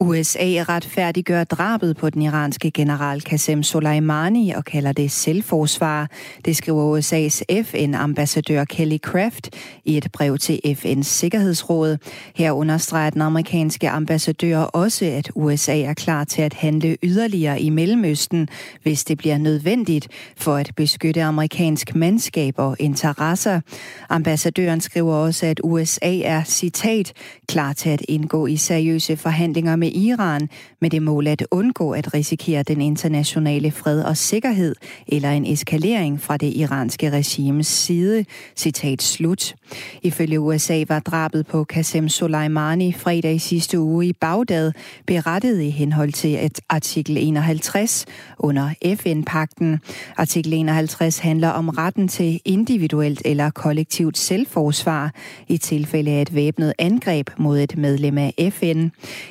USA 0.00 0.64
retfærdiggør 0.68 1.44
drabet 1.44 1.96
på 1.96 2.10
den 2.10 2.22
iranske 2.22 2.70
general 2.70 3.20
Qasem 3.20 3.62
Soleimani 3.62 4.50
og 4.50 4.64
kalder 4.64 4.92
det 4.92 5.10
selvforsvar. 5.10 6.10
Det 6.44 6.56
skriver 6.56 6.98
USA's 6.98 7.42
FN-ambassadør 7.62 8.64
Kelly 8.64 8.98
Craft 8.98 9.48
i 9.84 9.96
et 9.96 10.08
brev 10.12 10.38
til 10.38 10.60
FN's 10.66 11.02
Sikkerhedsråd. 11.02 11.96
Her 12.34 12.52
understreger 12.52 13.10
den 13.10 13.22
amerikanske 13.22 13.90
ambassadør 13.90 14.58
også, 14.58 15.04
at 15.04 15.30
USA 15.34 15.80
er 15.80 15.94
klar 15.94 16.24
til 16.24 16.42
at 16.42 16.54
handle 16.54 16.96
yderligere 17.02 17.60
i 17.60 17.70
Mellemøsten, 17.70 18.48
hvis 18.82 19.04
det 19.04 19.18
bliver 19.18 19.38
nødvendigt 19.38 20.08
for 20.36 20.56
at 20.56 20.70
beskytte 20.76 21.22
amerikansk 21.22 21.94
mandskab 21.94 22.54
og 22.56 22.76
interesser. 22.78 23.60
Ambassadøren 24.08 24.80
skriver 24.80 25.14
også, 25.14 25.46
at 25.46 25.60
USA 25.64 26.18
er, 26.24 26.44
citat, 26.44 27.12
klar 27.48 27.72
til 27.72 27.90
at 27.90 28.02
indgå 28.08 28.46
i 28.46 28.56
seriøse 28.56 29.16
forhandlinger 29.16 29.76
med 29.76 29.85
med 29.86 29.94
Iran 29.94 30.48
med 30.80 30.90
det 30.90 31.02
mål 31.02 31.26
at 31.26 31.46
undgå 31.50 31.90
at 31.90 32.14
risikere 32.14 32.62
den 32.62 32.80
internationale 32.80 33.70
fred 33.70 34.02
og 34.02 34.16
sikkerhed 34.16 34.74
eller 35.08 35.30
en 35.30 35.46
eskalering 35.46 36.20
fra 36.20 36.36
det 36.36 36.56
iranske 36.56 37.10
regimes 37.10 37.66
side. 37.66 38.24
Citat 38.56 39.02
slut. 39.02 39.54
Ifølge 40.02 40.40
USA 40.40 40.84
var 40.88 40.98
drabet 40.98 41.46
på 41.46 41.64
Qasem 41.64 42.08
Soleimani 42.08 42.92
fredag 42.92 43.34
i 43.34 43.38
sidste 43.38 43.80
uge 43.80 44.06
i 44.06 44.12
Bagdad 44.12 44.72
berettet 45.06 45.60
i 45.60 45.70
henhold 45.70 46.12
til 46.12 46.44
et 46.44 46.60
artikel 46.68 47.16
51 47.20 48.06
under 48.38 48.70
FN-pakten. 48.96 49.80
Artikel 50.16 50.52
51 50.52 51.18
handler 51.18 51.48
om 51.48 51.68
retten 51.68 52.08
til 52.08 52.40
individuelt 52.44 53.22
eller 53.24 53.50
kollektivt 53.50 54.18
selvforsvar 54.18 55.14
i 55.48 55.58
tilfælde 55.58 56.10
af 56.10 56.22
et 56.22 56.34
væbnet 56.34 56.72
angreb 56.78 57.30
mod 57.38 57.58
et 57.58 57.76
medlem 57.76 58.18
af 58.18 58.52
FN. 58.52 58.88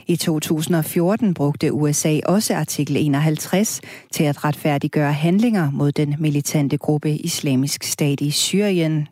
I 0.07 0.15
2014 0.45 1.33
brugte 1.33 1.73
USA 1.73 2.19
også 2.25 2.55
artikel 2.55 2.97
51 2.97 3.81
til 4.11 4.23
at 4.23 4.43
retfærdiggøre 4.43 5.13
handlinger 5.13 5.71
mod 5.71 5.91
den 5.91 6.15
militante 6.19 6.77
gruppe 6.77 7.17
Islamisk 7.17 7.83
Stat 7.83 8.21
i 8.21 8.31
Syrien. 8.31 9.07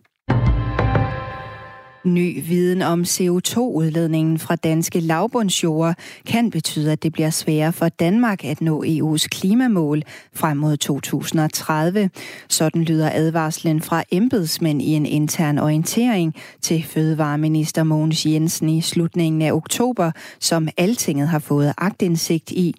Ny 2.06 2.44
viden 2.48 2.82
om 2.82 3.02
CO2-udledningen 3.02 4.40
fra 4.40 4.56
danske 4.56 5.00
lavbundsjorde 5.00 5.96
kan 6.26 6.50
betyde, 6.50 6.92
at 6.92 7.04
det 7.04 7.14
bliver 7.14 7.30
sværere 7.30 7.74
for 7.74 7.90
Danmark 7.90 8.46
at 8.46 8.62
nå 8.62 8.84
EU's 8.84 9.28
klimamål 9.28 10.04
frem 10.34 10.58
mod 10.58 10.78
2030. 10.78 12.10
Sådan 12.50 12.84
lyder 12.84 13.10
advarslen 13.14 13.82
fra 13.82 14.04
embedsmænd 14.12 14.82
i 14.82 14.90
en 14.90 15.06
intern 15.06 15.58
orientering 15.60 16.36
til 16.62 16.84
Fødevareminister 16.84 17.84
Mogens 17.84 18.26
Jensen 18.26 18.70
i 18.70 18.82
slutningen 18.82 19.42
af 19.42 19.52
oktober, 19.52 20.12
som 20.40 20.68
Altinget 20.78 21.28
har 21.28 21.40
fået 21.40 21.74
agtindsigt 21.78 22.52
i. 22.52 22.76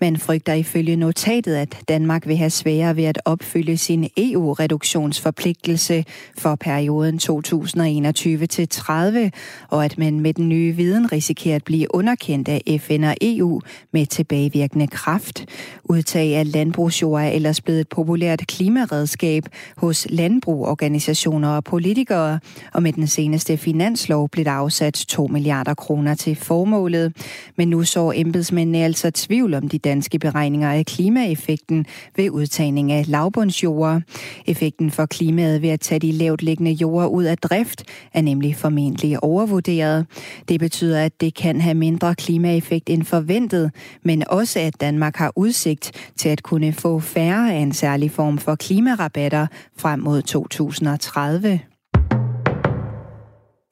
Man 0.00 0.16
frygter 0.16 0.52
ifølge 0.52 0.96
notatet, 0.96 1.54
at 1.54 1.78
Danmark 1.88 2.26
vil 2.26 2.36
have 2.36 2.50
sværere 2.50 2.96
ved 2.96 3.04
at 3.04 3.18
opfylde 3.24 3.76
sin 3.76 4.08
EU-reduktionsforpligtelse 4.16 6.04
for 6.38 6.54
perioden 6.54 7.18
2021 7.18 8.46
til 8.46 8.67
2030, 8.68 9.30
og 9.68 9.84
at 9.84 9.98
man 9.98 10.20
med 10.20 10.34
den 10.34 10.48
nye 10.48 10.72
viden 10.72 11.12
risikerer 11.12 11.56
at 11.56 11.64
blive 11.64 11.94
underkendt 11.94 12.48
af 12.48 12.80
FN 12.80 13.04
og 13.04 13.14
EU 13.22 13.60
med 13.92 14.06
tilbagevirkende 14.06 14.86
kraft. 14.86 15.46
Udtag 15.84 16.36
af 16.36 16.52
landbrugsjord 16.52 17.22
er 17.22 17.28
ellers 17.28 17.60
blevet 17.60 17.80
et 17.80 17.88
populært 17.88 18.46
klimaredskab 18.46 19.44
hos 19.76 20.06
landbrugorganisationer 20.10 21.48
og 21.48 21.64
politikere, 21.64 22.40
og 22.72 22.82
med 22.82 22.92
den 22.92 23.06
seneste 23.06 23.56
finanslov 23.56 24.28
blev 24.28 24.44
der 24.44 24.50
afsat 24.50 24.94
2 24.94 25.26
milliarder 25.26 25.74
kroner 25.74 26.14
til 26.14 26.36
formålet. 26.36 27.16
Men 27.56 27.68
nu 27.68 27.84
så 27.84 28.12
embedsmændene 28.14 28.78
altså 28.78 29.10
tvivl 29.10 29.54
om 29.54 29.68
de 29.68 29.78
danske 29.78 30.18
beregninger 30.18 30.72
af 30.72 30.86
klimaeffekten 30.86 31.86
ved 32.16 32.30
udtagning 32.30 32.92
af 32.92 33.04
lavbundsjord. 33.08 34.02
Effekten 34.46 34.90
for 34.90 35.06
klimaet 35.06 35.62
ved 35.62 35.68
at 35.68 35.80
tage 35.80 35.98
de 35.98 36.12
lavt 36.12 36.42
liggende 36.42 36.72
jorder 36.72 37.06
ud 37.06 37.24
af 37.24 37.38
drift 37.38 37.84
er 38.14 38.20
nemlig 38.20 38.56
formentlig 38.58 39.24
overvurderet. 39.24 40.06
Det 40.48 40.60
betyder, 40.60 41.04
at 41.04 41.20
det 41.20 41.34
kan 41.34 41.60
have 41.60 41.74
mindre 41.74 42.14
klimaeffekt 42.14 42.90
end 42.90 43.04
forventet, 43.04 43.70
men 44.02 44.24
også 44.28 44.60
at 44.60 44.80
Danmark 44.80 45.16
har 45.16 45.32
udsigt 45.36 46.10
til 46.16 46.28
at 46.28 46.42
kunne 46.42 46.72
få 46.72 47.00
færre 47.00 47.52
af 47.52 47.58
en 47.58 47.72
særlig 47.72 48.10
form 48.10 48.38
for 48.38 48.54
klimarabatter 48.54 49.46
frem 49.76 50.00
mod 50.00 50.22
2030. 50.22 51.60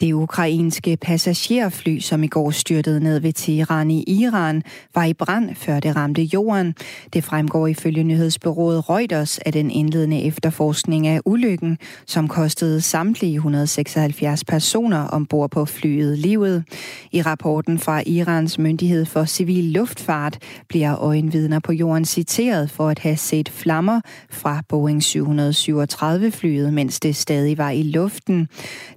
Det 0.00 0.12
ukrainske 0.12 0.96
passagerfly, 0.96 1.98
som 1.98 2.22
i 2.22 2.26
går 2.26 2.50
styrtede 2.50 3.00
ned 3.00 3.20
ved 3.20 3.32
Teheran 3.32 3.90
i 3.90 4.04
Iran, 4.06 4.62
var 4.94 5.04
i 5.04 5.12
brand, 5.12 5.54
før 5.54 5.80
det 5.80 5.96
ramte 5.96 6.22
jorden. 6.22 6.74
Det 7.12 7.24
fremgår 7.24 7.66
ifølge 7.66 8.04
nyhedsbyrået 8.04 8.90
Reuters 8.90 9.38
af 9.38 9.52
den 9.52 9.70
indledende 9.70 10.22
efterforskning 10.22 11.06
af 11.06 11.20
ulykken, 11.24 11.78
som 12.06 12.28
kostede 12.28 12.80
samtlige 12.80 13.35
176 13.35 14.44
personer 14.44 15.06
ombord 15.06 15.50
på 15.50 15.64
flyet 15.64 16.18
livet. 16.18 16.64
I 17.12 17.22
rapporten 17.22 17.78
fra 17.78 18.02
Irans 18.06 18.59
myndighed 18.59 19.04
for 19.04 19.24
civil 19.24 19.64
luftfart 19.64 20.38
bliver 20.68 20.98
øjenvidner 20.98 21.61
på 21.61 21.72
jorden 21.72 22.04
citeret 22.04 22.70
for 22.70 22.88
at 22.88 22.98
have 22.98 23.16
set 23.16 23.48
flammer 23.48 24.00
fra 24.30 24.62
Boeing 24.68 25.02
737-flyet, 25.02 26.72
mens 26.72 27.00
det 27.00 27.16
stadig 27.16 27.59
var 27.59 27.70
i 27.70 27.82
luften. 27.82 28.48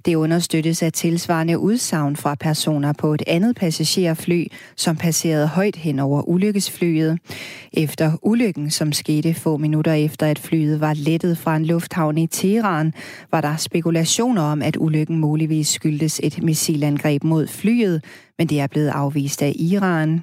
Det 0.04 0.14
understøttes 0.14 0.82
af 0.82 0.89
tilsvarende 0.90 1.58
udsagn 1.58 2.16
fra 2.16 2.34
personer 2.34 2.92
på 2.92 3.14
et 3.14 3.22
andet 3.26 3.56
passagerfly, 3.56 4.46
som 4.76 4.96
passerede 4.96 5.46
højt 5.46 5.76
hen 5.76 5.98
over 5.98 6.22
ulykkesflyet. 6.22 7.18
Efter 7.72 8.12
ulykken, 8.22 8.70
som 8.70 8.92
skete 8.92 9.34
få 9.34 9.56
minutter 9.56 9.92
efter, 9.92 10.26
at 10.26 10.38
flyet 10.38 10.80
var 10.80 10.94
lettet 10.94 11.38
fra 11.38 11.56
en 11.56 11.66
lufthavn 11.66 12.18
i 12.18 12.26
Teheran, 12.26 12.92
var 13.30 13.40
der 13.40 13.56
spekulationer 13.56 14.42
om, 14.42 14.62
at 14.62 14.76
ulykken 14.76 15.18
muligvis 15.18 15.68
skyldtes 15.68 16.20
et 16.22 16.42
missilangreb 16.42 17.24
mod 17.24 17.46
flyet, 17.46 18.04
men 18.38 18.46
det 18.46 18.60
er 18.60 18.66
blevet 18.66 18.88
afvist 18.88 19.42
af 19.42 19.52
Iran. 19.56 20.22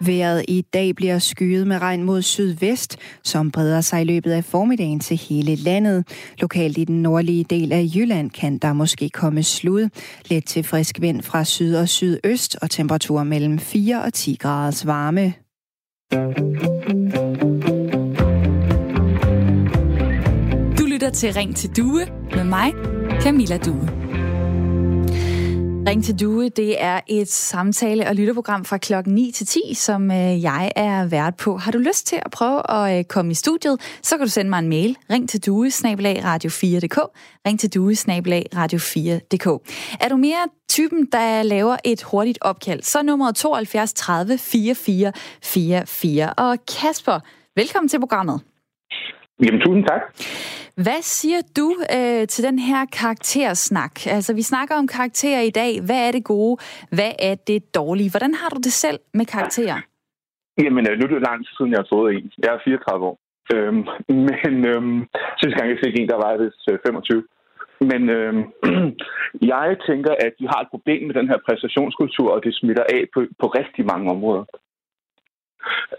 Vejret 0.00 0.44
i 0.48 0.60
dag 0.60 0.94
bliver 0.94 1.18
skyet 1.18 1.66
med 1.66 1.78
regn 1.82 2.02
mod 2.02 2.22
sydvest, 2.22 2.96
som 3.24 3.50
breder 3.50 3.80
sig 3.80 4.00
i 4.00 4.04
løbet 4.04 4.30
af 4.30 4.44
formiddagen 4.44 5.00
til 5.00 5.16
hele 5.16 5.54
landet. 5.54 6.04
Lokalt 6.38 6.78
i 6.78 6.84
den 6.84 7.02
nordlige 7.02 7.44
del 7.44 7.72
af 7.72 7.86
Jylland 7.94 8.30
kan 8.30 8.58
der 8.58 8.72
måske 8.72 9.10
komme 9.10 9.42
slud. 9.42 9.88
Let 10.30 10.44
til 10.44 10.64
frisk 10.64 11.00
vind 11.00 11.22
fra 11.22 11.44
syd 11.44 11.74
og 11.74 11.88
sydøst 11.88 12.56
og 12.62 12.70
temperaturer 12.70 13.24
mellem 13.24 13.58
4 13.58 14.02
og 14.02 14.14
10 14.14 14.36
graders 14.40 14.86
varme. 14.86 15.34
Du 20.78 20.86
lytter 20.86 21.10
til 21.10 21.32
Ring 21.32 21.56
til 21.56 21.76
Due 21.76 22.06
med 22.34 22.44
mig, 22.44 22.72
Camilla 23.20 23.56
Due. 23.56 24.07
Ring 25.86 26.04
til 26.04 26.20
Due, 26.20 26.48
det 26.48 26.82
er 26.82 27.00
et 27.06 27.28
samtale- 27.28 28.08
og 28.08 28.14
lytterprogram 28.14 28.64
fra 28.64 28.78
klokken 28.78 29.14
9 29.14 29.32
til 29.32 29.46
10, 29.46 29.60
som 29.74 30.10
øh, 30.10 30.42
jeg 30.42 30.72
er 30.76 31.06
vært 31.06 31.36
på. 31.36 31.56
Har 31.56 31.72
du 31.72 31.78
lyst 31.78 32.06
til 32.06 32.16
at 32.16 32.30
prøve 32.30 32.70
at 32.70 32.98
øh, 32.98 33.04
komme 33.04 33.30
i 33.30 33.34
studiet, 33.34 33.80
så 34.02 34.16
kan 34.16 34.26
du 34.26 34.30
sende 34.30 34.48
mig 34.48 34.58
en 34.58 34.68
mail. 34.68 34.96
Ring 35.10 35.28
til 35.28 35.46
Due, 35.46 35.68
radio4.dk. 35.68 36.98
Ring 37.46 37.60
til 37.60 37.74
Due, 37.74 37.92
radio4.dk. 38.54 39.46
Er 40.00 40.08
du 40.08 40.16
mere 40.16 40.48
typen, 40.68 41.08
der 41.12 41.42
laver 41.42 41.76
et 41.84 42.02
hurtigt 42.02 42.38
opkald, 42.40 42.82
så 42.82 42.98
er 42.98 43.02
nummeret 43.02 43.36
72 43.36 43.92
30 43.92 44.38
44 44.38 45.12
44. 45.42 46.32
Og 46.32 46.58
Kasper, 46.80 47.20
velkommen 47.56 47.88
til 47.88 48.00
programmet. 48.00 48.40
Jamen, 49.44 49.60
tusind 49.60 49.84
tak. 49.84 50.02
Hvad 50.84 51.02
siger 51.02 51.40
du 51.58 51.68
øh, 51.96 52.26
til 52.32 52.42
den 52.48 52.58
her 52.58 52.80
karaktersnak? 52.98 54.06
Altså, 54.06 54.34
vi 54.34 54.42
snakker 54.42 54.74
om 54.74 54.86
karakterer 54.86 55.40
i 55.40 55.50
dag. 55.50 55.72
Hvad 55.86 56.00
er 56.08 56.12
det 56.12 56.24
gode? 56.24 56.56
Hvad 56.96 57.12
er 57.18 57.34
det 57.34 57.74
dårlige? 57.74 58.10
Hvordan 58.10 58.34
har 58.40 58.48
du 58.48 58.60
det 58.66 58.74
selv 58.84 58.98
med 59.14 59.26
karakterer? 59.26 59.78
Jamen, 60.62 60.84
øh, 60.88 60.92
nu 60.98 61.02
er 61.04 61.12
det 61.14 61.28
lang 61.30 61.38
tid 61.46 61.52
siden, 61.56 61.72
jeg 61.72 61.80
har 61.82 61.92
fået 61.96 62.14
en. 62.14 62.24
Jeg 62.44 62.50
er 62.54 62.60
34 62.64 63.06
år. 63.10 63.16
Øhm, 63.54 63.82
men 64.42 64.54
øhm, 64.72 64.98
sidste 65.40 65.56
gang, 65.58 65.68
jeg 65.70 65.80
fik 65.84 65.94
en, 65.96 66.08
der 66.12 66.18
var 66.24 66.32
det 66.42 66.50
25. 66.86 67.18
Øh, 67.18 67.24
men 67.90 68.02
øhm, 68.16 68.42
jeg 69.52 69.68
tænker, 69.88 70.12
at 70.26 70.32
vi 70.40 70.46
har 70.52 70.60
et 70.60 70.72
problem 70.74 71.00
med 71.06 71.14
den 71.14 71.28
her 71.30 71.38
præstationskultur, 71.46 72.28
og 72.34 72.44
det 72.44 72.52
smitter 72.54 72.84
af 72.96 73.02
på, 73.14 73.20
på 73.40 73.46
rigtig 73.60 73.84
mange 73.92 74.10
områder. 74.14 74.44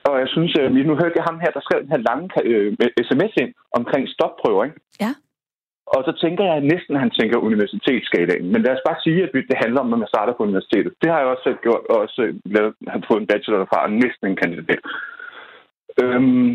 Og 0.10 0.16
jeg 0.22 0.30
synes, 0.36 0.52
at 0.60 0.66
øh, 0.66 0.86
nu 0.90 0.94
hørte 1.02 1.18
jeg 1.20 1.28
ham 1.30 1.40
her, 1.44 1.52
der 1.56 1.62
skrev 1.64 1.80
den 1.82 1.94
her 1.96 2.04
lange 2.10 2.28
øh, 2.52 2.70
sms 3.08 3.34
ind 3.44 3.52
omkring 3.80 4.04
stopprøver. 4.16 4.64
Ikke? 4.68 4.80
Ja. 5.04 5.12
Og 5.96 6.02
så 6.08 6.12
tænker 6.24 6.44
jeg 6.52 6.70
næsten, 6.74 6.94
at 6.96 7.04
han 7.06 7.12
tænker 7.20 7.46
universitetsskalaen. 7.50 8.48
Men 8.54 8.62
lad 8.62 8.74
os 8.76 8.88
bare 8.88 9.04
sige, 9.06 9.24
at 9.24 9.32
det 9.50 9.62
handler 9.64 9.80
om, 9.82 9.94
at 9.94 10.00
man 10.00 10.14
starter 10.14 10.34
på 10.34 10.44
universitetet. 10.50 10.94
Det 11.02 11.10
har 11.12 11.20
jeg 11.20 11.28
også 11.28 11.44
selv 11.48 11.60
gjort, 11.66 11.84
og 11.92 11.96
også 12.06 12.22
øh, 12.26 12.34
lavet, 12.56 12.74
han 12.94 13.04
fået 13.08 13.22
en 13.22 13.30
bachelor 13.32 13.60
derfra, 13.60 13.86
og 13.86 13.92
næsten 13.92 14.26
en 14.28 14.42
kandidat. 14.44 14.84
Øhm, 16.04 16.52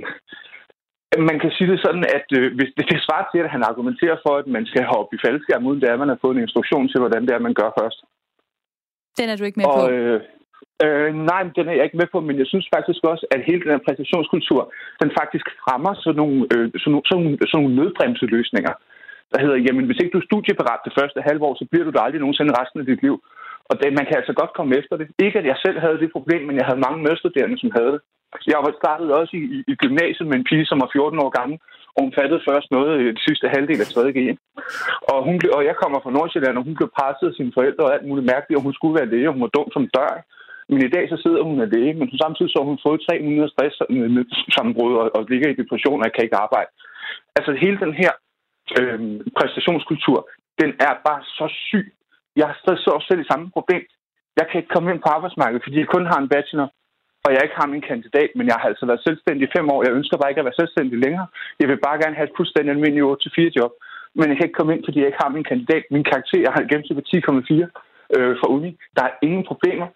man 1.31 1.39
kan 1.43 1.51
sige 1.57 1.71
det 1.73 1.81
sådan, 1.87 2.05
at 2.19 2.27
øh, 2.39 2.47
hvis 2.57 2.71
det, 2.77 2.85
det 2.93 3.05
svarer 3.07 3.27
til, 3.29 3.41
at 3.47 3.55
han 3.55 3.63
argumenterer 3.71 4.17
for, 4.25 4.35
at 4.43 4.47
man 4.57 4.65
skal 4.71 4.85
hoppe 4.93 5.11
i 5.17 5.23
faldskærm, 5.25 5.67
uden 5.67 5.81
det 5.81 5.89
er, 5.89 5.97
at 5.97 6.03
man 6.05 6.13
har 6.13 6.19
fået 6.21 6.37
en 6.37 6.47
instruktion 6.47 6.89
til, 6.89 7.01
hvordan 7.01 7.23
det 7.27 7.33
er, 7.35 7.47
man 7.49 7.59
gør 7.61 7.71
først. 7.81 7.99
Den 9.19 9.29
er 9.29 9.37
du 9.37 9.45
ikke 9.45 9.59
med 9.61 9.67
og, 9.67 9.75
på? 9.81 9.91
Øh, 9.95 10.21
Øh, 10.85 11.11
nej, 11.31 11.43
den 11.57 11.65
er 11.69 11.75
jeg 11.77 11.85
ikke 11.87 12.01
med 12.03 12.09
på, 12.13 12.19
men 12.29 12.37
jeg 12.43 12.49
synes 12.53 12.67
faktisk 12.77 13.01
også, 13.13 13.25
at 13.35 13.47
hele 13.49 13.63
den 13.65 13.75
her 13.75 13.87
præstationskultur, 13.87 14.61
den 15.03 15.11
faktisk 15.21 15.47
fremmer 15.65 15.93
sådan 15.95 16.21
nogle, 16.23 16.39
øh, 16.55 16.67
sådan 16.83 16.93
nogle, 16.95 17.07
sådan 17.09 17.23
nogle, 17.25 17.39
sådan 17.51 17.57
nogle 17.61 17.77
nødbremseløsninger. 17.79 18.75
Der 19.33 19.39
hedder, 19.43 19.65
jamen 19.67 19.85
hvis 19.87 20.01
ikke 20.01 20.15
du 20.15 20.21
er 20.21 20.31
studieparat 20.31 20.81
det 20.87 20.97
første 20.99 21.21
halvår, 21.29 21.53
så 21.61 21.65
bliver 21.71 21.85
du 21.87 21.93
der 21.93 22.03
aldrig 22.05 22.21
nogensinde 22.21 22.59
resten 22.61 22.81
af 22.81 22.87
dit 22.87 23.03
liv. 23.07 23.17
Og 23.71 23.75
det, 23.81 23.89
man 23.99 24.07
kan 24.07 24.17
altså 24.21 24.35
godt 24.41 24.53
komme 24.59 24.73
efter 24.81 24.95
det. 24.97 25.07
Ikke 25.27 25.39
at 25.41 25.47
jeg 25.51 25.59
selv 25.65 25.79
havde 25.85 25.99
det 26.03 26.17
problem, 26.17 26.43
men 26.47 26.57
jeg 26.59 26.67
havde 26.69 26.85
mange 26.87 27.01
medstuderende, 27.07 27.59
som 27.59 27.71
havde 27.79 27.93
det. 27.95 28.01
Jeg 28.53 28.61
var 28.67 28.73
startet 28.81 29.09
også 29.21 29.33
i, 29.41 29.45
i, 29.57 29.59
i 29.73 29.75
gymnasiet 29.83 30.27
med 30.29 30.37
en 30.39 30.49
pige, 30.51 30.67
som 30.71 30.81
var 30.83 30.91
14 30.93 31.19
år 31.25 31.31
gammel, 31.39 31.57
og 31.95 31.99
hun 32.05 32.13
fattede 32.19 32.47
først 32.49 32.69
noget 32.77 32.91
øh, 32.99 33.05
i 33.11 33.13
det 33.17 33.23
sidste 33.29 33.47
halvdel 33.55 33.81
af 33.85 33.89
3.G. 33.95 34.19
Og, 35.11 35.19
hun 35.27 35.35
blev, 35.39 35.51
og 35.59 35.63
jeg 35.69 35.77
kommer 35.83 35.99
fra 36.01 36.15
Nordsjælland, 36.17 36.59
og 36.59 36.65
hun 36.69 36.79
blev 36.79 36.91
presset 36.99 37.27
af 37.31 37.35
sine 37.37 37.53
forældre 37.57 37.85
og 37.87 37.95
alt 37.95 38.07
muligt 38.09 38.31
mærkeligt, 38.33 38.59
og 38.59 38.65
hun 38.67 38.75
skulle 38.79 38.99
være 38.99 39.13
læge, 39.13 39.29
og 39.29 39.35
hun 39.35 39.45
var 39.47 39.57
dum 39.57 39.69
som 39.73 39.85
dør. 39.97 40.13
Men 40.69 40.81
i 40.87 40.91
dag 40.97 41.05
så 41.09 41.17
sidder 41.25 41.43
hun 41.49 41.61
af 41.61 41.71
det, 41.77 41.97
men 41.97 42.09
samtidig 42.23 42.51
så 42.51 42.59
har 42.61 42.69
hun 42.73 42.85
fået 42.87 43.01
300 43.01 43.49
stress 43.55 43.75
sammenbrud 44.57 44.93
og, 45.01 45.07
og 45.17 45.21
ligger 45.33 45.49
i 45.51 45.59
depression 45.61 46.03
og 46.03 46.13
kan 46.13 46.25
ikke 46.25 46.43
arbejde. 46.47 46.71
Altså 47.37 47.53
hele 47.65 47.79
den 47.85 47.95
her 48.03 48.13
øh, 48.79 48.99
præstationskultur, 49.39 50.19
den 50.61 50.71
er 50.89 50.93
bare 51.09 51.23
så 51.39 51.47
syg. 51.69 51.87
Jeg 52.37 52.47
har 52.47 52.57
så 52.65 52.97
selv 53.09 53.21
i 53.21 53.31
samme 53.31 53.51
problem. 53.57 53.83
Jeg 54.39 54.47
kan 54.47 54.59
ikke 54.59 54.75
komme 54.75 54.91
ind 54.91 55.01
på 55.03 55.11
arbejdsmarkedet, 55.17 55.65
fordi 55.65 55.77
jeg 55.79 55.93
kun 55.95 56.07
har 56.13 56.19
en 56.21 56.33
bachelor, 56.35 56.69
og 57.25 57.31
jeg 57.33 57.43
ikke 57.43 57.61
har 57.61 57.73
min 57.75 57.89
kandidat, 57.91 58.31
men 58.37 58.47
jeg 58.51 58.57
har 58.61 58.69
altså 58.69 58.87
været 58.87 59.07
selvstændig 59.07 59.43
i 59.45 59.55
fem 59.57 59.67
år. 59.75 59.85
Jeg 59.87 59.97
ønsker 59.99 60.17
bare 60.17 60.31
ikke 60.31 60.43
at 60.43 60.49
være 60.49 60.61
selvstændig 60.63 60.97
længere. 61.05 61.27
Jeg 61.61 61.69
vil 61.69 61.85
bare 61.87 62.01
gerne 62.03 62.17
have 62.19 62.29
et 62.29 62.39
fuldstændig 62.39 62.71
almindeligt 62.73 63.07
8-4 63.39 63.59
job, 63.59 63.73
men 64.19 64.27
jeg 64.29 64.37
kan 64.37 64.47
ikke 64.47 64.59
komme 64.59 64.75
ind, 64.75 64.85
fordi 64.85 64.99
jeg 64.99 65.09
ikke 65.09 65.23
har 65.25 65.37
min 65.37 65.51
kandidat. 65.51 65.85
Min 65.91 66.09
karakter, 66.11 66.39
jeg 66.47 66.53
har 66.57 66.69
gennemsnit 66.71 66.99
på 66.99 67.05
10,4 67.13 67.85
øh, 68.17 68.33
for 68.41 68.49
uni. 68.57 68.71
Der 68.97 69.03
er 69.05 69.15
ingen 69.27 69.45
problemer. 69.51 69.89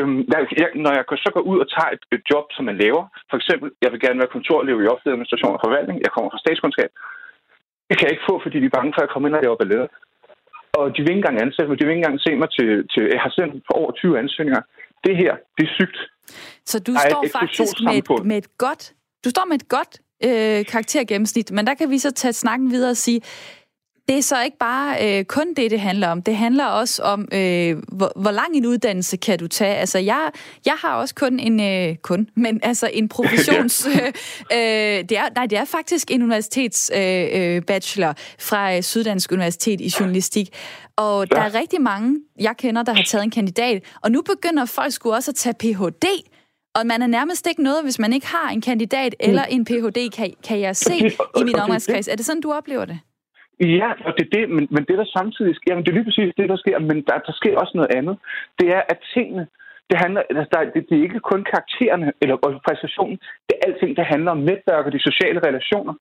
Øhm, 0.00 0.20
jeg, 0.60 0.68
når 0.84 0.92
jeg 0.96 1.04
så 1.24 1.30
går 1.36 1.44
ud 1.50 1.58
og 1.64 1.68
tager 1.74 1.90
et, 1.96 2.04
et 2.16 2.22
job, 2.30 2.46
som 2.56 2.64
man 2.70 2.78
laver, 2.84 3.02
for 3.30 3.36
eksempel, 3.40 3.68
jeg 3.82 3.90
vil 3.92 4.00
gerne 4.04 4.20
være 4.22 4.34
kontorelev 4.36 4.76
i 4.78 4.90
offentlig 4.92 5.12
administration 5.12 5.56
og 5.56 5.62
forvaltning, 5.66 5.96
jeg 6.06 6.12
kommer 6.14 6.30
fra 6.30 6.42
statskundskab, 6.44 6.90
det 7.88 7.94
kan 7.96 8.06
jeg 8.06 8.14
ikke 8.14 8.28
få, 8.30 8.34
fordi 8.44 8.56
de 8.62 8.68
er 8.70 8.76
bange 8.78 8.92
for, 8.92 9.00
at 9.00 9.06
jeg 9.06 9.12
kommer 9.12 9.28
ind 9.28 9.38
og 9.38 9.44
laver 9.46 9.60
ballade. 9.62 9.88
Og 10.78 10.84
de 10.94 11.00
vil 11.00 11.10
ikke 11.12 11.22
engang 11.22 11.38
ansætte 11.44 11.68
mig, 11.68 11.76
de 11.78 11.84
vil 11.84 11.94
ikke 11.94 12.04
engang 12.04 12.20
se 12.26 12.32
mig 12.42 12.50
til, 12.56 12.68
til 12.92 13.02
jeg 13.14 13.22
har 13.26 13.32
sendt 13.38 13.54
på 13.68 13.72
over 13.80 13.90
20 13.92 14.18
ansøgninger. 14.22 14.62
Det 15.06 15.14
her, 15.22 15.32
det 15.56 15.62
er 15.68 15.72
sygt. 15.78 15.98
Så 16.70 16.76
du 16.88 16.92
står 17.08 17.22
faktisk 17.38 17.74
med 17.86 17.96
et, 18.00 18.24
med 18.30 18.36
et 18.42 18.48
godt, 18.64 18.82
du 19.24 19.28
står 19.34 19.44
med 19.50 19.56
et 19.62 19.68
godt 19.76 19.92
øh, 20.26 20.60
karaktergennemsnit, 20.72 21.48
men 21.56 21.66
der 21.66 21.74
kan 21.74 21.90
vi 21.90 21.98
så 21.98 22.10
tage 22.12 22.32
snakken 22.32 22.70
videre 22.70 22.90
og 22.90 22.96
sige, 22.96 23.20
det 24.08 24.18
er 24.18 24.22
så 24.22 24.42
ikke 24.42 24.58
bare 24.58 25.18
øh, 25.18 25.24
kun 25.24 25.54
det, 25.54 25.70
det 25.70 25.80
handler 25.80 26.08
om. 26.08 26.22
Det 26.22 26.36
handler 26.36 26.64
også 26.64 27.02
om, 27.02 27.28
øh, 27.32 27.76
hvor, 27.88 28.12
hvor 28.16 28.30
lang 28.30 28.56
en 28.56 28.66
uddannelse 28.66 29.16
kan 29.16 29.38
du 29.38 29.48
tage. 29.48 29.74
Altså, 29.74 29.98
jeg, 29.98 30.30
jeg 30.66 30.74
har 30.78 30.94
også 30.94 31.14
kun 31.14 31.38
en... 31.38 31.60
Øh, 31.60 31.96
kun, 31.96 32.28
men 32.34 32.60
altså 32.62 32.90
en 32.92 33.08
professions... 33.08 33.86
øh, 34.52 34.58
det 35.08 35.12
er, 35.12 35.28
nej, 35.34 35.46
det 35.46 35.58
er 35.58 35.64
faktisk 35.64 36.10
en 36.10 36.22
universitets 36.22 36.90
øh, 36.94 37.26
øh, 37.32 37.62
bachelor 37.62 38.14
fra 38.38 38.76
øh, 38.76 38.82
Syddansk 38.82 39.32
Universitet 39.32 39.80
i 39.80 39.92
journalistik. 40.00 40.48
Og 40.96 41.30
der 41.30 41.40
er 41.40 41.54
rigtig 41.54 41.80
mange, 41.80 42.20
jeg 42.40 42.56
kender, 42.56 42.82
der 42.82 42.92
har 42.92 43.02
taget 43.02 43.24
en 43.24 43.30
kandidat. 43.30 43.82
Og 44.02 44.10
nu 44.12 44.22
begynder 44.22 44.64
folk 44.64 44.92
sgu 44.92 45.12
også 45.12 45.30
at 45.30 45.34
tage 45.34 45.54
Ph.D., 45.54 46.06
og 46.74 46.86
man 46.86 47.02
er 47.02 47.06
nærmest 47.06 47.46
ikke 47.46 47.62
noget, 47.62 47.82
hvis 47.82 47.98
man 47.98 48.12
ikke 48.12 48.26
har 48.26 48.50
en 48.50 48.60
kandidat 48.60 49.14
eller 49.20 49.44
en 49.44 49.64
Ph.D., 49.64 50.10
kan, 50.10 50.32
kan 50.44 50.60
jeg 50.60 50.76
se 50.76 50.96
i 51.40 51.44
min 51.44 51.56
omgangskreds. 51.56 52.08
Er 52.08 52.16
det 52.16 52.26
sådan, 52.26 52.40
du 52.40 52.52
oplever 52.52 52.84
det? 52.84 52.98
Ja, 53.60 53.90
og 54.06 54.12
det 54.16 54.24
er 54.26 54.32
det, 54.38 54.50
men, 54.50 54.68
men 54.70 54.84
det 54.88 54.98
der 54.98 55.04
samtidig 55.18 55.56
sker, 55.56 55.74
men 55.74 55.84
det 55.84 55.90
er 55.90 55.98
lige 55.98 56.04
præcis 56.10 56.34
det, 56.36 56.48
der 56.48 56.56
sker, 56.56 56.78
men 56.78 56.98
der, 57.08 57.18
der 57.26 57.32
sker 57.32 57.58
også 57.58 57.72
noget 57.74 57.94
andet. 57.98 58.18
Det 58.58 58.68
er, 58.68 58.82
at 58.88 58.98
tingene, 59.14 59.46
det, 59.90 59.96
handler, 60.02 60.22
altså 60.30 60.48
der, 60.52 60.70
det, 60.74 60.86
det 60.88 60.98
er 60.98 61.02
ikke 61.02 61.20
kun 61.20 61.44
karaktererne 61.52 62.12
eller 62.22 62.36
præstationen, 62.68 63.18
det 63.46 63.54
er 63.56 63.66
alting, 63.66 63.96
der 63.96 64.02
handler 64.12 64.30
om 64.30 64.44
netværk 64.50 64.86
og 64.86 64.92
de 64.92 65.08
sociale 65.08 65.40
relationer. 65.48 65.94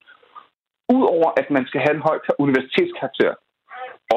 Udover 0.95 1.29
at 1.41 1.47
man 1.51 1.65
skal 1.67 1.81
have 1.81 1.95
en 1.95 2.05
høj 2.07 2.17
universitetskarakter, 2.39 3.33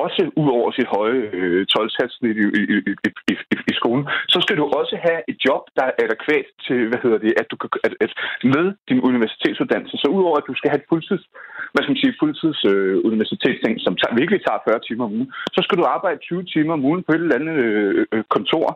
også 0.05 0.23
ud 0.41 0.49
over 0.59 0.69
sit 0.79 0.89
høje 0.97 1.21
øh, 1.39 1.67
12 1.67 1.91
i, 2.23 2.31
i, 2.61 2.63
i, 2.75 2.77
i, 3.09 3.11
i, 3.33 3.35
i 3.73 3.75
skolen, 3.81 4.05
så 4.35 4.39
skal 4.45 4.57
du 4.61 4.65
også 4.81 4.95
have 5.07 5.21
et 5.31 5.39
job, 5.47 5.63
der 5.77 5.85
er 5.91 5.95
adekvat 6.05 6.47
til, 6.67 6.79
hvad 6.91 7.01
hedder 7.05 7.21
det, 7.27 7.33
at 7.41 7.47
du 7.51 7.57
kan, 7.61 7.69
at, 7.87 7.95
at 8.05 8.13
med 8.55 8.67
din 8.89 9.01
universitetsuddannelse. 9.11 9.97
Så 10.03 10.07
udover 10.17 10.37
at 10.39 10.49
du 10.51 10.55
skal 10.57 10.71
have 10.71 10.81
et 10.83 10.91
fuldtids, 10.93 11.25
hvad 11.73 11.83
skal 11.83 11.93
man 11.93 12.03
sige, 12.03 12.19
fuldtids 12.23 12.61
øh, 12.73 12.97
universitetsting, 13.11 13.75
som 13.85 13.93
tager, 14.01 14.19
virkelig 14.21 14.41
tager 14.43 14.65
40 14.69 14.81
timer 14.89 15.05
om 15.05 15.15
ugen, 15.19 15.31
så 15.57 15.61
skal 15.65 15.79
du 15.79 15.85
arbejde 15.97 16.19
20 16.21 16.45
timer 16.55 16.73
om 16.79 16.85
ugen 16.89 17.03
på 17.05 17.11
et 17.13 17.23
eller 17.23 17.39
andet 17.41 17.57
øh, 17.67 18.07
øh, 18.13 18.25
kontor, 18.35 18.67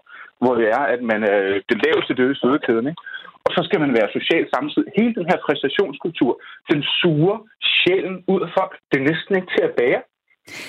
hvor 0.42 0.54
det 0.60 0.66
er, 0.78 0.84
at 0.94 1.00
man 1.12 1.20
er 1.32 1.38
det 1.68 1.76
laveste 1.84 2.14
døde 2.18 2.34
i 2.34 2.40
stødekæden, 2.40 2.86
ikke? 2.92 3.02
Og 3.46 3.50
så 3.56 3.60
skal 3.68 3.80
man 3.84 3.92
være 3.98 4.14
socialt 4.18 4.48
samtidig. 4.56 4.88
Hele 4.98 5.14
den 5.18 5.26
her 5.30 5.38
præstationskultur, 5.46 6.32
den 6.70 6.80
suger 7.00 7.36
sjælen 7.74 8.16
ud 8.32 8.40
af 8.46 8.50
folk. 8.58 8.74
Det 8.90 8.96
er 8.98 9.08
næsten 9.10 9.32
ikke 9.36 9.52
til 9.54 9.64
at 9.68 9.74
bære. 9.80 10.00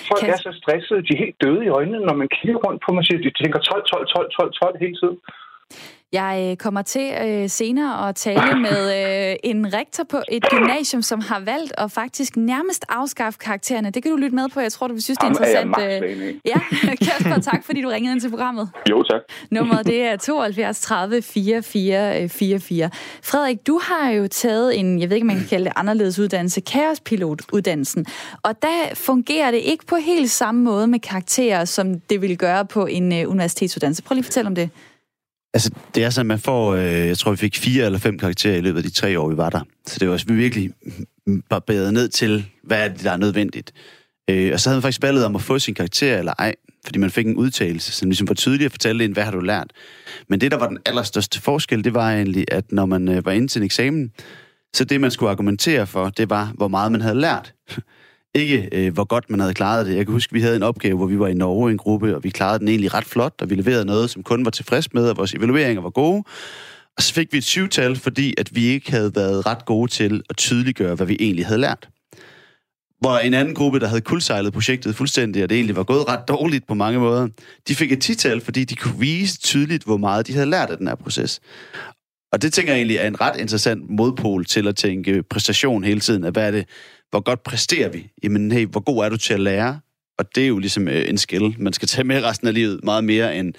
Folk 0.10 0.22
kan... 0.22 0.34
er 0.34 0.38
så 0.48 0.52
stressede, 0.62 1.06
de 1.06 1.14
er 1.14 1.24
helt 1.24 1.42
døde 1.44 1.66
i 1.66 1.74
øjnene, 1.80 2.00
når 2.08 2.16
man 2.22 2.30
kigger 2.38 2.60
rundt 2.66 2.84
på 2.86 2.90
mig, 2.94 3.04
de 3.26 3.32
tænker 3.42 3.60
12, 3.60 3.84
12, 3.94 4.08
12, 4.08 4.32
12, 4.40 4.52
12 4.54 4.78
hele 4.84 4.96
tiden. 5.02 5.18
Jeg 6.14 6.48
øh, 6.52 6.58
kommer 6.58 6.82
til 6.82 7.12
øh, 7.26 7.50
senere 7.50 8.10
at 8.10 8.16
tale 8.16 8.60
med 8.62 8.80
øh, 9.32 9.36
en 9.44 9.74
rektor 9.74 10.04
på 10.04 10.18
et 10.32 10.44
gymnasium, 10.50 11.02
som 11.02 11.22
har 11.22 11.40
valgt 11.40 11.74
at 11.78 11.92
faktisk 11.92 12.38
nærmest 12.38 12.86
afskaffe 12.90 13.40
karaktererne. 13.40 13.90
Det 13.90 14.04
kan 14.04 14.12
du 14.12 14.18
lytte 14.18 14.36
med 14.36 14.50
på. 14.50 14.60
Jeg 14.60 14.72
tror, 14.72 14.88
du 14.88 14.94
vil 14.94 15.04
synes, 15.04 15.18
det 15.18 15.26
er 15.26 15.30
interessant. 15.30 15.76
Er 15.78 16.34
ja, 16.46 16.60
Kasper, 17.06 17.42
tak 17.52 17.66
fordi 17.66 17.82
du 17.82 17.90
ringede 17.90 18.14
ind 18.14 18.22
til 18.22 18.30
programmet. 18.30 18.70
Jo, 18.90 19.04
tak. 19.04 19.22
Nummeret 19.52 19.86
det 19.86 20.02
er 20.02 20.18
72 20.18 20.82
30 20.82 21.22
44 21.22 22.30
44. 22.30 22.90
Frederik, 23.24 23.68
du 23.68 23.80
har 23.84 24.12
jo 24.12 24.28
taget 24.28 24.80
en, 24.80 25.00
jeg 25.02 25.10
ved 25.10 25.16
ikke, 25.16 25.28
man 25.28 25.38
kan 25.38 25.48
kalde 25.48 25.66
det 25.66 25.74
anderledes 25.76 26.20
uddannelse, 26.20 26.62
kaospilotuddannelsen. 26.62 28.06
Og 28.44 28.62
der 28.62 28.96
fungerer 28.96 29.52
det 29.52 29.58
ikke 29.58 29.86
på 29.86 29.96
helt 29.96 30.32
samme 30.32 30.64
måde 30.64 30.88
med 30.88 31.00
karakterer, 31.00 31.66
som 31.66 32.00
det 32.00 32.22
ville 32.22 32.36
gøre 32.36 32.66
på 32.66 32.86
en 32.86 33.28
universitetsuddannelse. 33.28 34.04
Prøv 34.04 34.16
lige 34.16 34.22
at 34.22 34.26
fortælle 34.26 34.48
om 34.48 34.56
det. 34.56 34.70
Altså, 35.54 35.72
det 35.96 36.04
er 36.04 36.10
sådan, 36.10 36.26
at 36.26 36.28
man 36.28 36.40
får, 36.40 36.74
øh, 36.74 37.08
jeg 37.08 37.18
tror, 37.18 37.32
vi 37.32 37.38
fik 37.38 37.58
fire 37.58 37.86
eller 37.86 38.00
fem 38.00 38.20
karakterer 38.20 38.58
i 38.58 38.62
løbet 38.62 38.78
af 38.78 38.84
de 38.84 38.90
tre 38.90 39.20
år, 39.20 39.30
vi 39.30 39.38
var 39.38 39.50
der. 39.50 39.62
Så 39.88 40.00
det 40.00 40.08
var 40.08 40.14
også 40.14 40.26
virkelig 40.30 40.72
barberet 41.50 41.94
ned 41.94 42.10
til, 42.10 42.46
hvad 42.64 42.84
er 42.84 42.88
det, 42.88 43.04
der 43.04 43.12
er 43.12 43.18
nødvendigt. 43.18 43.74
Øh, 44.30 44.54
og 44.54 44.60
så 44.60 44.70
havde 44.70 44.78
man 44.78 44.82
faktisk 44.82 45.02
valget 45.02 45.26
om 45.26 45.36
at 45.36 45.42
få 45.42 45.60
sin 45.60 45.74
karakter 45.74 46.18
eller 46.18 46.34
ej, 46.40 46.56
fordi 46.86 47.00
man 47.00 47.10
fik 47.10 47.26
en 47.26 47.36
udtalelse, 47.36 47.92
som 47.92 48.10
ligesom 48.10 48.28
var 48.28 48.34
tydeligt 48.34 48.66
at 48.66 48.72
fortælle 48.72 49.04
ind, 49.04 49.14
hvad 49.14 49.24
har 49.24 49.32
du 49.32 49.40
lært. 49.40 49.74
Men 50.28 50.42
det, 50.42 50.52
der 50.52 50.58
var 50.58 50.68
den 50.68 50.78
allerstørste 50.86 51.42
forskel, 51.42 51.84
det 51.84 51.94
var 51.94 52.12
egentlig, 52.12 52.46
at 52.52 52.72
når 52.72 52.86
man 52.86 53.08
øh, 53.10 53.26
var 53.26 53.32
inde 53.32 53.48
til 53.48 53.60
en 53.60 53.66
eksamen, 53.66 54.12
så 54.74 54.86
det, 54.86 55.02
man 55.02 55.12
skulle 55.12 55.30
argumentere 55.30 55.88
for, 55.88 56.10
det 56.10 56.30
var, 56.30 56.52
hvor 56.56 56.68
meget 56.68 56.92
man 56.92 57.02
havde 57.02 57.16
lært 57.16 57.54
ikke, 58.36 58.70
øh, 58.72 58.94
hvor 58.94 59.04
godt 59.04 59.30
man 59.30 59.40
havde 59.40 59.54
klaret 59.54 59.86
det. 59.86 59.96
Jeg 59.96 60.06
kan 60.06 60.14
huske, 60.14 60.34
vi 60.34 60.42
havde 60.42 60.56
en 60.56 60.64
opgave, 60.64 60.98
hvor 60.98 61.06
vi 61.06 61.20
var 61.20 61.28
i 61.28 61.34
Norge 61.34 61.72
en 61.72 61.78
gruppe, 61.78 62.16
og 62.16 62.24
vi 62.24 62.30
klarede 62.30 62.60
den 62.60 62.68
egentlig 62.68 62.94
ret 62.94 63.06
flot, 63.06 63.34
og 63.42 63.50
vi 63.50 63.56
leverede 63.56 63.86
noget, 63.86 64.10
som 64.10 64.24
kun 64.24 64.46
var 64.46 64.52
tilfreds 64.52 64.94
med, 64.94 65.10
og 65.10 65.18
vores 65.18 65.34
evalueringer 65.34 65.82
var 65.82 65.90
gode. 65.90 66.24
Og 66.98 67.04
så 67.04 67.14
fik 67.14 67.34
vi 67.34 67.38
et 67.38 67.44
syvtal, 67.44 67.96
fordi 67.96 68.34
at 68.38 68.56
vi 68.56 68.66
ikke 68.66 68.92
havde 68.92 69.16
været 69.16 69.46
ret 69.46 69.66
gode 69.66 69.92
til 69.92 70.22
at 70.30 70.38
tydeliggøre, 70.38 70.96
hvad 70.96 71.08
vi 71.08 71.18
egentlig 71.20 71.46
havde 71.46 71.62
lært. 71.62 71.90
Hvor 73.00 73.18
en 73.18 73.34
anden 73.34 73.56
gruppe, 73.56 73.80
der 73.80 73.88
havde 73.88 74.02
kuldsejlet 74.02 74.54
projektet 74.54 74.96
fuldstændig, 74.96 75.44
og 75.44 75.50
det 75.50 75.56
egentlig 75.56 75.76
var 75.76 75.84
gået 75.84 76.08
ret 76.08 76.28
dårligt 76.28 76.68
på 76.68 76.74
mange 76.74 77.00
måder, 77.00 77.28
de 77.68 77.76
fik 77.76 77.92
et 77.92 78.02
tital, 78.02 78.42
fordi 78.42 78.64
de 78.64 78.76
kunne 78.76 79.00
vise 79.00 79.38
tydeligt, 79.38 79.84
hvor 79.84 79.98
meget 79.98 80.28
de 80.28 80.34
havde 80.34 80.46
lært 80.46 80.70
af 80.70 80.78
den 80.78 80.88
her 80.88 80.96
proces. 80.96 81.42
Og 82.34 82.42
det 82.42 82.54
tænker 82.54 82.74
jeg 82.74 82.78
egentlig 82.78 82.98
er 82.98 83.08
en 83.08 83.22
ret 83.22 83.40
interessant 83.40 83.90
modpol 83.90 84.46
til 84.46 84.68
at 84.68 84.76
tænke 84.76 85.24
præstation 85.24 85.84
hele 85.84 86.00
tiden. 86.00 86.24
At 86.24 86.34
hvad 86.34 86.48
er 86.48 86.52
det, 86.52 86.66
hvor 87.10 87.20
godt 87.20 87.44
præsterer 87.44 87.90
vi? 87.90 88.12
Jamen, 88.24 88.52
hey, 88.52 88.66
hvor 88.66 88.80
god 88.80 89.06
er 89.06 89.10
du 89.10 89.18
til 89.18 89.34
at 89.34 89.40
lære? 89.40 89.80
Og 90.20 90.36
det 90.36 90.44
er 90.44 90.48
jo 90.48 90.60
ligesom 90.60 90.88
øh, 90.88 91.10
en 91.10 91.18
skill, 91.18 91.56
man 91.60 91.74
skal 91.74 91.88
tage 91.88 92.06
med 92.06 92.24
resten 92.24 92.48
af 92.48 92.54
livet, 92.54 92.80
meget 92.84 93.04
mere 93.04 93.36
end 93.36 93.54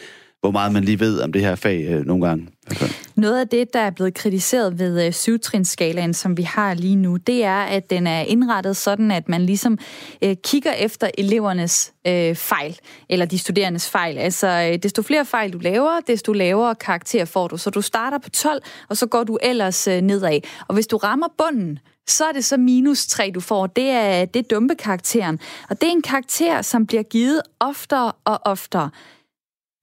hvor 0.44 0.50
meget 0.50 0.72
man 0.72 0.84
lige 0.84 1.00
ved 1.00 1.20
om 1.20 1.32
det 1.32 1.42
her 1.42 1.54
fag 1.54 1.86
øh, 1.88 2.06
nogle 2.06 2.26
gange. 2.26 2.48
Altså. 2.66 2.94
Noget 3.14 3.40
af 3.40 3.48
det, 3.48 3.74
der 3.74 3.80
er 3.80 3.90
blevet 3.90 4.14
kritiseret 4.14 4.78
ved 4.78 5.06
øh, 5.06 5.12
syvtrinsskalaen, 5.12 6.14
som 6.14 6.36
vi 6.36 6.42
har 6.42 6.74
lige 6.74 6.96
nu, 6.96 7.16
det 7.16 7.44
er, 7.44 7.62
at 7.62 7.90
den 7.90 8.06
er 8.06 8.20
indrettet 8.20 8.76
sådan, 8.76 9.10
at 9.10 9.28
man 9.28 9.46
ligesom 9.46 9.78
øh, 10.24 10.36
kigger 10.44 10.72
efter 10.72 11.10
elevernes 11.18 11.92
øh, 12.06 12.34
fejl, 12.34 12.78
eller 13.08 13.26
de 13.26 13.38
studerendes 13.38 13.90
fejl. 13.90 14.18
Altså, 14.18 14.70
øh, 14.72 14.78
desto 14.82 15.02
flere 15.02 15.24
fejl 15.24 15.52
du 15.52 15.58
laver, 15.58 16.00
desto 16.06 16.32
lavere 16.32 16.74
karakter 16.74 17.24
får 17.24 17.48
du. 17.48 17.56
Så 17.56 17.70
du 17.70 17.80
starter 17.80 18.18
på 18.18 18.30
12, 18.30 18.62
og 18.88 18.96
så 18.96 19.06
går 19.06 19.24
du 19.24 19.38
ellers 19.42 19.88
øh, 19.88 20.00
nedad. 20.00 20.40
Og 20.68 20.74
hvis 20.74 20.86
du 20.86 20.96
rammer 20.96 21.28
bunden, 21.38 21.78
så 22.06 22.24
er 22.24 22.32
det 22.32 22.44
så 22.44 22.56
minus 22.56 23.06
3, 23.06 23.30
du 23.34 23.40
får. 23.40 23.66
Det 23.66 23.88
er, 23.90 24.24
det 24.24 24.38
er 24.40 24.56
dumpe-karakteren. 24.56 25.38
Og 25.70 25.80
det 25.80 25.86
er 25.86 25.92
en 25.92 26.02
karakter, 26.02 26.62
som 26.62 26.86
bliver 26.86 27.02
givet 27.02 27.42
oftere 27.60 28.12
og 28.24 28.40
oftere. 28.44 28.90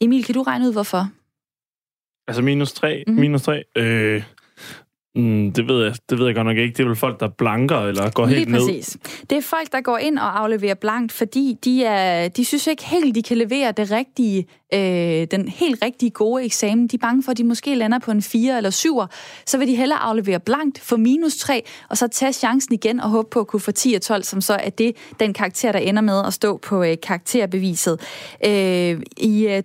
Emil, 0.02 0.24
kan 0.26 0.36
du 0.36 0.42
regne 0.42 0.68
ud, 0.68 0.72
hvorfor? 0.74 1.10
Altså 2.28 2.42
minus 2.42 2.74
3? 2.74 3.04
Mm. 3.08 3.14
Minus 3.14 3.42
3? 3.42 3.64
Øh, 3.78 4.24
Mm, 5.16 5.52
det 5.52 5.68
ved 5.68 5.84
jeg, 5.84 5.96
det 6.10 6.20
ved 6.20 6.26
jeg 6.26 6.36
godt 6.36 6.48
nok 6.48 6.58
ikke. 6.58 6.74
Det 6.78 6.84
er 6.84 6.88
vel 6.88 6.96
folk, 6.96 7.20
der 7.20 7.28
blanker 7.28 7.80
eller 7.80 8.12
går 8.12 8.26
Lige 8.26 8.38
helt 8.38 8.52
ned. 8.52 8.60
præcis. 8.60 8.98
Det 9.30 9.38
er 9.38 9.42
folk, 9.42 9.72
der 9.72 9.82
går 9.82 9.98
ind 9.98 10.20
og 10.20 10.40
afleverer 10.40 10.74
blankt, 10.74 11.12
fordi 11.12 11.58
de, 11.64 11.84
er, 11.86 12.28
de 12.28 12.46
synes 12.46 12.68
ikke 12.68 12.86
helt, 12.86 13.16
de 13.16 13.24
kan 13.24 13.38
levere 13.38 13.72
det 13.72 13.92
rigtige, 13.92 14.46
øh, 14.74 15.28
den 15.32 15.48
helt 15.48 15.84
rigtige 15.84 16.10
gode 16.10 16.44
eksamen. 16.44 16.88
De 16.88 16.96
er 16.96 17.00
bange 17.00 17.24
for, 17.24 17.32
at 17.32 17.38
de 17.38 17.44
måske 17.44 17.76
lander 17.76 18.00
på 18.00 18.12
en 18.12 18.22
4 18.22 18.58
eller 18.58 18.70
7. 18.70 19.02
Så 19.46 19.58
vil 19.58 19.68
de 19.68 19.76
hellere 19.76 20.00
aflevere 20.00 20.40
blankt, 20.40 20.80
for 20.80 20.98
minus 20.98 21.38
3, 21.38 21.64
og 21.90 21.98
så 21.98 22.08
tage 22.08 22.34
chancen 22.34 22.74
igen 22.74 23.00
og 23.00 23.10
håbe 23.10 23.28
på 23.32 23.40
at 23.40 23.48
kunne 23.48 23.60
få 23.60 23.72
10 23.72 23.94
og 23.94 24.02
12, 24.02 24.24
som 24.24 24.42
så 24.42 24.54
er 24.54 24.70
det 24.70 24.96
den 25.20 25.34
karakter, 25.34 25.72
der 25.72 25.80
ender 25.80 26.02
med 26.02 26.26
at 26.26 26.34
stå 26.34 26.58
på 26.58 26.84
øh, 26.84 26.98
karakterbeviset. 27.04 28.00
Øh, 28.46 29.02
I 29.18 29.48
øh, 29.48 29.58
2007-2008, 29.58 29.62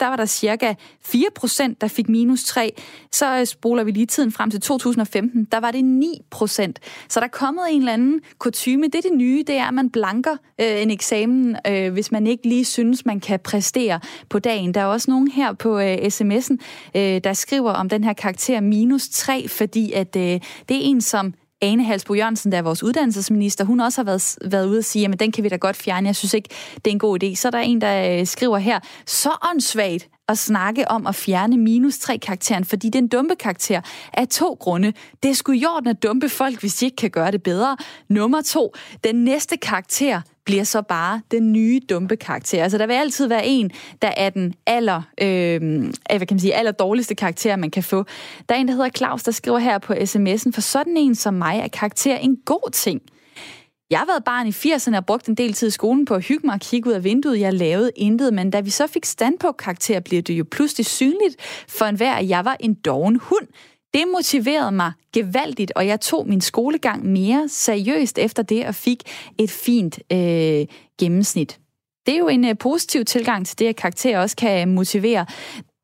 der 0.00 0.06
var 0.08 0.16
der 0.16 0.26
cirka 0.26 0.74
4 1.04 1.24
procent, 1.34 1.80
der 1.80 1.88
fik 1.88 2.08
minus 2.08 2.44
3. 2.44 2.74
Så 3.12 3.38
øh, 3.38 3.46
spoler 3.46 3.84
vi 3.84 3.90
lige 3.90 4.06
tiden 4.06 4.32
frem 4.32 4.50
til 4.50 4.60
2015, 4.60 5.44
der 5.52 5.60
var 5.60 5.70
det 5.70 5.84
9 5.84 6.20
procent. 6.30 6.78
Så 7.08 7.20
der 7.20 7.26
er 7.26 7.30
kommet 7.30 7.64
en 7.70 7.78
eller 7.78 7.92
anden 7.92 8.20
kutume. 8.38 8.86
Det 8.86 8.94
er 8.94 9.02
det 9.02 9.12
nye, 9.12 9.44
det 9.46 9.56
er, 9.56 9.64
at 9.64 9.74
man 9.74 9.90
blanker 9.90 10.36
øh, 10.60 10.82
en 10.82 10.90
eksamen, 10.90 11.56
øh, 11.66 11.92
hvis 11.92 12.12
man 12.12 12.26
ikke 12.26 12.48
lige 12.48 12.64
synes, 12.64 13.06
man 13.06 13.20
kan 13.20 13.40
præstere 13.52 14.00
på 14.28 14.38
dagen. 14.38 14.74
Der 14.74 14.80
er 14.80 14.84
også 14.84 15.10
nogen 15.10 15.28
her 15.28 15.52
på 15.52 15.78
øh, 15.78 15.96
sms'en, 15.96 16.56
øh, 16.96 17.20
der 17.24 17.32
skriver 17.32 17.72
om 17.72 17.88
den 17.88 18.04
her 18.04 18.12
karakter 18.12 18.60
minus 18.60 19.08
3, 19.08 19.48
fordi 19.48 19.92
at 19.92 20.16
øh, 20.16 20.22
det 20.68 20.76
er 20.76 20.80
en, 20.82 21.00
som 21.00 21.34
Ane 21.62 21.84
Halsbo 21.84 22.14
Jørgensen, 22.14 22.52
der 22.52 22.58
er 22.58 22.62
vores 22.62 22.82
uddannelsesminister, 22.82 23.64
hun 23.64 23.80
også 23.80 24.00
har 24.00 24.04
været, 24.04 24.36
været 24.44 24.66
ude 24.66 24.78
og 24.78 24.84
sige, 24.84 25.08
at 25.12 25.20
den 25.20 25.32
kan 25.32 25.44
vi 25.44 25.48
da 25.48 25.56
godt 25.56 25.76
fjerne. 25.76 26.06
Jeg 26.06 26.16
synes 26.16 26.34
ikke, 26.34 26.48
det 26.74 26.86
er 26.86 26.90
en 26.90 26.98
god 26.98 27.24
idé. 27.24 27.34
Så 27.34 27.48
er 27.48 27.50
der 27.50 27.58
en, 27.58 27.80
der 27.80 28.20
øh, 28.20 28.26
skriver 28.26 28.58
her, 28.58 28.80
så 29.06 29.30
åndssvagt 29.50 30.08
at 30.28 30.38
snakke 30.38 30.90
om 30.90 31.06
at 31.06 31.14
fjerne 31.14 31.56
minus 31.56 31.98
3 31.98 32.18
karakteren, 32.18 32.64
fordi 32.64 32.88
den 32.88 33.08
dumpe 33.08 33.34
karakter 33.34 33.80
af 34.12 34.28
to 34.28 34.56
grunde. 34.60 34.92
Det 35.22 35.30
er 35.30 35.34
sgu 35.34 35.52
i 35.52 35.64
orden 35.64 35.88
at 35.88 36.02
dumpe 36.02 36.28
folk, 36.28 36.60
hvis 36.60 36.74
de 36.74 36.84
ikke 36.84 36.96
kan 36.96 37.10
gøre 37.10 37.30
det 37.30 37.42
bedre. 37.42 37.76
Nummer 38.08 38.42
to, 38.42 38.74
den 39.04 39.24
næste 39.24 39.56
karakter 39.56 40.20
bliver 40.44 40.64
så 40.64 40.82
bare 40.82 41.20
den 41.30 41.52
nye 41.52 41.80
dumpe 41.90 42.16
karakter. 42.16 42.62
Altså 42.62 42.78
der 42.78 42.86
vil 42.86 42.94
altid 42.94 43.26
være 43.26 43.46
en, 43.46 43.70
der 44.02 44.12
er 44.16 44.30
den 44.30 44.54
aller, 44.66 45.02
øhm, 45.20 45.84
øh, 45.84 45.92
hvad 46.16 46.26
kan 46.26 46.34
man 46.34 46.40
sige, 46.40 46.54
aller 46.54 46.72
dårligste 46.72 47.14
karakter, 47.14 47.56
man 47.56 47.70
kan 47.70 47.82
få. 47.82 48.04
Der 48.48 48.54
er 48.54 48.58
en, 48.58 48.68
der 48.68 48.74
hedder 48.74 48.90
Claus, 48.90 49.22
der 49.22 49.32
skriver 49.32 49.58
her 49.58 49.78
på 49.78 49.92
sms'en, 49.92 50.52
for 50.52 50.60
sådan 50.60 50.96
en 50.96 51.14
som 51.14 51.34
mig 51.34 51.58
er 51.58 51.68
karakter 51.68 52.16
en 52.16 52.36
god 52.36 52.70
ting. 52.70 53.02
Jeg 53.92 53.98
har 53.98 54.06
været 54.06 54.24
barn 54.24 54.46
i 54.46 54.50
80'erne 54.50 54.96
og 54.96 55.06
brugt 55.06 55.26
en 55.26 55.34
del 55.34 55.52
tid 55.52 55.68
i 55.68 55.70
skolen 55.70 56.04
på 56.04 56.14
at 56.14 56.24
hygge 56.24 56.46
mig 56.46 56.54
og 56.54 56.60
kigge 56.60 56.90
ud 56.90 56.94
af 56.94 57.04
vinduet. 57.04 57.40
Jeg 57.40 57.52
lavede 57.52 57.90
intet, 57.96 58.34
men 58.34 58.50
da 58.50 58.60
vi 58.60 58.70
så 58.70 58.86
fik 58.86 59.04
stand 59.04 59.38
på 59.38 59.52
karakter, 59.52 60.00
blev 60.00 60.22
det 60.22 60.34
jo 60.34 60.44
pludselig 60.50 60.86
synligt 60.86 61.36
for 61.68 61.84
enhver, 61.84 62.14
at 62.14 62.28
jeg 62.28 62.44
var 62.44 62.56
en 62.60 62.74
doven 62.74 63.16
hund. 63.16 63.46
Det 63.94 64.04
motiverede 64.12 64.72
mig 64.72 64.92
gevaldigt, 65.12 65.72
og 65.76 65.86
jeg 65.86 66.00
tog 66.00 66.28
min 66.28 66.40
skolegang 66.40 67.06
mere 67.06 67.48
seriøst 67.48 68.18
efter 68.18 68.42
det 68.42 68.66
og 68.66 68.74
fik 68.74 69.02
et 69.38 69.50
fint 69.50 69.98
øh, 70.12 70.66
gennemsnit. 71.00 71.58
Det 72.06 72.14
er 72.14 72.18
jo 72.18 72.28
en 72.28 72.44
øh, 72.44 72.58
positiv 72.58 73.04
tilgang 73.04 73.46
til 73.46 73.58
det, 73.58 73.66
at 73.66 73.76
karakter 73.76 74.18
også 74.18 74.36
kan 74.36 74.74
motivere. 74.74 75.26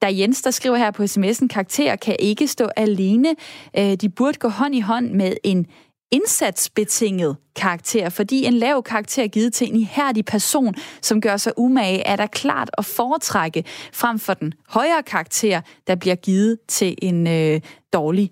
Der 0.02 0.08
Jens, 0.08 0.42
der 0.42 0.50
skriver 0.50 0.76
her 0.76 0.90
på 0.90 1.02
sms'en, 1.02 1.46
karakterer 1.46 1.96
kan 1.96 2.16
ikke 2.18 2.46
stå 2.46 2.68
alene. 2.76 3.36
Øh, 3.78 3.94
de 3.94 4.08
burde 4.08 4.38
gå 4.38 4.48
hånd 4.48 4.74
i 4.74 4.80
hånd 4.80 5.10
med 5.10 5.36
en 5.44 5.66
indsatsbetinget 6.10 7.36
karakter, 7.56 8.08
fordi 8.08 8.44
en 8.44 8.54
lav 8.54 8.82
karakter 8.82 9.26
givet 9.26 9.52
til 9.52 9.68
en 9.68 9.76
ihærdig 9.76 10.24
person, 10.24 10.74
som 11.02 11.20
gør 11.20 11.36
sig 11.36 11.52
umage, 11.56 12.06
er 12.06 12.16
der 12.16 12.26
klart 12.26 12.70
at 12.78 12.84
foretrække 12.84 13.64
frem 13.92 14.18
for 14.18 14.34
den 14.34 14.54
højere 14.68 15.02
karakter, 15.02 15.60
der 15.86 15.94
bliver 15.94 16.16
givet 16.16 16.58
til 16.68 16.94
en 17.02 17.26
øh, 17.26 17.60
dårlig 17.92 18.30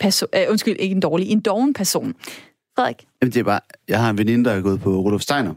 person, 0.00 0.28
øh, 0.34 0.46
undskyld, 0.48 0.76
ikke 0.78 0.94
en 0.94 1.00
dårlig, 1.00 1.30
en 1.30 1.40
doven 1.40 1.74
person. 1.74 2.14
Frederik? 2.76 3.06
Jamen, 3.22 3.32
det 3.32 3.40
er 3.40 3.44
bare, 3.44 3.60
jeg 3.88 4.00
har 4.00 4.10
en 4.10 4.18
veninde, 4.18 4.44
der 4.44 4.52
er 4.52 4.60
gået 4.60 4.80
på 4.80 4.90
Rudolf 4.90 5.22
Steiner, 5.22 5.54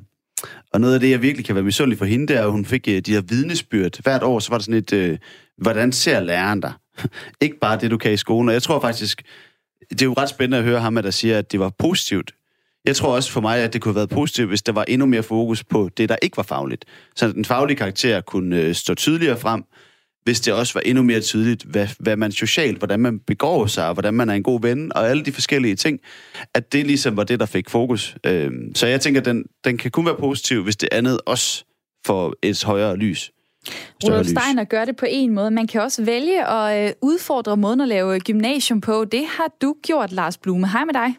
og 0.74 0.82
noget 0.82 0.94
af 0.94 1.00
det, 1.00 1.10
jeg 1.10 1.22
virkelig 1.22 1.46
kan 1.46 1.56
være 1.56 1.64
misundelig 1.64 1.98
for 1.98 2.06
hende, 2.06 2.28
det 2.28 2.38
er, 2.38 2.44
at 2.44 2.52
hun 2.52 2.66
fik 2.66 2.88
øh, 2.88 3.00
de 3.00 3.14
her 3.14 3.22
vidnesbyrd. 3.22 4.04
Hvert 4.04 4.24
år, 4.24 4.40
så 4.40 4.50
var 4.50 4.58
der 4.58 4.64
sådan 4.64 4.78
et, 4.78 4.94
øh, 4.94 5.18
hvordan 5.58 5.92
ser 5.92 6.20
læreren 6.20 6.62
dig? 6.62 6.74
ikke 7.42 7.60
bare 7.60 7.80
det, 7.80 7.92
du 7.92 7.98
kan 7.98 8.14
i 8.14 8.18
skolen. 8.18 8.50
Og 8.50 8.54
jeg 8.54 8.64
tror 8.64 8.80
faktisk, 8.80 9.24
det 9.90 10.02
er 10.02 10.06
jo 10.06 10.14
ret 10.14 10.30
spændende 10.30 10.58
at 10.58 10.64
høre 10.64 10.80
ham, 10.80 10.96
der 10.96 11.12
siger, 11.12 11.38
at 11.38 11.52
det 11.52 11.60
var 11.60 11.70
positivt. 11.70 12.32
Jeg 12.86 12.96
tror 12.96 13.16
også 13.16 13.32
for 13.32 13.42
mig, 13.42 13.60
at 13.60 13.74
det 13.74 13.82
kunne 13.82 13.90
have 13.90 13.96
været 13.96 14.10
positivt, 14.10 14.48
hvis 14.48 14.62
der 14.62 14.72
var 14.72 14.84
endnu 14.84 15.06
mere 15.06 15.24
fokus 15.24 15.64
på 15.64 15.90
det, 15.98 16.10
der 16.10 16.16
ikke 16.22 16.38
var 16.38 16.44
fagligt. 16.44 16.86
Så 17.16 17.32
den 17.32 17.46
faglige 17.46 17.78
karakter 17.78 18.22
kunne 18.22 18.58
øh, 18.62 18.76
stå 18.76 18.96
tydeligere 18.96 19.38
frem, 19.38 19.64
hvis 20.24 20.42
det 20.42 20.54
også 20.54 20.74
var 20.74 20.82
endnu 20.82 21.04
mere 21.04 21.22
tydeligt, 21.22 21.64
hvad, 21.64 21.88
hvad 22.00 22.16
man 22.16 22.32
socialt, 22.32 22.78
hvordan 22.78 23.00
man 23.00 23.20
begår 23.20 23.66
sig, 23.66 23.88
og 23.88 23.94
hvordan 23.94 24.14
man 24.14 24.30
er 24.30 24.34
en 24.34 24.44
god 24.44 24.62
ven, 24.62 24.92
og 24.96 25.10
alle 25.10 25.26
de 25.26 25.32
forskellige 25.32 25.76
ting, 25.76 26.00
at 26.54 26.74
det 26.74 26.86
ligesom 26.86 27.18
var 27.18 27.24
det, 27.24 27.40
der 27.40 27.46
fik 27.46 27.70
fokus. 27.70 28.16
Øh, 28.26 28.52
så 28.76 28.88
jeg 28.88 29.02
tænker, 29.02 29.22
den, 29.22 29.44
den 29.64 29.78
kan 29.78 29.92
kun 29.92 30.06
være 30.06 30.18
positiv, 30.20 30.64
hvis 30.64 30.78
det 30.78 30.90
andet 30.92 31.20
også 31.26 31.64
får 32.06 32.34
et 32.42 32.64
højere 32.64 32.96
lys. 32.96 33.32
Rudolf 34.04 34.28
Steiner 34.28 34.64
gør 34.64 34.86
det 34.86 34.96
på 34.96 35.06
en 35.10 35.34
måde. 35.34 35.52
Man 35.52 35.68
kan 35.68 35.82
også 35.82 36.04
vælge 36.04 36.46
at 36.46 36.88
øh, 36.88 36.94
udfordre 37.02 37.58
måden 37.58 37.82
at 37.82 37.88
lave 37.88 38.20
gymnasium 38.20 38.82
på. 38.82 39.06
Det 39.06 39.26
har 39.26 39.52
du 39.62 39.76
gjort, 39.84 40.12
Lars 40.12 40.38
Blume. 40.38 40.68
Hej 40.68 40.86
med 40.86 40.94
dig. 40.94 41.16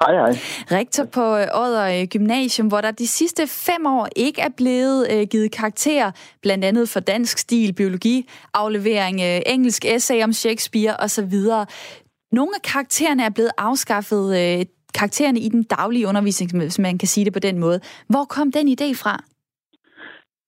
Hej, 0.00 0.14
hej. 0.14 0.38
Rektor 0.78 1.04
på 1.04 1.22
Odder 1.34 2.06
Gymnasium, 2.06 2.68
hvor 2.68 2.80
der 2.80 2.90
de 2.90 3.06
sidste 3.06 3.46
fem 3.46 3.86
år 3.86 4.08
ikke 4.16 4.40
er 4.40 4.48
blevet 4.56 5.12
øh, 5.12 5.26
givet 5.26 5.50
karakterer, 5.50 6.10
blandt 6.42 6.64
andet 6.64 6.88
for 6.88 7.00
dansk 7.00 7.38
stil, 7.38 7.72
biologi, 7.72 8.28
aflevering, 8.54 9.20
øh, 9.20 9.40
engelsk 9.46 9.84
essay 9.84 10.22
om 10.24 10.32
Shakespeare 10.32 10.96
osv. 10.96 11.32
Nogle 12.32 12.50
af 12.54 12.62
karaktererne 12.62 13.24
er 13.24 13.30
blevet 13.30 13.50
afskaffet, 13.58 14.38
øh, 14.38 14.66
karaktererne 14.94 15.40
i 15.40 15.48
den 15.48 15.62
daglige 15.62 16.06
undervisning, 16.06 16.56
hvis 16.56 16.78
man 16.78 16.98
kan 16.98 17.08
sige 17.08 17.24
det 17.24 17.32
på 17.32 17.38
den 17.38 17.58
måde. 17.58 17.80
Hvor 18.08 18.24
kom 18.24 18.52
den 18.52 18.68
idé 18.68 18.94
fra? 18.94 19.24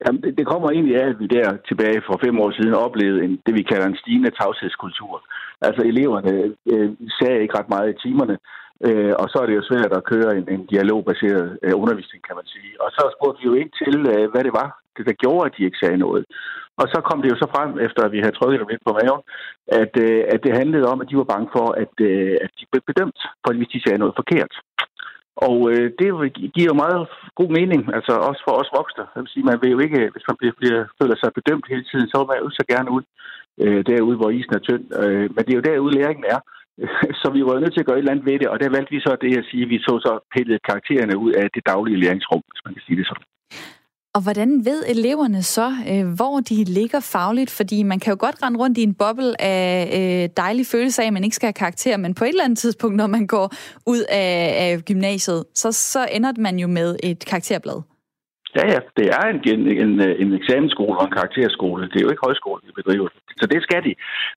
Jamen, 0.02 0.20
det, 0.22 0.38
det 0.38 0.46
kommer 0.46 0.68
egentlig 0.70 0.96
af, 1.02 1.06
at 1.08 1.20
vi 1.22 1.26
der 1.26 1.46
tilbage 1.68 2.00
for 2.06 2.16
fem 2.24 2.40
år 2.42 2.50
siden 2.50 2.74
oplevede 2.86 3.24
en, 3.24 3.32
det, 3.46 3.54
vi 3.54 3.62
kalder 3.70 3.86
en 3.88 4.00
stigende 4.02 4.30
tavshedskultur. 4.30 5.14
Altså 5.66 5.82
eleverne 5.90 6.32
øh, 6.72 6.90
sagde 7.18 7.42
ikke 7.42 7.58
ret 7.58 7.68
meget 7.74 7.88
i 7.90 8.00
timerne, 8.04 8.36
øh, 8.86 9.12
og 9.20 9.26
så 9.30 9.36
er 9.42 9.46
det 9.46 9.56
jo 9.56 9.68
svært 9.70 9.92
at 9.98 10.06
køre 10.12 10.30
en, 10.38 10.44
en 10.54 10.62
dialogbaseret 10.72 11.58
øh, 11.64 11.74
undervisning, 11.82 12.22
kan 12.28 12.36
man 12.40 12.46
sige. 12.54 12.72
Og 12.84 12.88
så 12.96 13.02
spurgte 13.16 13.40
vi 13.40 13.46
jo 13.50 13.54
ind 13.62 13.70
til, 13.82 13.96
øh, 14.12 14.24
hvad 14.32 14.44
det 14.44 14.54
var, 14.60 14.68
det 14.96 15.04
der 15.08 15.20
gjorde, 15.22 15.46
at 15.46 15.54
de 15.56 15.64
ikke 15.64 15.82
sagde 15.82 16.04
noget. 16.06 16.24
Og 16.80 16.86
så 16.92 16.98
kom 17.08 17.18
det 17.22 17.30
jo 17.32 17.38
så 17.42 17.48
frem, 17.54 17.70
efter 17.86 18.00
at 18.02 18.12
vi 18.12 18.20
havde 18.22 18.38
trykket 18.38 18.60
dem 18.60 18.70
lidt 18.70 18.86
på 18.86 18.92
maven, 18.98 19.22
at, 19.82 19.92
øh, 20.06 20.20
at 20.34 20.40
det 20.44 20.58
handlede 20.60 20.86
om, 20.92 21.00
at 21.00 21.08
de 21.10 21.20
var 21.20 21.32
bange 21.32 21.48
for, 21.56 21.66
at, 21.82 21.94
øh, 22.08 22.34
at 22.44 22.50
de 22.58 22.64
blev 22.70 22.82
bedømt, 22.90 23.20
for 23.42 23.50
hvis 23.52 23.72
de 23.74 23.82
sagde 23.82 24.02
noget 24.02 24.18
forkert. 24.20 24.52
Og 25.36 25.56
øh, 25.72 25.86
det 25.98 26.08
giver 26.54 26.70
jo 26.72 26.82
meget 26.84 27.08
god 27.40 27.50
mening, 27.58 27.80
altså 27.96 28.12
også 28.28 28.42
for 28.46 28.54
os 28.60 28.70
voksne. 28.78 29.04
Det 29.12 29.20
vil 29.22 29.32
sige, 29.34 29.48
man 29.50 29.58
vil 29.62 29.70
jo 29.70 29.78
ikke, 29.78 30.00
hvis 30.12 30.28
man 30.28 30.36
bliver, 30.40 30.54
bliver, 30.60 30.80
føler 31.02 31.16
sig 31.18 31.30
bedømt 31.38 31.66
hele 31.72 31.84
tiden, 31.90 32.08
så 32.08 32.16
vil 32.18 32.30
man 32.32 32.42
jo 32.44 32.50
så 32.50 32.64
gerne 32.72 32.90
ud 32.96 33.04
øh, 33.64 33.80
derude, 33.90 34.16
hvor 34.16 34.30
isen 34.30 34.54
er 34.54 34.64
tynd. 34.68 34.84
Øh, 35.02 35.26
men 35.34 35.42
det 35.44 35.52
er 35.52 35.60
jo 35.60 35.68
derude, 35.70 35.94
læringen 35.98 36.26
er. 36.34 36.40
Så 37.20 37.26
vi 37.34 37.40
var 37.44 37.60
nødt 37.60 37.74
til 37.74 37.84
at 37.84 37.86
gøre 37.86 37.98
et 37.98 38.04
eller 38.04 38.14
andet 38.14 38.28
ved 38.30 38.38
det, 38.38 38.48
og 38.48 38.60
der 38.60 38.74
valgte 38.76 38.94
vi 38.94 39.00
så 39.00 39.16
det 39.20 39.38
at 39.38 39.48
sige, 39.50 39.62
at 39.62 39.70
vi 39.72 39.78
så 39.78 39.94
så 40.06 40.12
pillet 40.34 40.66
karaktererne 40.68 41.16
ud 41.24 41.32
af 41.32 41.46
det 41.54 41.62
daglige 41.66 42.00
læringsrum, 42.04 42.42
hvis 42.50 42.64
man 42.64 42.74
kan 42.74 42.82
sige 42.86 42.98
det 43.00 43.06
sådan. 43.06 43.26
Og 44.14 44.22
hvordan 44.22 44.64
ved 44.64 44.80
eleverne 44.94 45.42
så, 45.42 45.68
øh, 45.92 46.04
hvor 46.18 46.40
de 46.40 46.64
ligger 46.64 47.00
fagligt? 47.00 47.50
Fordi 47.50 47.82
man 47.82 48.00
kan 48.00 48.10
jo 48.10 48.16
godt 48.20 48.42
rende 48.42 48.58
rundt 48.58 48.78
i 48.78 48.82
en 48.82 48.94
boble 48.94 49.40
af 49.40 49.68
øh, 49.98 50.28
dejlig 50.36 50.66
følelse 50.66 51.02
af, 51.02 51.06
at 51.06 51.12
man 51.12 51.24
ikke 51.24 51.36
skal 51.36 51.46
have 51.46 51.62
karakter, 51.64 51.96
men 51.96 52.14
på 52.14 52.24
et 52.24 52.28
eller 52.28 52.44
andet 52.44 52.58
tidspunkt, 52.58 52.96
når 52.96 53.06
man 53.06 53.26
går 53.26 53.46
ud 53.86 54.02
af, 54.08 54.32
af 54.64 54.84
gymnasiet, 54.84 55.44
så, 55.54 55.72
så 55.72 56.08
ender 56.12 56.32
man 56.38 56.58
jo 56.58 56.68
med 56.68 56.96
et 57.02 57.24
karakterblad. 57.30 57.82
Ja, 58.56 58.64
ja, 58.72 58.78
det 58.96 59.06
er 59.18 59.24
en, 59.32 59.38
en, 59.54 59.62
en, 59.84 59.92
en 60.22 60.32
eksamensskole 60.40 60.98
og 60.98 61.04
en 61.04 61.12
karakterskole. 61.18 61.88
Det 61.90 61.96
er 61.96 62.04
jo 62.06 62.10
ikke 62.10 62.26
højskole, 62.26 62.60
vi 62.66 62.72
bedriver. 62.82 63.08
Så 63.40 63.46
det 63.46 63.62
skal 63.62 63.80
de. 63.86 63.94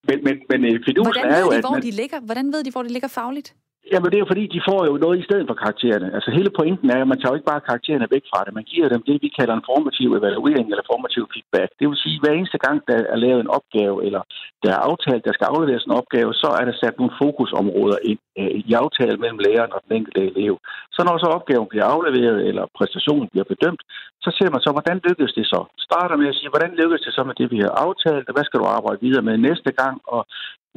Men, 0.07 0.17
men, 0.25 0.35
men 0.49 0.59
øh, 0.65 0.79
Hvordan 1.07 1.25
ved 1.25 1.37
er 1.37 1.41
jo, 1.45 1.49
de, 1.49 1.55
at 1.55 1.63
hvor 1.63 1.77
man... 1.77 1.81
de 1.81 1.91
ligger? 1.91 2.19
Hvordan 2.19 2.45
ved 2.53 2.63
de, 2.63 2.71
hvor 2.71 2.83
de 2.83 2.91
ligger 2.95 3.07
fagligt? 3.07 3.55
Jamen, 3.91 4.09
det 4.09 4.17
er 4.17 4.25
jo 4.25 4.31
fordi, 4.31 4.45
de 4.55 4.67
får 4.69 4.81
jo 4.89 4.93
noget 5.05 5.17
i 5.19 5.27
stedet 5.27 5.45
for 5.47 5.57
karaktererne. 5.63 6.07
Altså, 6.15 6.29
hele 6.37 6.51
pointen 6.59 6.87
er, 6.95 6.99
at 7.01 7.11
man 7.11 7.19
tager 7.19 7.33
jo 7.33 7.39
ikke 7.39 7.51
bare 7.53 7.67
karaktererne 7.69 8.07
væk 8.15 8.25
fra 8.31 8.43
det. 8.45 8.53
Man 8.59 8.69
giver 8.71 8.87
dem 8.89 9.01
det, 9.07 9.15
vi 9.25 9.29
kalder 9.39 9.55
en 9.55 9.67
formativ 9.71 10.09
evaluering 10.19 10.67
eller 10.69 10.89
formativ 10.93 11.23
feedback. 11.33 11.69
Det 11.79 11.85
vil 11.89 12.03
sige, 12.03 12.17
at 12.17 12.21
hver 12.23 12.33
eneste 12.39 12.59
gang, 12.65 12.77
der 12.89 12.97
er 13.13 13.19
lavet 13.25 13.41
en 13.41 13.53
opgave, 13.57 13.95
eller 14.07 14.21
der 14.63 14.71
er 14.73 14.85
aftalt, 14.89 15.25
der 15.27 15.33
skal 15.35 15.49
afleveres 15.53 15.85
en 15.85 15.97
opgave, 16.01 16.31
så 16.41 16.47
er 16.59 16.65
der 16.65 16.75
sat 16.81 16.95
nogle 16.97 17.17
fokusområder 17.21 17.99
ind 18.11 18.21
øh, 18.39 18.55
i 18.69 18.73
aftale 18.83 19.17
mellem 19.23 19.39
læreren 19.45 19.73
og 19.75 19.81
den 19.85 19.93
enkelte 19.97 20.21
elev. 20.31 20.55
Så 20.95 20.99
når 21.07 21.15
så 21.17 21.27
opgaven 21.37 21.67
bliver 21.71 21.87
afleveret, 21.93 22.39
eller 22.49 22.65
præstationen 22.77 23.27
bliver 23.31 23.47
bedømt, 23.53 23.83
så 24.25 24.29
ser 24.37 24.49
man 24.53 24.61
så, 24.65 24.69
hvordan 24.75 24.97
lykkedes 25.07 25.33
det 25.39 25.45
så? 25.53 25.59
Starter 25.87 26.15
med 26.17 26.27
at 26.31 26.37
sige, 26.39 26.53
hvordan 26.53 26.71
lykkedes 26.79 27.05
det 27.05 27.13
så 27.13 27.23
med 27.29 27.35
det, 27.39 27.47
vi 27.53 27.59
har 27.65 27.73
aftalt, 27.85 28.27
og 28.29 28.33
hvad 28.35 28.45
skal 28.45 28.59
du 28.59 28.65
arbejde 28.77 29.03
videre 29.05 29.27
med 29.27 29.37
næste 29.49 29.71
gang, 29.81 29.95
og 30.15 30.21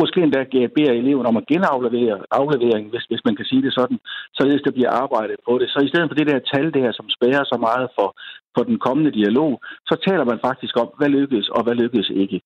måske 0.00 0.18
endda 0.22 0.40
beder 0.76 0.92
eleven 0.92 1.26
om 1.30 1.36
at 1.40 1.46
genaflevere 1.52 2.16
afleveringen, 2.40 2.90
hvis, 2.92 3.04
hvis 3.10 3.24
man 3.28 3.36
kan 3.36 3.46
sige 3.50 3.62
det 3.66 3.72
sådan, 3.78 3.98
således 4.38 4.62
der 4.64 4.76
bliver 4.76 4.92
arbejdet 5.02 5.36
på 5.46 5.52
det. 5.60 5.68
Så 5.70 5.78
i 5.82 5.88
stedet 5.90 6.08
for 6.08 6.18
det 6.18 6.26
der 6.30 6.48
tal 6.52 6.66
der, 6.78 6.88
som 6.92 7.06
spærer 7.16 7.44
så 7.52 7.56
meget 7.66 7.88
for, 7.96 8.08
for 8.54 8.62
den 8.70 8.78
kommende 8.86 9.12
dialog, 9.20 9.52
så 9.88 9.94
taler 10.06 10.24
man 10.30 10.38
faktisk 10.48 10.74
om, 10.82 10.88
hvad 10.98 11.10
lykkedes 11.18 11.48
og 11.56 11.60
hvad 11.64 11.74
lykkedes 11.82 12.10
ikke. 12.22 12.38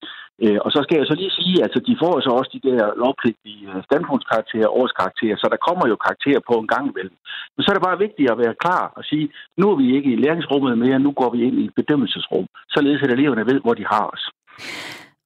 Øh, 0.45 0.59
og 0.65 0.71
så 0.75 0.81
skal 0.85 0.97
jeg 0.99 1.07
så 1.09 1.15
lige 1.23 1.37
sige, 1.41 1.57
at 1.59 1.65
altså, 1.67 1.81
de 1.89 1.95
får 2.03 2.15
så 2.21 2.31
også 2.39 2.51
de 2.57 2.67
der 2.69 2.81
lovpligtige 3.03 3.63
øh, 3.71 3.81
standpunktskarakterer, 3.89 4.75
årskarakterer, 4.81 5.37
så 5.39 5.47
der 5.53 5.65
kommer 5.67 5.85
jo 5.93 5.97
karakterer 6.07 6.41
på 6.49 6.55
en 6.63 6.69
gang 6.75 6.85
imellem. 6.91 7.17
Men 7.55 7.63
så 7.63 7.69
er 7.71 7.77
det 7.77 7.89
bare 7.89 8.05
vigtigt 8.07 8.31
at 8.31 8.41
være 8.45 8.61
klar 8.65 8.85
og 8.99 9.03
sige, 9.11 9.27
nu 9.61 9.65
er 9.73 9.77
vi 9.83 9.87
ikke 9.97 10.11
i 10.13 10.21
læringsrummet 10.25 10.79
mere, 10.85 10.99
nu 11.07 11.11
går 11.21 11.31
vi 11.35 11.39
ind 11.49 11.57
i 11.59 11.65
et 11.69 11.75
bedømmelsesrum, 11.81 12.47
således 12.75 13.03
at 13.03 13.13
eleverne 13.17 13.45
ved, 13.51 13.59
hvor 13.65 13.75
de 13.75 13.85
har 13.93 14.07
os. 14.15 14.25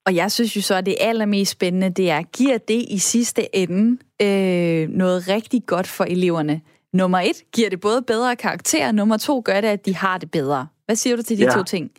Og 0.06 0.14
jeg 0.14 0.32
synes 0.32 0.56
jo 0.56 0.62
så, 0.62 0.74
at 0.74 0.86
det 0.86 0.96
allermest 1.00 1.52
spændende, 1.52 1.90
det 1.90 2.10
er, 2.10 2.22
giver 2.22 2.58
det 2.58 2.84
i 2.90 2.98
sidste 2.98 3.56
ende 3.56 3.98
øh, 4.22 4.88
noget 4.88 5.28
rigtig 5.28 5.60
godt 5.66 5.86
for 5.86 6.04
eleverne? 6.04 6.60
Nummer 6.92 7.18
et, 7.18 7.38
giver 7.54 7.70
det 7.70 7.80
både 7.80 8.02
bedre 8.02 8.36
karakter, 8.36 8.92
nummer 8.92 9.16
to, 9.16 9.42
gør 9.44 9.60
det, 9.60 9.68
at 9.68 9.86
de 9.86 9.94
har 9.96 10.18
det 10.18 10.30
bedre. 10.30 10.66
Hvad 10.86 10.96
siger 10.96 11.16
du 11.16 11.22
til 11.22 11.38
de 11.38 11.44
ja. 11.44 11.50
to 11.50 11.62
ting? 11.62 11.90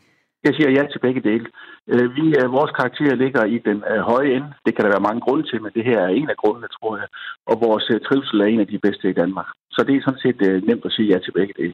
Jeg 0.44 0.54
siger 0.54 0.70
ja 0.70 0.84
til 0.92 1.00
begge 1.00 1.22
dele. 1.22 1.46
Øh, 1.94 2.08
vi, 2.18 2.26
øh, 2.40 2.48
vores 2.58 2.72
karakter 2.80 3.16
ligger 3.24 3.44
i 3.56 3.58
den 3.68 3.80
øh, 3.92 4.02
høje 4.12 4.30
ende. 4.36 4.50
Det 4.66 4.72
kan 4.76 4.84
der 4.84 4.96
være 4.96 5.08
mange 5.10 5.22
grunde 5.26 5.44
til, 5.50 5.62
men 5.64 5.72
det 5.78 5.84
her 5.90 6.00
er 6.00 6.12
en 6.20 6.30
af 6.34 6.38
grundene, 6.42 6.68
tror 6.78 6.94
jeg. 6.98 7.08
Og 7.50 7.56
vores 7.66 7.86
trivsel 8.08 8.42
er 8.42 8.46
en 8.46 8.60
af 8.60 8.68
de 8.68 8.80
bedste 8.86 9.10
i 9.10 9.18
Danmark. 9.22 9.48
Så 9.76 9.80
det 9.88 9.94
er 9.96 10.02
sådan 10.06 10.24
set 10.26 10.40
nemt 10.70 10.86
at 10.86 10.92
sige 10.92 11.08
ja 11.12 11.18
til 11.20 11.32
begge 11.32 11.54
dele. 11.60 11.74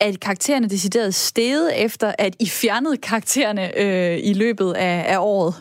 Er 0.00 0.10
karaktererne 0.22 0.68
decideret 0.68 1.14
steget 1.14 1.84
efter, 1.86 2.08
at 2.18 2.36
I 2.40 2.48
fjernede 2.60 2.96
karaktererne 2.96 3.64
øh, 3.82 4.16
i 4.30 4.32
løbet 4.42 4.70
af, 4.72 4.96
af 5.14 5.18
året? 5.20 5.54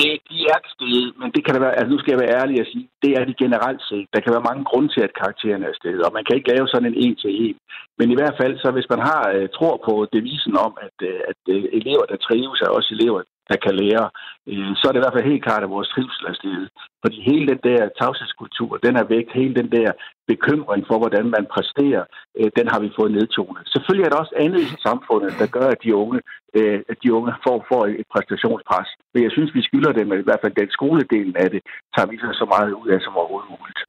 Det, 0.00 0.12
de 0.30 0.38
er 0.54 0.60
steget, 0.74 1.10
men 1.20 1.28
det 1.34 1.42
kan 1.44 1.54
der 1.54 1.60
være, 1.64 1.76
altså 1.78 1.90
nu 1.92 1.98
skal 1.98 2.12
jeg 2.12 2.22
være 2.22 2.36
ærlig 2.40 2.56
og 2.62 2.66
sige, 2.72 2.86
det 3.02 3.10
er 3.18 3.24
de 3.24 3.34
generelt 3.44 3.82
set. 3.88 4.06
Der 4.14 4.20
kan 4.20 4.32
være 4.34 4.48
mange 4.50 4.64
grunde 4.70 4.90
til, 4.92 5.02
at 5.06 5.16
karaktererne 5.20 5.66
er 5.66 5.76
steget, 5.80 6.02
og 6.06 6.12
man 6.16 6.24
kan 6.24 6.36
ikke 6.36 6.50
lave 6.52 6.68
sådan 6.68 6.88
en 6.88 7.00
en 7.04 7.16
til 7.22 7.32
en. 7.44 7.56
Men 7.98 8.06
i 8.10 8.16
hvert 8.18 8.36
fald, 8.40 8.54
så 8.58 8.68
hvis 8.76 8.88
man 8.94 9.02
har 9.10 9.22
uh, 9.36 9.46
tror 9.56 9.76
på 9.88 9.94
devisen 10.16 10.54
om, 10.66 10.72
at, 10.86 10.96
uh, 11.10 11.20
at 11.30 11.40
uh, 11.54 11.64
elever, 11.78 12.04
der 12.10 12.24
trives, 12.26 12.60
er 12.60 12.70
også 12.78 12.90
elever, 12.96 13.20
der 13.50 13.58
kan 13.64 13.74
lære, 13.82 14.06
øh, 14.50 14.70
så 14.78 14.82
er 14.86 14.92
det 14.92 15.00
i 15.00 15.04
hvert 15.04 15.16
fald 15.16 15.30
helt 15.32 15.44
klart, 15.46 15.62
at 15.62 15.74
vores 15.76 15.88
trivsel 15.88 16.24
er 16.30 16.34
steget. 16.40 16.68
Fordi 17.04 17.16
hele 17.30 17.46
den 17.52 17.60
der 17.68 17.80
tavshedskultur, 18.00 18.70
den 18.86 18.94
er 19.00 19.04
væk. 19.14 19.26
Hele 19.40 19.54
den 19.60 19.68
der 19.76 19.88
bekymring 20.32 20.82
for, 20.88 20.96
hvordan 21.02 21.26
man 21.36 21.44
præsterer, 21.54 22.04
øh, 22.38 22.50
den 22.58 22.66
har 22.72 22.80
vi 22.84 22.88
fået 22.98 23.12
nedtonet. 23.18 23.62
Selvfølgelig 23.74 24.04
er 24.06 24.12
der 24.12 24.22
også 24.24 24.36
andet 24.44 24.60
i 24.60 24.76
samfundet, 24.86 25.30
der 25.40 25.46
gør, 25.56 25.68
at 25.74 25.82
de 25.84 25.94
unge, 26.02 26.20
øh, 26.58 26.78
at 26.90 26.96
de 27.02 27.08
unge 27.18 27.32
får, 27.44 27.56
får 27.70 27.82
et 28.00 28.08
præstationspres. 28.12 28.88
Men 29.14 29.20
jeg 29.26 29.32
synes, 29.36 29.50
vi 29.54 29.62
skylder 29.68 29.92
dem, 29.92 30.12
at 30.12 30.18
i 30.18 30.26
hvert 30.28 30.42
fald 30.44 30.54
den 30.62 30.70
skoledelen 30.76 31.36
af 31.44 31.48
det, 31.54 31.60
tager 31.94 32.08
vi 32.10 32.16
så 32.40 32.46
meget 32.54 32.72
ud 32.80 32.88
af 32.94 32.98
som 33.00 33.16
overhovedet 33.20 33.50
muligt. 33.56 33.80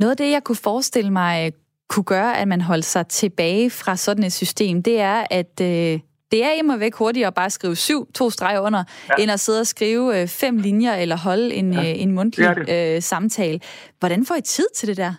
Noget 0.00 0.10
af 0.14 0.16
det, 0.16 0.30
jeg 0.36 0.42
kunne 0.44 0.64
forestille 0.70 1.12
mig 1.22 1.52
kunne 1.88 2.04
gøre, 2.04 2.38
at 2.40 2.48
man 2.48 2.60
holdt 2.60 2.84
sig 2.84 3.06
tilbage 3.06 3.70
fra 3.70 3.96
sådan 3.96 4.24
et 4.24 4.32
system, 4.32 4.82
det 4.82 5.00
er, 5.00 5.18
at 5.30 5.54
øh, 5.62 6.00
det 6.34 6.44
er 6.44 6.52
immer 6.62 6.76
væk 6.84 6.94
hurtigere 6.94 7.26
at 7.32 7.34
bare 7.34 7.50
skrive 7.50 7.76
syv, 7.76 8.00
to 8.18 8.30
streger 8.30 8.60
under, 8.60 8.82
ja. 9.08 9.22
end 9.22 9.30
at 9.30 9.40
sidde 9.40 9.60
og 9.60 9.66
skrive 9.66 10.04
øh, 10.16 10.28
fem 10.42 10.56
linjer 10.56 10.94
eller 11.02 11.16
holde 11.28 11.54
en, 11.54 11.72
ja. 11.72 11.80
øh, 11.80 12.02
en 12.02 12.10
mundtlig 12.12 12.48
øh, 12.74 13.02
samtale. 13.12 13.60
Hvordan 14.00 14.20
får 14.28 14.34
I 14.34 14.40
tid 14.40 14.68
til 14.78 14.88
det 14.88 14.96
der? 14.96 15.12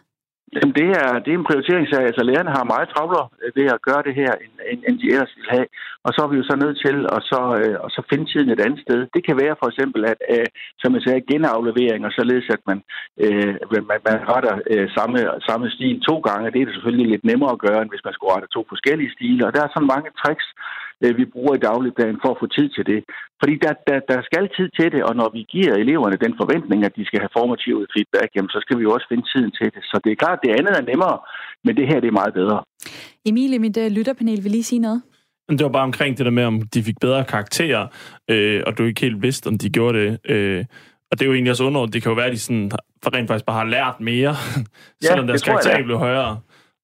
Jamen, 0.56 0.76
det 0.80 0.88
er, 1.02 1.10
det 1.24 1.30
er 1.32 1.38
en 1.40 1.50
prioriteringssag. 1.50 2.04
Altså, 2.10 2.24
lærerne 2.24 2.52
har 2.58 2.72
meget 2.74 2.88
travlere 2.94 3.28
ved 3.58 3.66
at 3.76 3.84
gøre 3.88 4.04
det 4.08 4.16
her, 4.22 4.32
end, 4.72 4.80
end 4.88 4.96
de 5.02 5.08
ellers 5.14 5.34
vil 5.38 5.50
have. 5.56 5.68
Og 6.06 6.10
så 6.14 6.20
er 6.24 6.30
vi 6.32 6.38
jo 6.42 6.46
så 6.52 6.56
nødt 6.64 6.78
til 6.86 6.98
at 7.16 7.22
så, 7.32 7.42
øh, 7.62 7.76
at 7.86 7.90
så 7.96 8.02
finde 8.10 8.26
tiden 8.32 8.50
et 8.50 8.62
andet 8.66 8.80
sted. 8.86 9.00
Det 9.16 9.22
kan 9.28 9.38
være 9.44 9.56
for 9.62 9.68
eksempel, 9.72 10.02
at 10.14 10.20
øh, 10.34 10.48
som 10.82 10.94
jeg 10.96 11.04
sagde, 11.04 11.28
genaflevering, 11.32 12.02
og 12.08 12.12
således 12.20 12.48
at 12.56 12.62
man, 12.70 12.80
øh, 13.24 13.54
man, 13.90 14.00
man 14.10 14.20
retter 14.32 14.54
øh, 14.74 14.88
samme, 14.98 15.18
samme 15.50 15.66
stil 15.76 15.98
to 16.10 16.16
gange. 16.28 16.52
Det 16.54 16.60
er 16.60 16.68
det 16.68 16.76
selvfølgelig 16.76 17.08
lidt 17.12 17.26
nemmere 17.30 17.52
at 17.56 17.64
gøre, 17.66 17.82
end 17.82 17.92
hvis 17.92 18.06
man 18.08 18.14
skulle 18.16 18.34
rette 18.36 18.48
to 18.56 18.62
forskellige 18.72 19.14
stiler. 19.16 19.46
Og 19.48 19.54
der 19.56 19.62
er 19.64 19.72
så 19.78 19.82
mange 19.94 20.10
tricks, 20.22 20.48
øh, 20.54 20.85
vi 21.02 21.26
bruger 21.34 21.54
i 21.56 21.64
dagligdagen 21.70 22.18
for 22.24 22.30
at 22.32 22.38
få 22.42 22.48
tid 22.58 22.68
til 22.76 22.86
det. 22.92 23.00
Fordi 23.42 23.54
der, 23.66 23.74
der, 23.88 23.98
der 24.12 24.20
skal 24.30 24.46
tid 24.58 24.70
til 24.80 24.88
det, 24.94 25.02
og 25.08 25.14
når 25.16 25.30
vi 25.38 25.42
giver 25.56 25.74
eleverne 25.84 26.18
den 26.26 26.34
forventning, 26.42 26.80
at 26.88 26.94
de 26.98 27.06
skal 27.06 27.20
have 27.24 27.36
formativ 27.40 27.76
feedback, 27.96 28.30
jamen, 28.36 28.50
så 28.56 28.60
skal 28.64 28.78
vi 28.78 28.84
jo 28.88 28.92
også 28.96 29.08
finde 29.12 29.26
tiden 29.34 29.52
til 29.60 29.68
det. 29.76 29.84
Så 29.92 29.96
det 30.04 30.12
er 30.12 30.20
klart, 30.24 30.38
at 30.40 30.44
det 30.46 30.52
andet 30.60 30.74
er 30.80 30.86
nemmere, 30.92 31.18
men 31.66 31.74
det 31.78 31.86
her 31.90 32.00
det 32.00 32.08
er 32.08 32.20
meget 32.22 32.34
bedre. 32.34 32.58
Emilie, 33.26 33.60
mit 33.60 33.78
uh, 33.78 33.88
lytterpanel 33.98 34.44
vil 34.44 34.52
lige 34.52 34.70
sige 34.72 34.80
noget. 34.88 35.02
Det 35.50 35.64
var 35.64 35.70
bare 35.70 35.84
omkring 35.84 36.18
det 36.18 36.26
der 36.26 36.32
med, 36.32 36.44
om 36.44 36.62
de 36.62 36.84
fik 36.84 37.00
bedre 37.02 37.26
karakterer, 37.26 37.88
øh, 38.32 38.64
og 38.68 38.78
du 38.78 38.84
ikke 38.84 39.02
helt 39.02 39.22
vidste, 39.22 39.48
om 39.48 39.58
de 39.58 39.70
gjorde 39.70 40.00
det. 40.00 40.32
Øh, 40.32 40.66
og 41.12 41.20
det 41.20 41.22
er 41.22 41.26
jo 41.26 41.34
egentlig 41.34 41.52
også 41.52 41.64
underordnet. 41.64 41.94
Det 41.94 42.02
kan 42.02 42.10
jo 42.10 42.16
være, 42.16 42.26
at 42.26 42.32
de 42.32 42.40
sådan, 42.40 42.72
for 43.04 43.16
rent 43.16 43.28
faktisk 43.28 43.46
bare 43.46 43.58
har 43.58 43.66
lært 43.66 43.96
mere, 44.00 44.30
ja, 45.04 45.08
selvom 45.08 45.28
deres 45.28 45.44
karakter 45.44 45.84
blev 45.84 45.98
højere. 45.98 46.40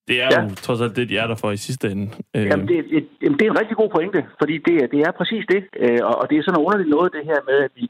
Det 0.07 0.15
er 0.25 0.29
Ja. 0.35 0.39
jo 0.43 0.49
trods 0.65 0.81
alt 0.85 0.95
det, 0.99 1.09
de 1.11 1.17
er 1.23 1.27
der 1.31 1.35
for 1.43 1.49
i 1.51 1.57
sidste 1.67 1.85
ende. 1.93 2.05
Øh, 2.35 2.45
Jamen, 2.51 2.67
det, 2.67 2.75
er 2.79 2.83
et, 2.99 3.07
jamen, 3.23 3.37
det 3.39 3.45
er 3.45 3.51
en 3.51 3.59
rigtig 3.61 3.77
god 3.81 3.89
pointe, 3.97 4.19
fordi 4.41 4.55
det, 4.67 4.75
er- 4.83 4.87
det 4.93 4.99
er 5.07 5.11
præcis 5.19 5.43
det. 5.53 5.61
Øh, 5.83 5.99
og, 6.09 6.15
og 6.21 6.25
det 6.29 6.35
er 6.37 6.43
sådan 6.45 6.63
underligt 6.65 6.89
noget, 6.95 7.09
det 7.17 7.23
her 7.31 7.39
med, 7.49 7.57
at 7.67 7.71
vi, 7.79 7.85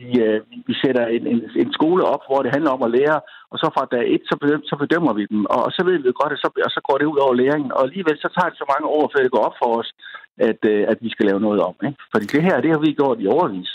vi, 0.00 0.08
øh, 0.26 0.38
vi- 0.50 0.62
vi 0.68 0.74
sætter 0.82 1.04
en, 1.16 1.22
en, 1.32 1.40
en 1.62 1.70
skole 1.78 2.02
op, 2.14 2.22
hvor 2.28 2.40
det 2.42 2.50
handler 2.56 2.70
om 2.76 2.82
at 2.86 2.90
lære, 2.98 3.18
og 3.52 3.56
så 3.62 3.66
fra 3.76 3.84
dag 3.94 4.04
et, 4.14 4.22
så, 4.30 4.34
bedøm, 4.42 4.62
så 4.70 4.74
bedømmer 4.82 5.12
vi 5.18 5.24
dem. 5.32 5.40
Og, 5.54 5.62
så 5.76 5.80
ved 5.88 5.96
vi 5.98 6.10
godt, 6.22 6.32
at 6.36 6.40
så, 6.44 6.48
og 6.68 6.70
så 6.76 6.80
går 6.88 6.96
det 6.98 7.06
ud 7.12 7.18
over 7.24 7.34
læringen. 7.42 7.70
Og 7.76 7.80
alligevel 7.86 8.16
så 8.24 8.28
tager 8.36 8.48
det 8.50 8.58
så 8.62 8.66
mange 8.74 8.86
år, 8.98 9.04
før 9.12 9.20
det 9.22 9.34
går 9.36 9.44
op 9.48 9.56
for 9.62 9.70
os, 9.80 9.88
at, 10.48 10.60
at 10.92 10.98
vi 11.04 11.08
skal 11.14 11.26
lave 11.30 11.40
noget 11.46 11.60
om. 11.68 11.74
Ikke? 11.88 11.98
Fordi 12.12 12.26
det 12.34 12.42
her, 12.46 12.56
det 12.64 12.70
har 12.74 12.80
vi 12.86 12.98
gjort 13.00 13.18
i 13.24 13.26
overvis. 13.36 13.70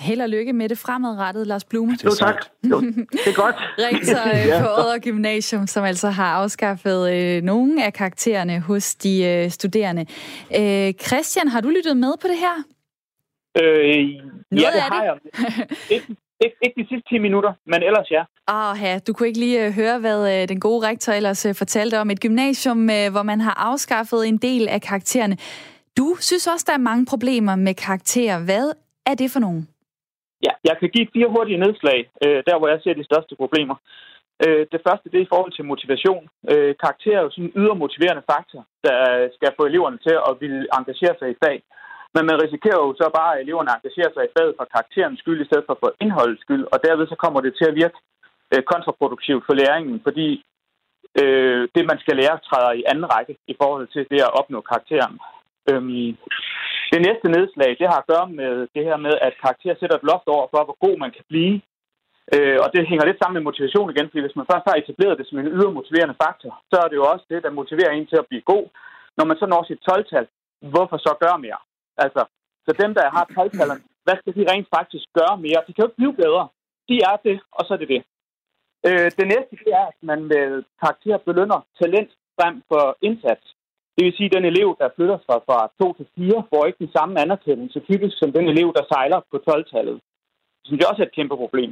Held 0.00 0.20
og 0.20 0.28
lykke 0.28 0.52
med 0.52 0.68
det 0.68 0.78
fremadrettede, 0.78 1.44
Lars 1.44 1.64
Blume. 1.64 1.92
Det 1.92 2.04
er 2.04 2.08
Jo, 2.08 2.14
tak. 2.14 2.44
Jo, 2.70 2.80
det 2.80 3.26
er 3.26 3.34
godt. 3.34 3.56
Rektor 3.88 4.28
øh, 4.28 4.46
Ja. 4.46 4.60
på 4.62 4.66
Odder 4.66 4.98
Gymnasium, 4.98 5.66
som 5.66 5.84
altså 5.84 6.08
har 6.10 6.26
afskaffet 6.34 7.12
øh, 7.14 7.42
nogle 7.42 7.84
af 7.84 7.92
karaktererne 7.92 8.60
hos 8.60 8.94
de 8.94 9.24
øh, 9.24 9.50
studerende. 9.50 10.06
Øh, 10.58 10.92
Christian, 11.06 11.48
har 11.48 11.60
du 11.60 11.68
lyttet 11.68 11.96
med 11.96 12.12
på 12.22 12.28
det 12.28 12.36
her? 12.38 12.54
Øh, 13.62 14.04
Noget 14.50 14.62
ja, 14.62 14.70
det 14.72 14.80
har 14.80 15.00
det. 15.00 15.06
jeg. 15.06 15.66
Ikke, 15.90 16.06
ikke, 16.44 16.56
ikke 16.62 16.82
de 16.82 16.86
sidste 16.88 17.08
10 17.14 17.18
minutter, 17.18 17.52
men 17.66 17.82
ellers 17.82 18.10
ja. 18.10 18.22
Åh, 18.52 18.76
ja, 18.82 18.98
du 19.06 19.12
kunne 19.12 19.28
ikke 19.28 19.40
lige 19.40 19.66
øh, 19.66 19.72
høre, 19.72 19.98
hvad 19.98 20.42
øh, 20.42 20.48
den 20.48 20.60
gode 20.60 20.86
rektor 20.88 21.12
ellers 21.12 21.46
fortalte 21.54 21.98
om. 22.00 22.10
Et 22.10 22.20
gymnasium, 22.20 22.84
hvor 22.84 23.22
man 23.22 23.40
har 23.40 23.54
afskaffet 23.70 24.28
en 24.28 24.36
del 24.36 24.68
af 24.68 24.80
karaktererne. 24.82 25.36
Du 25.98 26.16
synes 26.20 26.46
også, 26.46 26.64
der 26.68 26.72
er 26.72 26.78
mange 26.78 27.06
problemer 27.06 27.56
med 27.56 27.74
karakterer. 27.74 28.38
Hvad 28.38 28.72
er 29.06 29.14
det 29.14 29.30
for 29.30 29.40
nogen? 29.40 29.68
Ja, 30.46 30.52
jeg 30.68 30.76
kan 30.80 30.90
give 30.94 31.12
fire 31.14 31.32
hurtige 31.34 31.62
nedslag, 31.64 31.98
øh, 32.24 32.40
der 32.48 32.58
hvor 32.58 32.68
jeg 32.68 32.80
ser 32.80 32.94
de 32.94 33.08
største 33.10 33.34
problemer. 33.42 33.76
Øh, 34.44 34.66
det 34.72 34.80
første, 34.86 35.06
det 35.10 35.18
er 35.18 35.26
i 35.26 35.32
forhold 35.34 35.52
til 35.54 35.70
motivation. 35.72 36.24
Øh, 36.52 36.72
karakter 36.82 37.14
er 37.16 37.22
jo 37.24 37.30
sådan 37.30 37.44
en 37.44 37.56
ydre 37.60 37.76
motiverende 37.82 38.24
faktor, 38.32 38.62
der 38.86 38.98
skal 39.36 39.50
få 39.58 39.62
eleverne 39.66 39.98
til 40.06 40.16
at 40.28 40.32
ville 40.42 40.62
engagere 40.78 41.14
sig 41.18 41.28
i 41.30 41.40
fag. 41.44 41.58
Men 42.14 42.22
man 42.30 42.42
risikerer 42.44 42.80
jo 42.86 42.90
så 43.00 43.06
bare, 43.18 43.32
at 43.34 43.40
eleverne 43.44 43.70
engagerer 43.76 44.12
sig 44.12 44.24
i 44.24 44.34
faget 44.36 44.54
for 44.58 44.66
karakterens 44.74 45.18
skyld, 45.22 45.40
i 45.42 45.48
stedet 45.48 45.64
for 45.68 45.76
for 45.82 45.90
indholdets 46.04 46.42
skyld, 46.44 46.64
og 46.72 46.78
derved 46.86 47.06
så 47.08 47.16
kommer 47.24 47.40
det 47.40 47.52
til 47.56 47.66
at 47.70 47.78
virke 47.82 47.98
øh, 48.52 48.62
kontraproduktivt 48.72 49.42
for 49.46 49.54
læringen, 49.60 49.96
fordi 50.06 50.28
øh, 51.20 51.62
det, 51.74 51.84
man 51.90 51.98
skal 52.02 52.16
lære, 52.20 52.44
træder 52.48 52.72
i 52.72 52.86
anden 52.90 53.06
række 53.14 53.34
i 53.52 53.54
forhold 53.60 53.86
til 53.94 54.04
det 54.12 54.20
at 54.26 54.34
opnå 54.40 54.58
karakteren. 54.60 55.16
Øhm, 55.70 56.16
det 56.94 57.00
næste 57.08 57.28
nedslag, 57.36 57.70
det 57.80 57.86
har 57.90 57.98
at 58.00 58.10
gøre 58.12 58.26
med 58.40 58.52
det 58.74 58.82
her 58.88 58.96
med, 59.06 59.14
at 59.26 59.40
karakter 59.42 59.74
sætter 59.76 59.96
et 59.98 60.08
loft 60.10 60.26
over 60.34 60.46
for, 60.52 60.60
hvor 60.66 60.78
god 60.86 60.96
man 61.04 61.12
kan 61.16 61.24
blive. 61.32 61.54
Øh, 62.34 62.58
og 62.64 62.68
det 62.74 62.88
hænger 62.90 63.04
lidt 63.06 63.20
sammen 63.20 63.36
med 63.36 63.48
motivation 63.48 63.90
igen, 63.90 64.08
fordi 64.08 64.22
hvis 64.24 64.38
man 64.38 64.50
først 64.50 64.66
har 64.68 64.76
etableret 64.76 65.18
det 65.18 65.26
som 65.26 65.38
en 65.38 65.52
ydre 65.56 65.76
motiverende 65.78 66.20
faktor, 66.24 66.52
så 66.70 66.76
er 66.82 66.88
det 66.88 66.96
jo 67.00 67.04
også 67.12 67.24
det, 67.32 67.42
der 67.44 67.58
motiverer 67.60 67.92
en 67.92 68.06
til 68.06 68.18
at 68.20 68.28
blive 68.30 68.48
god. 68.52 68.64
Når 69.16 69.24
man 69.28 69.36
så 69.40 69.46
når 69.46 69.62
sit 69.64 69.80
12-tal, 69.90 70.26
hvorfor 70.72 70.96
så 70.96 71.12
gøre 71.24 71.38
mere? 71.46 71.60
Altså, 72.04 72.22
så 72.66 72.70
dem, 72.82 72.90
der 72.98 73.04
har 73.16 73.24
12-tallerne, 73.38 73.82
hvad 74.04 74.16
skal 74.18 74.34
de 74.38 74.50
rent 74.52 74.68
faktisk 74.76 75.06
gøre 75.18 75.34
mere? 75.46 75.64
De 75.66 75.72
kan 75.72 75.82
jo 75.82 75.88
ikke 75.88 76.00
blive 76.02 76.16
bedre. 76.24 76.44
De 76.88 76.96
er 77.10 77.16
det, 77.28 77.36
og 77.56 77.62
så 77.66 77.70
er 77.74 77.80
det 77.82 77.88
det. 77.94 78.02
Øh, 78.88 79.08
det 79.18 79.26
næste, 79.32 79.52
det 79.64 79.72
er, 79.80 79.86
at 79.92 79.98
man 80.10 80.20
med 80.32 80.62
karakter 80.82 81.16
belønner 81.28 81.60
talent 81.80 82.10
frem 82.38 82.54
for 82.70 82.96
indsats. 83.08 83.44
Det 83.94 84.02
vil 84.04 84.16
sige, 84.16 84.30
at 84.30 84.36
den 84.36 84.44
elev, 84.52 84.68
der 84.80 84.94
flytter 84.96 85.18
sig 85.28 85.38
fra 85.46 85.58
2 85.80 85.92
til 85.98 86.06
4, 86.14 86.42
får 86.50 86.66
ikke 86.66 86.82
den 86.84 86.92
samme 86.96 87.20
anerkendelse 87.24 87.80
typisk 87.80 88.14
som 88.18 88.32
den 88.32 88.46
elev, 88.52 88.68
der 88.76 88.84
sejler 88.92 89.20
på 89.30 89.36
12-tallet. 89.48 89.96
Det 90.58 90.64
synes 90.66 90.80
jeg 90.80 90.90
også 90.90 91.02
er 91.02 91.06
et 91.06 91.18
kæmpe 91.18 91.36
problem. 91.36 91.70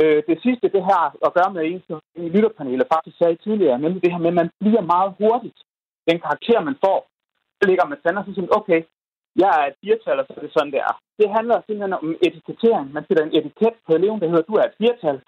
Øh, 0.00 0.22
det 0.28 0.38
sidste, 0.44 0.74
det 0.76 0.82
her 0.90 1.02
at 1.26 1.34
gøre 1.38 1.52
med 1.54 1.62
en, 1.64 1.82
som 1.88 2.00
i 2.24 2.28
lytterpanelet 2.34 2.92
faktisk 2.94 3.16
sagde 3.18 3.42
tidligere, 3.44 3.78
nemlig 3.78 4.02
det 4.02 4.12
her 4.12 4.24
med, 4.24 4.32
at 4.34 4.40
man 4.42 4.50
bliver 4.60 4.84
meget 4.94 5.10
hurtigt. 5.20 5.58
Den 6.08 6.18
karakter, 6.26 6.60
man 6.68 6.76
får, 6.84 6.98
så 7.58 7.62
ligger 7.68 7.84
man 7.86 7.98
sådan 7.98 8.18
og 8.18 8.24
så 8.24 8.34
siger, 8.34 8.58
okay, 8.60 8.80
jeg 9.42 9.50
er 9.60 9.64
et 9.70 9.80
firtal, 9.84 10.20
og 10.20 10.26
så 10.26 10.32
er 10.36 10.44
det 10.44 10.52
sådan, 10.56 10.72
det 10.74 10.80
er. 10.90 10.94
Det 11.18 11.28
handler 11.36 11.56
simpelthen 11.58 11.98
om 12.00 12.16
etikettering. 12.26 12.86
Man 12.96 13.04
sætter 13.04 13.24
en 13.24 13.36
etiket 13.38 13.76
på 13.86 13.92
eleven, 13.98 14.20
der 14.20 14.28
hedder, 14.28 14.50
du 14.50 14.54
er 14.60 14.66
et 14.66 14.78
firtal. 14.82 15.18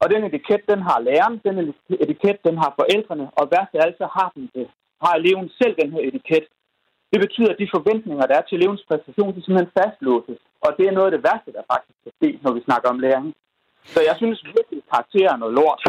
Og 0.00 0.06
den 0.12 0.24
etiket, 0.24 0.62
den 0.72 0.80
har 0.88 0.98
læreren, 1.08 1.36
den 1.46 1.56
etiket, 2.04 2.38
den 2.48 2.56
har 2.62 2.70
forældrene, 2.80 3.26
og 3.38 3.44
værst 3.52 3.74
af 3.74 3.80
alt, 3.84 3.96
så 3.98 4.06
har, 4.16 4.28
den 4.34 4.50
det 4.54 4.68
har 5.04 5.12
eleven 5.20 5.46
selv 5.60 5.74
den 5.82 5.90
her 5.94 6.02
etiket. 6.08 6.46
Det 7.12 7.18
betyder, 7.24 7.50
at 7.52 7.60
de 7.62 7.68
forventninger, 7.76 8.24
der 8.26 8.36
er 8.38 8.44
til 8.46 8.56
elevens 8.58 8.84
præstation, 8.88 9.30
de 9.36 9.40
simpelthen 9.44 9.72
fastlåses. 9.78 10.40
Og 10.64 10.70
det 10.78 10.84
er 10.86 10.92
noget 10.96 11.08
af 11.10 11.14
det 11.16 11.22
værste, 11.28 11.50
der 11.56 11.62
faktisk 11.72 11.98
kan 12.04 12.12
ske, 12.18 12.28
når 12.44 12.52
vi 12.56 12.60
snakker 12.68 12.88
om 12.94 12.98
læring. 13.06 13.28
Så 13.94 14.00
jeg 14.08 14.14
synes 14.16 14.38
virkelig, 14.56 14.78
at 14.82 14.90
karakterer 14.94 15.32
er 15.32 15.36
noget 15.42 15.54
lort. 15.54 15.80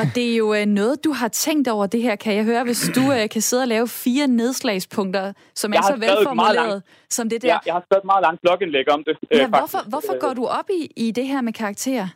Og 0.00 0.04
det 0.14 0.24
er 0.32 0.36
jo 0.36 0.54
øh, 0.54 0.66
noget, 0.66 1.04
du 1.04 1.12
har 1.20 1.28
tænkt 1.28 1.68
over 1.68 1.86
det 1.86 2.02
her, 2.02 2.16
kan 2.16 2.34
jeg 2.36 2.44
høre, 2.44 2.64
hvis 2.64 2.82
du 2.96 3.04
øh, 3.16 3.28
kan 3.34 3.42
sidde 3.48 3.62
og 3.62 3.68
lave 3.68 3.88
fire 3.88 4.26
nedslagspunkter, 4.26 5.32
som 5.54 5.72
Jeg 5.72 5.78
er 5.78 5.82
så 5.82 5.96
velformuleret 6.06 6.82
som 7.10 7.28
det 7.28 7.42
der. 7.42 7.48
Jeg, 7.48 7.60
jeg 7.66 7.74
har 7.74 7.82
skrevet 7.86 8.02
et 8.04 8.10
meget 8.12 8.22
langt 8.22 8.40
blogindlæg 8.40 8.92
om 8.96 9.04
det. 9.04 9.16
øh, 9.22 9.38
Ja, 9.38 9.44
faktisk. 9.44 9.60
hvorfor, 9.60 9.82
hvorfor 9.92 10.14
går 10.24 10.32
du 10.40 10.44
op 10.46 10.68
i, 10.80 10.82
i 10.96 11.10
det 11.10 11.26
her 11.26 11.40
med 11.40 11.52
karakterer? 11.52 12.08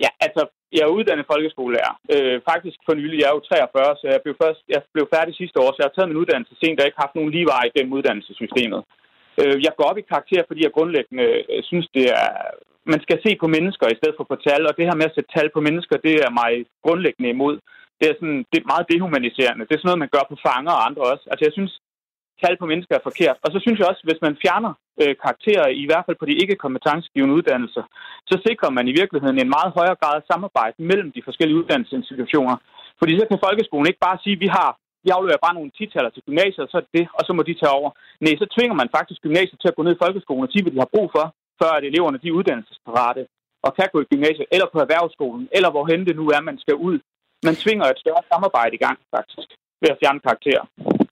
Ja, 0.00 0.08
altså, 0.20 0.42
jeg 0.72 0.82
er 0.84 0.96
uddannet 0.98 1.30
folkeskolelærer. 1.32 1.94
Øh, 2.14 2.36
faktisk 2.50 2.78
for 2.86 2.94
nylig, 2.94 3.16
jeg 3.20 3.28
er 3.28 3.36
jo 3.38 3.46
43, 3.48 3.96
så 4.00 4.04
jeg 4.12 4.20
blev, 4.24 4.34
først, 4.42 4.62
jeg 4.74 4.80
blev 4.94 5.06
færdig 5.14 5.34
sidste 5.34 5.58
år, 5.64 5.70
så 5.70 5.78
jeg 5.78 5.88
har 5.88 5.96
taget 5.96 6.10
min 6.10 6.22
uddannelse 6.22 6.54
sent, 6.56 6.80
og 6.80 6.86
ikke 6.86 7.04
haft 7.04 7.16
nogen 7.16 7.34
lige 7.36 7.50
vej 7.54 7.64
igennem 7.70 7.96
uddannelsessystemet. 7.98 8.80
Øh, 9.40 9.56
jeg 9.66 9.72
går 9.76 9.86
op 9.90 9.98
i 9.98 10.10
karakter, 10.12 10.42
fordi 10.46 10.60
jeg 10.64 10.76
grundlæggende 10.76 11.26
øh, 11.52 11.62
synes, 11.70 11.86
det 11.96 12.04
er... 12.20 12.28
Man 12.94 13.00
skal 13.06 13.18
se 13.26 13.30
på 13.42 13.46
mennesker 13.56 13.86
i 13.88 13.98
stedet 13.98 14.16
for 14.18 14.26
på 14.28 14.36
tal, 14.46 14.62
og 14.68 14.72
det 14.76 14.88
her 14.88 15.00
med 15.00 15.10
at 15.10 15.14
sætte 15.14 15.34
tal 15.36 15.48
på 15.52 15.60
mennesker, 15.68 15.96
det 16.06 16.14
er 16.26 16.38
mig 16.40 16.52
grundlæggende 16.86 17.30
imod. 17.34 17.54
Det 17.98 18.06
er, 18.10 18.14
sådan, 18.20 18.42
det 18.50 18.58
er 18.58 18.70
meget 18.72 18.90
dehumaniserende. 18.92 19.66
Det 19.66 19.74
er 19.74 19.80
sådan 19.80 19.88
noget, 19.90 20.04
man 20.04 20.14
gør 20.14 20.24
på 20.28 20.36
fanger 20.46 20.74
og 20.76 20.84
andre 20.88 21.02
også. 21.12 21.24
Altså, 21.30 21.42
jeg 21.46 21.54
synes, 21.56 21.72
tal 22.42 22.56
på 22.58 22.66
mennesker 22.72 22.94
er 22.96 23.08
forkert. 23.08 23.36
Og 23.44 23.48
så 23.52 23.58
synes 23.60 23.78
jeg 23.78 23.88
også, 23.90 24.02
hvis 24.08 24.20
man 24.26 24.34
fjerner 24.42 24.72
øh, 25.02 25.14
karakterer, 25.22 25.66
i 25.82 25.86
hvert 25.88 26.04
fald 26.06 26.16
på 26.20 26.26
de 26.28 26.40
ikke-kompetencegivende 26.42 27.36
uddannelser, 27.38 27.84
så 28.30 28.36
sikrer 28.46 28.70
man 28.76 28.88
i 28.88 28.96
virkeligheden 29.00 29.38
en 29.38 29.54
meget 29.56 29.70
højere 29.78 30.00
grad 30.02 30.14
af 30.20 30.28
samarbejde 30.30 30.76
mellem 30.90 31.08
de 31.16 31.26
forskellige 31.28 31.58
uddannelsesinstitutioner. 31.60 32.56
Fordi 33.00 33.12
så 33.18 33.24
kan 33.28 33.44
folkeskolen 33.46 33.86
ikke 33.88 34.06
bare 34.08 34.18
sige, 34.24 34.36
at 34.38 34.44
vi 34.46 34.50
har 34.58 34.70
vi 35.06 35.10
afleverer 35.16 35.44
bare 35.46 35.58
nogle 35.58 35.76
titaller 35.80 36.10
til 36.12 36.26
gymnasiet, 36.28 36.64
og 36.66 36.70
så 36.70 36.76
er 36.78 36.84
det 36.84 36.96
det, 36.98 37.06
og 37.18 37.22
så 37.26 37.32
må 37.32 37.42
de 37.48 37.54
tage 37.60 37.76
over. 37.78 37.90
Nej, 38.24 38.34
så 38.42 38.46
tvinger 38.54 38.76
man 38.80 38.94
faktisk 38.96 39.20
gymnasiet 39.26 39.58
til 39.60 39.70
at 39.70 39.76
gå 39.76 39.82
ned 39.82 39.94
i 39.94 40.02
folkeskolen 40.04 40.46
og 40.46 40.50
sige, 40.52 40.62
hvad 40.62 40.72
de 40.72 40.82
har 40.84 40.94
brug 40.94 41.08
for, 41.16 41.24
før 41.60 41.70
at 41.78 41.84
eleverne 41.90 42.20
de 42.22 42.28
er 42.28 42.38
uddannelsesparate 42.38 43.22
og 43.66 43.70
kan 43.78 43.88
gå 43.92 43.98
i 44.00 44.10
gymnasiet, 44.12 44.46
eller 44.54 44.68
på 44.72 44.78
erhvervsskolen, 44.84 45.48
eller 45.56 45.70
hvorhen 45.70 46.06
det 46.08 46.16
nu 46.20 46.24
er, 46.36 46.40
man 46.40 46.58
skal 46.62 46.76
ud. 46.88 46.98
Man 47.46 47.54
tvinger 47.62 47.84
et 47.86 48.02
større 48.02 48.22
samarbejde 48.32 48.74
i 48.76 48.82
gang, 48.86 48.98
faktisk, 49.16 49.48
ved 49.82 49.90
at 49.94 49.98
fjerne 50.00 50.20
karakterer. 50.26 50.64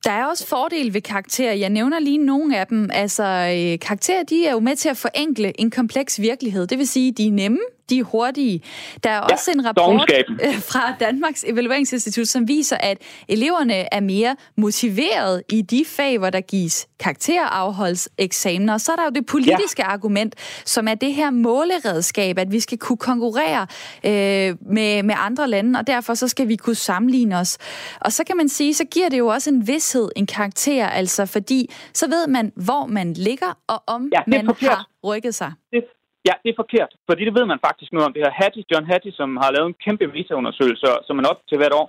Der 0.04 0.10
er 0.10 0.24
også 0.26 0.46
fordele 0.46 0.94
ved 0.94 1.00
karakterer. 1.00 1.52
Jeg 1.52 1.70
nævner 1.70 1.98
lige 1.98 2.18
nogle 2.18 2.58
af 2.58 2.66
dem. 2.66 2.90
Altså, 2.92 3.22
øh, 3.22 3.78
karakterer 3.78 4.22
de 4.22 4.46
er 4.46 4.52
jo 4.52 4.60
med 4.60 4.76
til 4.76 4.88
at 4.88 4.96
forenkle 4.96 5.60
en 5.60 5.70
kompleks 5.70 6.20
virkelighed. 6.20 6.66
Det 6.66 6.78
vil 6.78 6.88
sige, 6.88 7.12
de 7.12 7.26
er 7.26 7.32
nemme, 7.32 7.58
de 7.90 7.98
er 7.98 8.02
hurtige. 8.04 8.62
Der 9.04 9.10
er 9.10 9.20
også 9.20 9.50
en 9.50 9.66
rapport 9.66 10.10
øh, 10.46 10.62
fra 10.62 10.94
Danmarks 11.00 11.44
Evalueringsinstitut, 11.48 12.28
som 12.28 12.48
viser, 12.48 12.76
at 12.76 12.98
eleverne 13.28 13.94
er 13.94 14.00
mere 14.00 14.36
motiveret 14.56 15.42
i 15.50 15.62
de 15.62 15.84
fag, 15.84 16.18
hvor 16.18 16.30
der 16.30 16.40
gives 16.40 16.88
karakterafholds 16.98 18.08
eksamener. 18.18 18.72
Og 18.72 18.80
så 18.80 18.92
er 18.92 18.96
der 18.96 19.04
jo 19.04 19.10
det 19.10 19.26
politiske 19.26 19.82
ja. 19.82 19.92
argument, 19.92 20.34
som 20.64 20.88
er 20.88 20.94
det 20.94 21.14
her 21.14 21.30
måleredskab, 21.30 22.38
at 22.38 22.52
vi 22.52 22.60
skal 22.60 22.78
kunne 22.78 22.96
konkurrere 22.96 23.66
øh, 24.04 24.56
med, 24.72 25.02
med 25.02 25.14
andre 25.18 25.48
lande, 25.48 25.78
og 25.78 25.86
derfor 25.86 26.14
så 26.14 26.28
skal 26.28 26.48
vi 26.48 26.56
kunne 26.56 26.74
sammenligne 26.74 27.38
os. 27.38 27.58
Og 28.00 28.12
så 28.12 28.24
kan 28.24 28.36
man 28.36 28.48
sige, 28.48 28.74
så 28.74 28.84
giver 28.84 29.08
det 29.08 29.18
jo 29.18 29.26
også 29.26 29.50
en 29.50 29.66
vidshed, 29.66 30.08
en 30.16 30.26
karakter, 30.26 30.86
altså 30.86 31.26
fordi 31.26 31.70
så 31.94 32.08
ved 32.08 32.26
man, 32.26 32.52
hvor 32.56 32.86
man 32.86 33.12
ligger, 33.12 33.58
og 33.66 33.82
om 33.86 34.10
Ja, 34.12 34.20
man 34.26 34.46
har 34.46 34.88
rykket 35.04 35.34
sig. 35.34 35.52
Det, 35.72 35.84
ja, 36.28 36.34
det 36.42 36.50
er 36.50 36.62
forkert, 36.62 36.92
fordi 37.08 37.22
det 37.24 37.36
ved 37.38 37.46
man 37.52 37.64
faktisk 37.66 37.90
noget 37.92 38.06
om. 38.06 38.12
Det 38.14 38.24
her 38.26 38.40
Hattie, 38.42 38.68
John 38.70 38.86
Hattie, 38.90 39.14
som 39.20 39.28
har 39.42 39.50
lavet 39.50 39.68
en 39.68 39.80
kæmpe 39.84 40.06
metaundersøgelse, 40.16 40.86
som 41.06 41.16
man 41.16 41.30
op 41.30 41.40
til 41.48 41.58
hvert 41.58 41.78
år, 41.80 41.86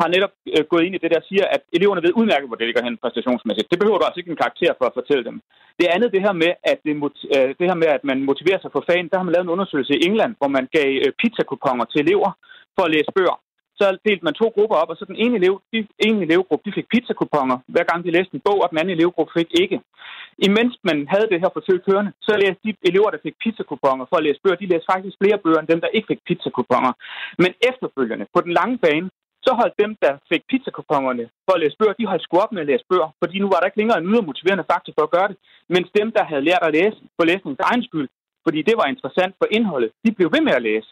har 0.00 0.08
netop 0.14 0.34
øh, 0.54 0.64
gået 0.70 0.84
ind 0.84 0.94
i 0.94 1.02
det 1.04 1.10
der 1.14 1.22
siger, 1.30 1.44
at 1.54 1.62
eleverne 1.76 2.04
ved 2.04 2.16
udmærket, 2.20 2.48
hvor 2.48 2.58
det 2.58 2.66
ligger 2.66 2.86
hen 2.86 3.02
præstationsmæssigt. 3.02 3.70
Det 3.70 3.78
behøver 3.80 3.98
du 3.98 4.04
altså 4.04 4.20
ikke 4.20 4.34
en 4.34 4.42
karakter 4.44 4.72
for 4.78 4.86
at 4.88 4.96
fortælle 4.98 5.24
dem. 5.28 5.36
Det 5.80 5.86
andet, 5.94 6.14
det 6.14 6.24
her 6.26 6.34
med, 6.42 6.52
at, 6.72 6.78
det, 6.86 6.94
øh, 7.34 7.48
det 7.58 7.66
her 7.70 7.78
med, 7.82 7.88
at 7.96 8.04
man 8.10 8.18
motiverer 8.30 8.60
sig 8.60 8.70
for 8.72 8.82
fagen, 8.88 9.08
der 9.10 9.16
har 9.18 9.26
man 9.26 9.34
lavet 9.34 9.46
en 9.46 9.54
undersøgelse 9.56 9.94
i 9.96 10.04
England, 10.08 10.32
hvor 10.38 10.50
man 10.56 10.66
gav 10.76 10.88
øh, 11.04 11.10
pizzakuponger 11.20 11.84
til 11.88 12.00
elever 12.04 12.30
for 12.76 12.82
at 12.84 12.92
læse 12.94 13.10
bøger. 13.16 13.36
Så 13.80 13.86
delte 14.06 14.24
man 14.24 14.34
to 14.40 14.46
grupper 14.56 14.76
op, 14.82 14.90
og 14.92 14.96
så 14.96 15.04
den 15.10 15.20
ene, 15.24 15.34
elev, 15.40 15.54
de, 15.72 15.78
ene 16.06 16.22
elevgruppe 16.26 16.64
de 16.66 16.76
fik 16.78 16.88
pizzakuponger, 16.92 17.56
hver 17.74 17.84
gang 17.90 17.98
de 18.04 18.14
læste 18.16 18.34
en 18.34 18.46
bog, 18.48 18.58
og 18.62 18.68
den 18.70 18.78
anden 18.78 18.96
elevgruppe 18.96 19.32
fik 19.38 19.50
ikke. 19.62 19.78
Imens 20.48 20.74
man 20.88 20.98
havde 21.12 21.30
det 21.32 21.42
her 21.42 21.52
forsøg 21.56 21.78
kørende, 21.88 22.12
så 22.26 22.30
læste 22.42 22.62
de 22.64 22.70
elever, 22.90 23.10
der 23.10 23.24
fik 23.26 23.36
pizzakuponger 23.42 24.04
for 24.08 24.16
at 24.18 24.24
læse 24.26 24.40
bøger, 24.42 24.62
de 24.62 24.70
læste 24.72 24.90
faktisk 24.92 25.16
flere 25.22 25.38
bøger 25.44 25.60
end 25.60 25.70
dem, 25.72 25.80
der 25.84 25.94
ikke 25.96 26.10
fik 26.12 26.22
pizzakuponger. 26.28 26.92
Men 27.42 27.50
efterfølgende, 27.70 28.26
på 28.34 28.40
den 28.46 28.52
lange 28.58 28.78
bane, 28.84 29.08
så 29.46 29.50
holdt 29.60 29.76
dem, 29.82 29.90
der 30.04 30.12
fik 30.30 30.42
pizzakupongerne 30.50 31.24
for 31.46 31.52
at 31.54 31.60
læse 31.62 31.76
bøger, 31.78 31.94
de 31.98 32.10
holdt 32.10 32.24
sgu 32.24 32.34
op 32.44 32.52
med 32.52 32.62
at 32.64 32.70
læse 32.70 32.84
bøger, 32.90 33.08
fordi 33.22 33.34
nu 33.38 33.46
var 33.52 33.58
der 33.58 33.66
ikke 33.68 33.80
længere 33.82 33.98
en 33.98 34.08
ydre 34.10 34.28
motiverende 34.28 34.70
faktor 34.72 34.92
for 34.96 35.04
at 35.06 35.14
gøre 35.16 35.28
det. 35.30 35.36
Mens 35.74 35.88
dem, 35.98 36.08
der 36.16 36.24
havde 36.30 36.46
lært 36.48 36.62
at 36.66 36.74
læse 36.78 36.98
for 37.16 37.24
læsningens 37.30 37.64
egen 37.68 37.82
skyld, 37.88 38.08
fordi 38.44 38.60
det 38.68 38.74
var 38.80 38.86
interessant 38.94 39.34
for 39.40 39.46
indholdet, 39.56 39.90
de 40.04 40.10
blev 40.16 40.28
ved 40.34 40.42
med 40.48 40.54
at 40.58 40.66
læse. 40.70 40.88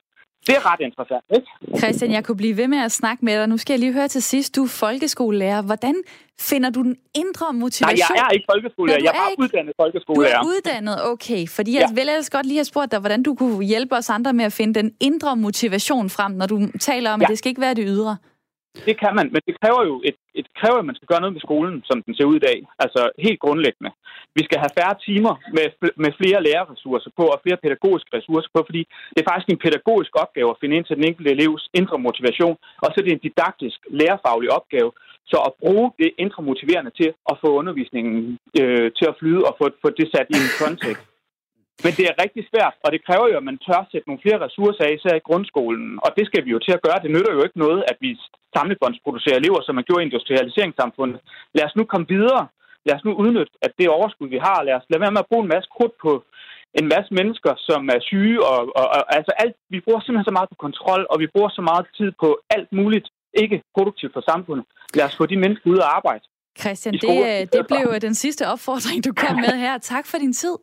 Det 0.47 0.57
er 0.57 0.73
ret 0.73 0.81
interessant, 0.81 1.25
ikke? 1.37 1.79
Christian, 1.79 2.13
jeg 2.13 2.25
kunne 2.25 2.37
blive 2.37 2.57
ved 2.57 2.69
med 2.69 2.79
at 2.79 2.93
snakke 2.93 3.25
med 3.25 3.39
dig. 3.39 3.49
Nu 3.49 3.57
skal 3.57 3.73
jeg 3.73 3.81
lige 3.81 3.93
høre 3.93 4.09
til 4.09 4.23
sidst, 4.23 4.57
du 4.57 4.65
er 4.65 4.69
folkeskolelærer. 4.69 5.63
Hvordan 5.63 5.95
finder 6.41 6.71
du 6.71 6.83
den 6.83 6.97
indre 7.15 7.53
motivation? 7.53 7.99
Nej, 7.99 8.17
jeg 8.17 8.27
er 8.27 8.31
ikke 8.31 8.47
folkeskolelærer. 8.53 8.99
Nå, 8.99 9.01
du 9.01 9.05
jeg 9.05 9.11
er 9.19 9.23
bare 9.23 9.31
ikke- 9.31 9.43
uddannet 9.43 9.73
Du 9.79 9.83
folkeskolelærer. 9.83 10.39
er 10.39 10.45
uddannet, 10.45 11.05
okay. 11.05 11.49
Fordi 11.49 11.73
jeg 11.75 11.81
Ja. 11.89 11.95
vil 11.95 12.01
ellers 12.01 12.31
godt 12.31 12.47
lige 12.47 12.57
have 12.59 12.65
spurgt 12.65 12.91
dig, 12.93 13.01
hvordan 13.01 13.23
du 13.23 13.35
kunne 13.35 13.65
hjælpe 13.65 13.97
os 13.97 14.11
andre 14.11 14.33
med 14.33 14.45
at 14.45 14.53
finde 14.53 14.75
den 14.75 14.93
indre 15.01 15.37
motivation 15.37 16.11
frem, 16.11 16.33
når 16.33 16.47
du 16.47 16.69
taler 16.81 17.11
om. 17.11 17.21
Ja. 17.21 17.25
at 17.25 17.31
det 17.31 17.39
skal 17.39 17.49
ikke 17.49 17.61
være 17.61 17.75
det 17.75 17.85
ydre. 17.89 18.17
Det 18.87 18.95
kan 19.03 19.13
man, 19.19 19.27
men 19.35 19.43
det 19.49 19.55
kræver 19.61 19.83
jo 19.91 19.95
et, 20.09 20.19
et 20.41 20.49
kræver, 20.61 20.79
at 20.81 20.89
man 20.89 20.97
skal 20.97 21.11
gøre 21.11 21.23
noget 21.23 21.37
med 21.37 21.47
skolen, 21.47 21.77
som 21.89 22.03
den 22.07 22.15
ser 22.15 22.31
ud 22.31 22.37
i 22.39 22.47
dag. 22.49 22.59
Altså 22.85 23.01
helt 23.27 23.41
grundlæggende. 23.45 23.91
Vi 24.39 24.43
skal 24.45 24.59
have 24.65 24.77
færre 24.79 24.97
timer 25.09 25.35
med, 25.57 25.67
med 26.05 26.13
flere 26.21 26.43
lærerressourcer 26.47 27.11
på 27.19 27.25
og 27.35 27.41
flere 27.45 27.63
pædagogiske 27.65 28.17
ressourcer 28.17 28.51
på, 28.55 28.61
fordi 28.69 28.83
det 29.13 29.21
er 29.21 29.31
faktisk 29.31 29.51
en 29.51 29.65
pædagogisk 29.65 30.13
opgave 30.23 30.51
at 30.51 30.61
finde 30.61 30.77
ind 30.77 30.85
til 30.87 30.97
den 30.99 31.09
enkelte 31.09 31.31
elevs 31.37 31.65
indre 31.81 31.99
motivation, 32.07 32.57
og 32.83 32.89
så 32.89 32.97
er 32.99 33.05
det 33.05 33.15
en 33.15 33.27
didaktisk, 33.27 33.79
lærerfaglig 34.01 34.51
opgave. 34.59 34.91
Så 35.31 35.39
at 35.49 35.53
bruge 35.63 35.87
det 35.99 36.11
indre 36.19 36.43
motiverende 36.43 36.93
til 37.01 37.11
at 37.31 37.37
få 37.43 37.49
undervisningen 37.61 38.39
øh, 38.61 38.89
til 38.99 39.07
at 39.11 39.17
flyde 39.21 39.43
og 39.49 39.53
få, 39.61 39.65
få 39.83 39.89
det 39.99 40.07
sat 40.15 40.27
i 40.35 40.37
en 40.45 40.55
kontekst. 40.65 41.05
Men 41.85 41.93
det 41.99 42.05
er 42.11 42.21
rigtig 42.25 42.45
svært, 42.51 42.75
og 42.85 42.89
det 42.95 43.05
kræver 43.07 43.27
jo, 43.31 43.37
at 43.41 43.49
man 43.51 43.59
tør 43.67 43.83
sætte 43.93 44.09
nogle 44.09 44.25
flere 44.25 44.43
ressourcer 44.47 44.85
af, 44.87 44.93
især 44.95 45.15
i 45.17 45.27
grundskolen. 45.29 45.87
Og 46.05 46.11
det 46.17 46.25
skal 46.27 46.43
vi 46.45 46.51
jo 46.55 46.61
til 46.63 46.77
at 46.77 46.85
gøre. 46.87 47.03
Det 47.05 47.11
nytter 47.15 47.33
jo 47.37 47.43
ikke 47.47 47.63
noget, 47.65 47.81
at 47.91 47.97
vi 48.05 48.11
samlebåndsproducerer 48.57 49.39
elever, 49.39 49.61
som 49.63 49.75
man 49.75 49.87
gjorde 49.87 50.03
i 50.03 50.09
industrialiseringssamfundet. 50.09 51.19
Lad 51.57 51.65
os 51.69 51.77
nu 51.79 51.85
komme 51.93 52.07
videre. 52.17 52.43
Lad 52.87 52.95
os 52.99 53.05
nu 53.07 53.13
udnytte, 53.23 53.55
at 53.67 53.73
det 53.79 53.95
overskud, 53.99 54.29
vi 54.35 54.41
har. 54.49 54.59
Lad 54.67 54.75
os 54.79 54.87
lade 54.91 55.03
være 55.05 55.15
med 55.15 55.25
at 55.25 55.31
bruge 55.31 55.45
en 55.45 55.53
masse 55.55 55.69
krudt 55.77 55.95
på 56.05 56.13
en 56.81 56.87
masse 56.95 57.11
mennesker, 57.19 57.53
som 57.69 57.81
er 57.95 58.01
syge. 58.11 58.39
Og, 58.51 58.59
og, 58.81 58.87
og 58.97 59.03
altså 59.19 59.33
alt, 59.43 59.57
vi 59.75 59.79
bruger 59.85 60.01
simpelthen 60.01 60.29
så 60.31 60.35
meget 60.39 60.49
på 60.53 60.59
kontrol, 60.67 61.03
og 61.13 61.17
vi 61.23 61.27
bruger 61.35 61.51
så 61.59 61.63
meget 61.71 61.87
tid 61.99 62.11
på 62.23 62.29
alt 62.57 62.71
muligt 62.79 63.07
ikke 63.43 63.57
produktivt 63.77 64.13
for 64.17 64.23
samfundet. 64.31 64.65
Lad 64.99 65.05
os 65.09 65.17
få 65.21 65.25
de 65.33 65.37
mennesker 65.45 65.67
ud 65.73 65.79
og 65.85 65.97
arbejde. 65.99 66.25
Christian, 66.63 66.95
det, 66.95 67.19
øh, 67.29 67.41
det 67.55 67.63
blev 67.71 67.87
den 68.07 68.15
sidste 68.15 68.43
opfordring, 68.53 68.99
du 69.09 69.13
kom 69.23 69.37
med 69.47 69.55
her. 69.65 69.79
Tak 69.79 70.07
for 70.11 70.19
din 70.19 70.33
tid. 70.33 70.57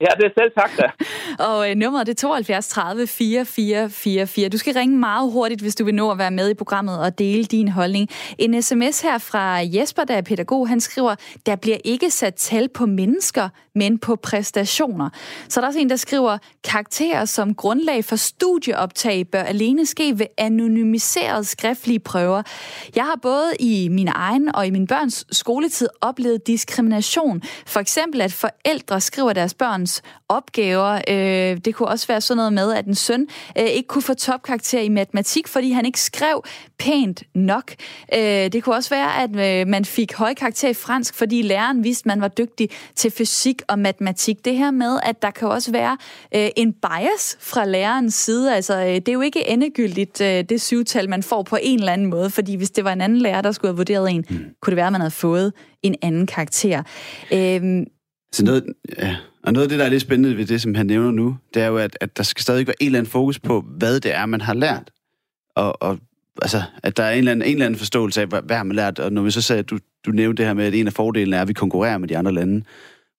Ja, 0.00 0.06
det 0.16 0.24
er 0.24 0.30
selv 0.38 0.52
tak 0.58 0.70
da. 0.78 0.86
Og 1.48 1.70
øh, 1.70 1.76
nummeret 1.76 2.06
det 2.06 2.12
er 2.12 2.28
72 2.28 2.68
30 2.68 3.06
4444. 3.06 4.48
Du 4.48 4.58
skal 4.58 4.74
ringe 4.74 4.98
meget 4.98 5.32
hurtigt, 5.32 5.60
hvis 5.60 5.74
du 5.74 5.84
vil 5.84 5.94
nå 5.94 6.10
at 6.10 6.18
være 6.18 6.30
med 6.30 6.50
i 6.50 6.54
programmet 6.54 6.98
og 6.98 7.18
dele 7.18 7.44
din 7.44 7.68
holdning. 7.68 8.08
En 8.38 8.62
sms 8.62 9.02
her 9.02 9.18
fra 9.18 9.60
Jesper, 9.74 10.04
der 10.04 10.14
er 10.14 10.22
pædagog, 10.22 10.68
han 10.68 10.80
skriver, 10.80 11.14
der 11.46 11.56
bliver 11.56 11.78
ikke 11.84 12.10
sat 12.10 12.34
tal 12.34 12.68
på 12.68 12.86
mennesker, 12.86 13.48
men 13.76 13.98
på 13.98 14.16
præstationer. 14.16 15.10
Så 15.48 15.60
er 15.60 15.62
der 15.62 15.66
også 15.66 15.78
en, 15.78 15.90
der 15.90 15.96
skriver, 15.96 16.38
karakterer 16.64 17.24
som 17.24 17.54
grundlag 17.54 18.04
for 18.04 18.16
studieoptag 18.16 19.26
bør 19.26 19.42
alene 19.42 19.86
ske 19.86 20.18
ved 20.18 20.26
anonymiserede 20.38 21.44
skriftlige 21.44 21.98
prøver. 21.98 22.42
Jeg 22.96 23.04
har 23.04 23.18
både 23.22 23.52
i 23.60 23.88
min 23.88 24.08
egen 24.08 24.54
og 24.54 24.66
i 24.66 24.70
min 24.70 24.86
børns 24.86 25.26
skoletid 25.32 25.88
oplevet 26.00 26.46
diskrimination. 26.46 27.42
For 27.66 27.80
eksempel, 27.80 28.20
at 28.20 28.32
forældre 28.32 29.00
skriver 29.00 29.32
deres 29.32 29.54
børns 29.54 30.02
opgaver. 30.28 31.00
Øh, 31.08 31.56
det 31.64 31.74
kunne 31.74 31.88
også 31.88 32.06
være 32.06 32.20
sådan 32.20 32.36
noget 32.36 32.52
med, 32.52 32.72
at 32.72 32.86
en 32.86 32.94
søn 32.94 33.26
øh, 33.58 33.64
ikke 33.64 33.86
kunne 33.86 34.02
få 34.02 34.14
topkarakter 34.14 34.80
i 34.80 34.88
matematik, 34.88 35.48
fordi 35.48 35.70
han 35.70 35.86
ikke 35.86 36.00
skrev 36.00 36.42
pænt 36.78 37.22
nok. 37.34 37.74
Øh, 38.14 38.20
det 38.20 38.62
kunne 38.62 38.74
også 38.74 38.90
være, 38.90 39.22
at 39.22 39.60
øh, 39.60 39.68
man 39.68 39.84
fik 39.84 40.12
høj 40.14 40.34
karakter 40.34 40.68
i 40.68 40.74
fransk, 40.74 41.14
fordi 41.14 41.42
læreren 41.42 41.84
vidste, 41.84 42.02
at 42.02 42.06
man 42.06 42.20
var 42.20 42.28
dygtig 42.28 42.70
til 42.94 43.10
fysik 43.10 43.62
og 43.68 43.78
matematik. 43.78 44.44
Det 44.44 44.56
her 44.56 44.70
med, 44.70 44.98
at 45.02 45.22
der 45.22 45.30
kan 45.30 45.48
også 45.48 45.72
være 45.72 45.96
øh, 46.34 46.48
en 46.56 46.72
bias 46.72 47.36
fra 47.40 47.64
lærerens 47.64 48.14
side. 48.14 48.54
Altså, 48.54 48.80
øh, 48.80 48.94
det 48.94 49.08
er 49.08 49.12
jo 49.12 49.20
ikke 49.20 49.48
endegyldigt, 49.48 50.20
øh, 50.20 50.44
det 50.48 50.60
syvtal, 50.60 51.08
man 51.08 51.22
får 51.22 51.42
på 51.42 51.58
en 51.62 51.78
eller 51.78 51.92
anden 51.92 52.06
måde, 52.06 52.30
fordi 52.30 52.54
hvis 52.54 52.70
det 52.70 52.84
var 52.84 52.92
en 52.92 53.00
anden 53.00 53.18
lærer, 53.18 53.42
der 53.42 53.52
skulle 53.52 53.68
have 53.68 53.76
vurderet 53.76 54.10
en, 54.10 54.24
mm. 54.30 54.36
kunne 54.36 54.70
det 54.70 54.76
være, 54.76 54.86
at 54.86 54.92
man 54.92 55.00
havde 55.00 55.10
fået 55.10 55.52
en 55.82 55.94
anden 56.02 56.26
karakter. 56.26 56.82
Øh, 57.32 57.86
Så 58.32 58.44
noget, 58.44 58.64
ja. 58.98 59.16
Og 59.42 59.52
noget 59.52 59.64
af 59.64 59.68
det, 59.68 59.78
der 59.78 59.84
er 59.84 59.88
lidt 59.88 60.02
spændende 60.02 60.36
ved 60.36 60.46
det, 60.46 60.62
som 60.62 60.74
han 60.74 60.86
nævner 60.86 61.10
nu, 61.10 61.36
det 61.54 61.62
er 61.62 61.66
jo, 61.66 61.76
at, 61.76 61.98
at 62.00 62.16
der 62.16 62.22
skal 62.22 62.42
stadig 62.42 62.66
være 62.66 62.82
en 62.82 62.86
eller 62.86 62.98
anden 62.98 63.10
fokus 63.10 63.38
på, 63.38 63.64
hvad 63.78 64.00
det 64.00 64.14
er, 64.14 64.26
man 64.26 64.40
har 64.40 64.54
lært. 64.54 64.90
Og, 65.56 65.82
og 65.82 65.98
altså, 66.42 66.62
at 66.82 66.96
der 66.96 67.02
er 67.02 67.10
en 67.10 67.18
eller, 67.18 67.32
anden, 67.32 67.48
en 67.48 67.52
eller 67.52 67.66
anden 67.66 67.78
forståelse 67.78 68.20
af, 68.20 68.26
hvad, 68.26 68.42
hvad 68.42 68.56
har 68.56 68.64
man 68.64 68.76
lært. 68.76 68.98
Og 68.98 69.12
når 69.12 69.22
vi 69.22 69.30
så 69.30 69.42
sagde, 69.42 69.60
at 69.60 69.70
du, 69.70 69.78
du 70.06 70.10
nævnte 70.10 70.42
det 70.42 70.46
her 70.46 70.54
med, 70.54 70.64
at 70.64 70.74
en 70.74 70.86
af 70.86 70.92
fordelene 70.92 71.36
er, 71.36 71.42
at 71.42 71.48
vi 71.48 71.52
konkurrerer 71.52 71.98
med 71.98 72.08
de 72.08 72.18
andre 72.18 72.32
lande. 72.32 72.64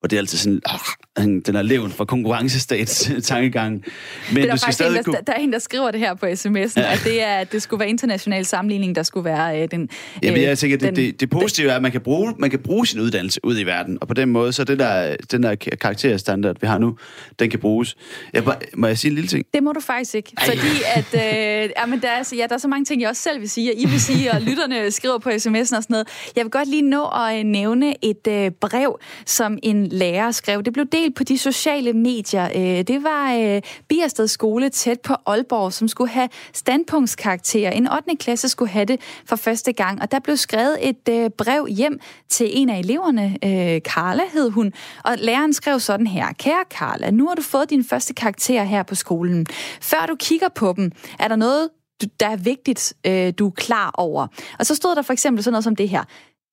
Og 0.04 0.10
det 0.10 0.18
er 0.18 0.22
altid 0.22 0.38
sådan, 0.38 0.62
ah, 0.66 1.24
den 1.46 1.56
er 1.56 1.62
levende 1.62 1.96
fra 1.96 2.06
konkurrencestats 2.06 3.12
tankegang. 3.24 3.74
Men 3.74 4.36
det 4.44 4.50
er 4.50 4.52
du 4.52 4.58
skal 4.58 4.66
faktisk 4.66 4.68
en, 4.68 4.74
stadig 4.74 4.96
der, 4.96 5.04
kunne... 5.04 5.18
der, 5.28 5.34
er 5.34 5.38
en, 5.38 5.54
der 5.54 5.60
skriver 5.60 5.92
det 5.92 6.00
her 6.00 6.14
på 6.14 6.26
sms'en, 6.26 6.74
ja. 6.82 6.94
at 6.94 7.02
det, 7.04 7.24
er, 7.24 7.28
at 7.38 7.52
det 7.52 7.62
skulle 7.62 7.80
være 7.80 7.90
international 7.90 8.46
sammenligning, 8.46 8.96
der 8.96 9.04
skulle 9.04 9.26
være 9.26 9.62
øh, 9.62 9.68
den... 9.72 9.90
Jamen, 10.24 10.38
øh, 10.38 10.44
jeg 10.44 10.58
tænker, 10.58 10.78
det, 10.78 10.88
den- 10.88 10.96
det, 10.96 11.20
det 11.20 11.30
positive 11.30 11.70
er, 11.72 11.76
at 11.76 11.82
man 11.82 11.92
kan, 11.92 12.02
bruge, 12.02 12.34
man 12.40 12.50
kan 12.50 12.60
bruge 12.60 12.88
sin 12.88 13.00
uddannelse 13.00 13.40
ud 13.44 13.60
i 13.60 13.64
verden, 13.64 13.98
og 14.02 14.08
på 14.08 14.14
den 14.14 14.30
måde, 14.30 14.54
så 14.54 14.64
det 14.64 14.80
der, 14.80 15.16
den 15.32 15.44
der 15.44 15.56
karakterstandard, 15.56 16.56
vi 16.62 16.68
har 16.68 16.78
nu, 16.78 16.98
den 17.40 17.50
kan 17.50 17.60
bruges. 17.60 17.96
Jeg, 18.34 18.44
må, 18.44 18.54
må 18.76 18.88
jeg 18.88 18.98
sige 18.98 19.10
en 19.10 19.16
lille 19.16 19.28
ting? 19.28 19.46
Det 19.54 19.64
må 19.64 19.72
du 19.74 19.80
faktisk 19.80 20.16
ikke, 20.16 20.32
fordi 20.46 20.60
at, 20.96 21.06
øh, 21.14 21.70
ja, 21.80 21.86
men 21.86 22.02
der, 22.02 22.10
er, 22.10 22.24
så- 22.24 22.36
ja, 22.36 22.46
der 22.50 22.54
er 22.56 22.58
så 22.60 22.68
mange 22.68 22.86
ting, 22.86 23.02
jeg 23.02 23.10
også 23.10 23.22
selv 23.22 23.40
vil 23.40 23.50
sige, 23.50 23.72
og 23.72 23.76
I 23.82 23.86
vil 23.86 24.02
sige, 24.02 24.32
og 24.32 24.42
lytterne 24.42 24.92
skriver 24.92 25.18
på 25.18 25.30
sms'en 25.30 25.60
og 25.60 25.66
sådan 25.68 25.84
noget. 25.90 26.08
Jeg 26.36 26.44
vil 26.44 26.52
godt 26.52 26.70
lige 26.70 26.82
nå 26.82 27.04
at 27.06 27.38
øh, 27.40 27.44
nævne 27.44 27.94
et 28.06 28.28
øh, 28.28 28.52
brev, 28.52 29.00
som 29.26 29.58
en 29.64 29.87
lærer 29.92 30.32
skrev. 30.32 30.64
Det 30.64 30.74
blev 30.74 30.86
delt 30.86 31.16
på 31.16 31.24
de 31.24 31.38
sociale 31.38 31.94
medier. 31.94 32.46
Øh, 32.56 32.84
det 32.88 33.04
var 33.04 33.34
øh, 33.34 33.62
Biersted 33.90 34.28
skole 34.28 34.70
tæt 34.70 35.00
på 35.02 35.14
Aalborg, 35.26 35.74
som 35.74 35.88
skulle 35.88 36.10
have 36.10 36.30
standpunktskarakterer. 36.54 37.72
En 37.72 37.88
8. 37.92 38.16
klasse 38.20 38.50
skulle 38.50 38.70
have 38.72 38.86
det 38.86 39.02
for 39.26 39.36
første 39.36 39.74
gang, 39.74 40.02
og 40.02 40.12
der 40.12 40.20
blev 40.20 40.38
skrevet 40.38 40.90
et 40.90 41.10
øh, 41.10 41.30
brev 41.30 41.68
hjem 41.70 42.00
til 42.30 42.50
en 42.54 42.70
af 42.70 42.80
eleverne. 42.80 43.38
Karla 43.42 43.80
Carla 43.80 44.24
hed 44.34 44.50
hun, 44.50 44.74
og 45.04 45.16
læreren 45.18 45.54
skrev 45.54 45.80
sådan 45.80 46.08
her. 46.08 46.34
Kære 46.34 46.64
Carla, 46.70 47.12
nu 47.12 47.28
har 47.28 47.36
du 47.36 47.42
fået 47.42 47.70
din 47.70 47.84
første 47.84 48.14
karakter 48.14 48.64
her 48.64 48.84
på 48.84 48.96
skolen. 48.96 49.46
Før 49.82 50.06
du 50.08 50.16
kigger 50.20 50.50
på 50.50 50.74
dem, 50.78 50.92
er 51.20 51.28
der 51.28 51.36
noget, 51.36 51.70
du- 52.02 52.08
der 52.20 52.28
er 52.28 52.36
vigtigt, 52.36 52.94
du 53.40 53.48
er 53.48 53.52
klar 53.56 53.92
over. 53.94 54.28
Og 54.60 54.66
så 54.66 54.76
stod 54.76 54.96
der 54.96 55.02
for 55.02 55.14
eksempel 55.14 55.44
sådan 55.44 55.52
noget 55.52 55.64
som 55.64 55.76
det 55.76 55.90
her. 55.90 56.04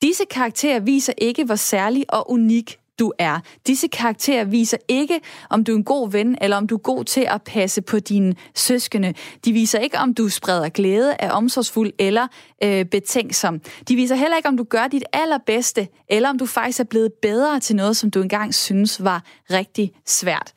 Disse 0.02 0.24
karakterer 0.30 0.80
viser 0.80 1.12
ikke, 1.18 1.44
hvor 1.44 1.54
særlig 1.56 2.04
og 2.08 2.30
unik 2.30 2.78
du 2.98 3.12
er. 3.18 3.40
Disse 3.66 3.88
karakterer 3.88 4.44
viser 4.44 4.76
ikke, 4.88 5.20
om 5.50 5.64
du 5.64 5.72
er 5.72 5.76
en 5.76 5.84
god 5.84 6.10
ven, 6.10 6.38
eller 6.40 6.56
om 6.56 6.66
du 6.66 6.74
er 6.74 6.78
god 6.78 7.04
til 7.04 7.26
at 7.30 7.42
passe 7.42 7.82
på 7.82 7.98
dine 7.98 8.34
søskende. 8.54 9.14
De 9.44 9.52
viser 9.52 9.78
ikke, 9.78 9.98
om 9.98 10.14
du 10.14 10.28
spreder 10.28 10.68
glæde, 10.68 11.16
er 11.18 11.30
omsorgsfuld 11.30 11.92
eller 11.98 12.26
øh, 12.64 12.84
betænksom. 12.84 13.60
De 13.88 13.96
viser 13.96 14.14
heller 14.14 14.36
ikke, 14.36 14.48
om 14.48 14.56
du 14.56 14.64
gør 14.64 14.88
dit 14.88 15.04
allerbedste, 15.12 15.88
eller 16.08 16.28
om 16.28 16.38
du 16.38 16.46
faktisk 16.46 16.80
er 16.80 16.84
blevet 16.84 17.12
bedre 17.22 17.60
til 17.60 17.76
noget, 17.76 17.96
som 17.96 18.10
du 18.10 18.22
engang 18.22 18.54
synes 18.54 19.04
var 19.04 19.22
rigtig 19.50 19.92
svært. 20.06 20.52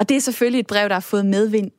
Og 0.00 0.08
det 0.08 0.16
er 0.16 0.20
selvfølgelig 0.20 0.60
et 0.60 0.66
brev, 0.66 0.88
der 0.88 0.94
har 0.94 1.00
fået 1.00 1.26
medvind, 1.26 1.70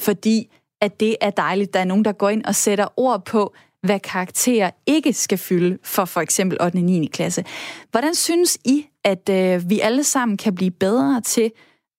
fordi 0.00 0.50
at 0.80 1.00
det 1.00 1.16
er 1.20 1.30
dejligt, 1.30 1.74
der 1.74 1.80
er 1.80 1.84
nogen, 1.84 2.04
der 2.04 2.12
går 2.12 2.28
ind 2.28 2.44
og 2.44 2.54
sætter 2.54 2.86
ord 2.96 3.24
på, 3.24 3.54
hvad 3.82 4.00
karakterer 4.00 4.70
ikke 4.86 5.12
skal 5.12 5.38
fylde 5.38 5.78
for 5.84 6.04
for 6.04 6.20
eksempel 6.20 6.62
8. 6.62 6.76
og 6.76 6.82
9. 6.82 7.06
klasse. 7.06 7.44
Hvordan 7.90 8.14
synes 8.14 8.58
I, 8.64 8.86
at 9.08 9.28
øh, 9.28 9.70
vi 9.70 9.80
alle 9.80 10.04
sammen 10.04 10.36
kan 10.36 10.54
blive 10.54 10.70
bedre 10.70 11.20
til 11.20 11.50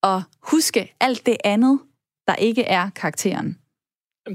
at 0.03 0.22
huske 0.43 0.95
alt 1.01 1.26
det 1.26 1.38
andet, 1.43 1.80
der 2.28 2.36
ikke 2.36 2.64
er 2.64 2.89
karakteren? 2.89 3.57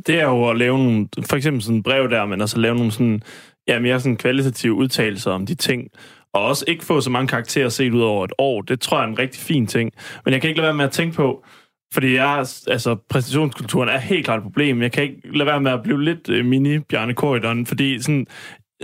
Det 0.07 0.21
er 0.21 0.25
jo 0.25 0.51
at 0.51 0.59
lave 0.59 0.79
nogle, 0.79 1.09
for 1.29 1.37
eksempel 1.37 1.63
sådan 1.63 1.77
en 1.77 1.83
brev 1.83 2.11
der, 2.11 2.27
men 2.27 2.41
altså 2.41 2.59
lave 2.59 2.75
nogle 2.77 2.93
sådan, 2.93 3.23
ja, 3.69 3.79
mere 3.79 4.01
sådan 4.01 4.17
kvalitative 4.17 4.75
udtalelser 4.75 5.31
om 5.31 5.47
de 5.47 5.55
ting. 5.55 5.89
Og 6.33 6.45
også 6.45 6.65
ikke 6.69 6.85
få 6.85 7.01
så 7.01 7.11
mange 7.11 7.29
karakterer 7.29 7.69
set 7.69 7.95
ud 7.95 8.01
over 8.01 8.25
et 8.25 8.33
år. 8.39 8.63
Det 8.63 8.81
tror 8.81 8.97
jeg 8.97 9.05
er 9.05 9.09
en 9.09 9.19
rigtig 9.19 9.41
fin 9.41 9.67
ting. 9.67 9.93
Men 10.25 10.33
jeg 10.33 10.41
kan 10.41 10.51
ikke 10.51 10.61
lade 10.61 10.67
være 10.67 10.77
med 10.77 10.85
at 10.85 10.93
tænke 10.93 11.17
på, 11.17 11.45
fordi 11.93 12.15
jeg, 12.15 12.47
altså, 12.67 12.97
præstationskulturen 13.09 13.89
er 13.89 13.99
helt 13.99 14.25
klart 14.25 14.39
et 14.39 14.43
problem. 14.43 14.83
Jeg 14.83 14.93
kan 14.93 15.03
ikke 15.03 15.37
lade 15.37 15.47
være 15.47 15.61
med 15.61 15.73
at 15.73 15.83
blive 15.83 16.05
lidt 16.05 16.29
øh, 16.29 16.45
mini 16.45 16.79
Bjarne 16.79 17.15
Korydon, 17.15 17.67
fordi 17.67 18.03
sådan, 18.03 18.27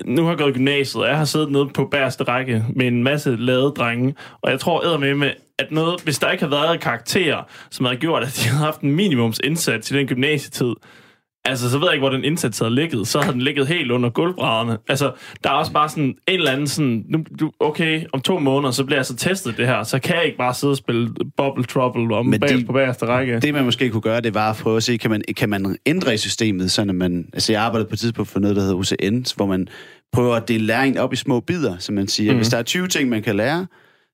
nu 0.05 0.23
har 0.23 0.31
jeg 0.31 0.39
gået 0.39 0.51
i 0.51 0.53
gymnasiet, 0.53 1.03
og 1.03 1.09
jeg 1.09 1.19
har 1.19 1.25
siddet 1.25 1.51
nede 1.51 1.69
på 1.75 1.89
bærste 1.91 2.25
række 2.25 2.65
med 2.77 2.87
en 2.87 3.03
masse 3.03 3.37
lade 3.37 3.73
drenge, 3.77 4.15
og 4.43 4.51
jeg 4.51 4.61
tror 4.61 4.99
med 4.99 5.15
med, 5.15 5.33
at 5.59 5.71
noget, 5.71 6.03
hvis 6.03 6.19
der 6.19 6.31
ikke 6.31 6.45
havde 6.45 6.53
været 6.53 6.81
karakterer, 6.81 7.43
som 7.71 7.87
havde 7.87 7.99
gjort, 7.99 8.23
at 8.23 8.37
de 8.37 8.49
havde 8.49 8.65
haft 8.65 8.81
en 8.81 8.91
minimumsindsats 8.91 9.91
i 9.91 9.95
den 9.95 10.07
gymnasietid, 10.07 10.75
altså 11.45 11.71
så 11.71 11.79
ved 11.79 11.87
jeg 11.87 11.95
ikke, 11.95 12.03
hvor 12.03 12.11
den 12.11 12.25
indsats 12.25 12.59
havde 12.59 12.75
ligget. 12.75 13.09
Så 13.09 13.21
havde 13.21 13.33
den 13.33 13.43
ligget 13.43 13.67
helt 13.67 13.91
under 13.91 14.11
gulvbrædderne. 14.11 14.79
Altså, 14.89 15.13
der 15.45 15.51
er 15.51 15.55
også 15.55 15.73
bare 15.73 15.89
sådan 15.89 16.05
en 16.05 16.15
eller 16.29 16.51
anden 16.51 16.67
sådan, 16.67 17.05
nu, 17.09 17.25
du, 17.41 17.51
okay, 17.61 18.05
om 18.13 18.21
to 18.21 18.39
måneder, 18.39 18.71
så 18.73 18.85
bliver 18.85 18.99
jeg 18.99 19.07
så 19.07 19.17
testet 19.17 19.57
det 19.57 19.67
her, 19.67 19.83
så 19.83 19.99
kan 19.99 20.17
jeg 20.17 20.25
ikke 20.25 20.39
bare 20.39 20.55
sidde 20.55 20.71
og 20.71 20.77
spille 20.77 21.11
Bubble 21.37 21.65
Trouble 21.65 22.17
om 22.17 22.27
Men 22.27 22.41
bag 22.41 22.49
det- 22.49 22.67
på 22.67 22.73
bagerste 22.73 23.07
række. 23.07 23.41
Det, 23.41 23.55
man 23.55 23.65
måske 23.65 23.91
kunne 23.91 24.01
gøre, 24.01 24.21
det 24.21 24.35
var 24.35 24.51
at 24.51 24.57
prøve 24.57 24.77
at 24.77 24.83
se, 24.83 24.97
kan 24.97 25.11
man, 25.11 25.23
kan 25.37 25.49
man 25.49 25.77
ændre 25.87 26.15
i 26.15 26.17
systemet, 26.17 26.71
sådan 26.71 26.89
at 26.91 26.95
man... 26.97 27.29
Altså, 27.33 27.53
jeg 27.53 27.63
arbejdede 27.63 27.89
på 27.89 27.93
et 27.95 27.99
tidspunkt 27.99 28.31
for 28.31 28.41
noget, 28.41 28.57
der 28.57 28.63
hedder 28.63 28.75
UCN, 28.77 29.25
hvor 29.37 29.47
man 29.47 29.69
prøver 30.13 30.35
at 30.37 30.49
dele 30.49 30.67
læring 30.67 31.01
op 31.01 31.13
i 31.13 31.17
små 31.17 31.41
bidder, 31.41 31.79
så 31.79 31.93
man 31.93 32.09
siger, 32.09 32.33
mm. 32.33 32.37
hvis 32.39 32.49
der 32.49 32.59
er 32.59 32.63
20 32.63 32.87
ting, 32.89 33.09
man 33.09 33.23
kan 33.23 33.37
lære, 33.37 33.67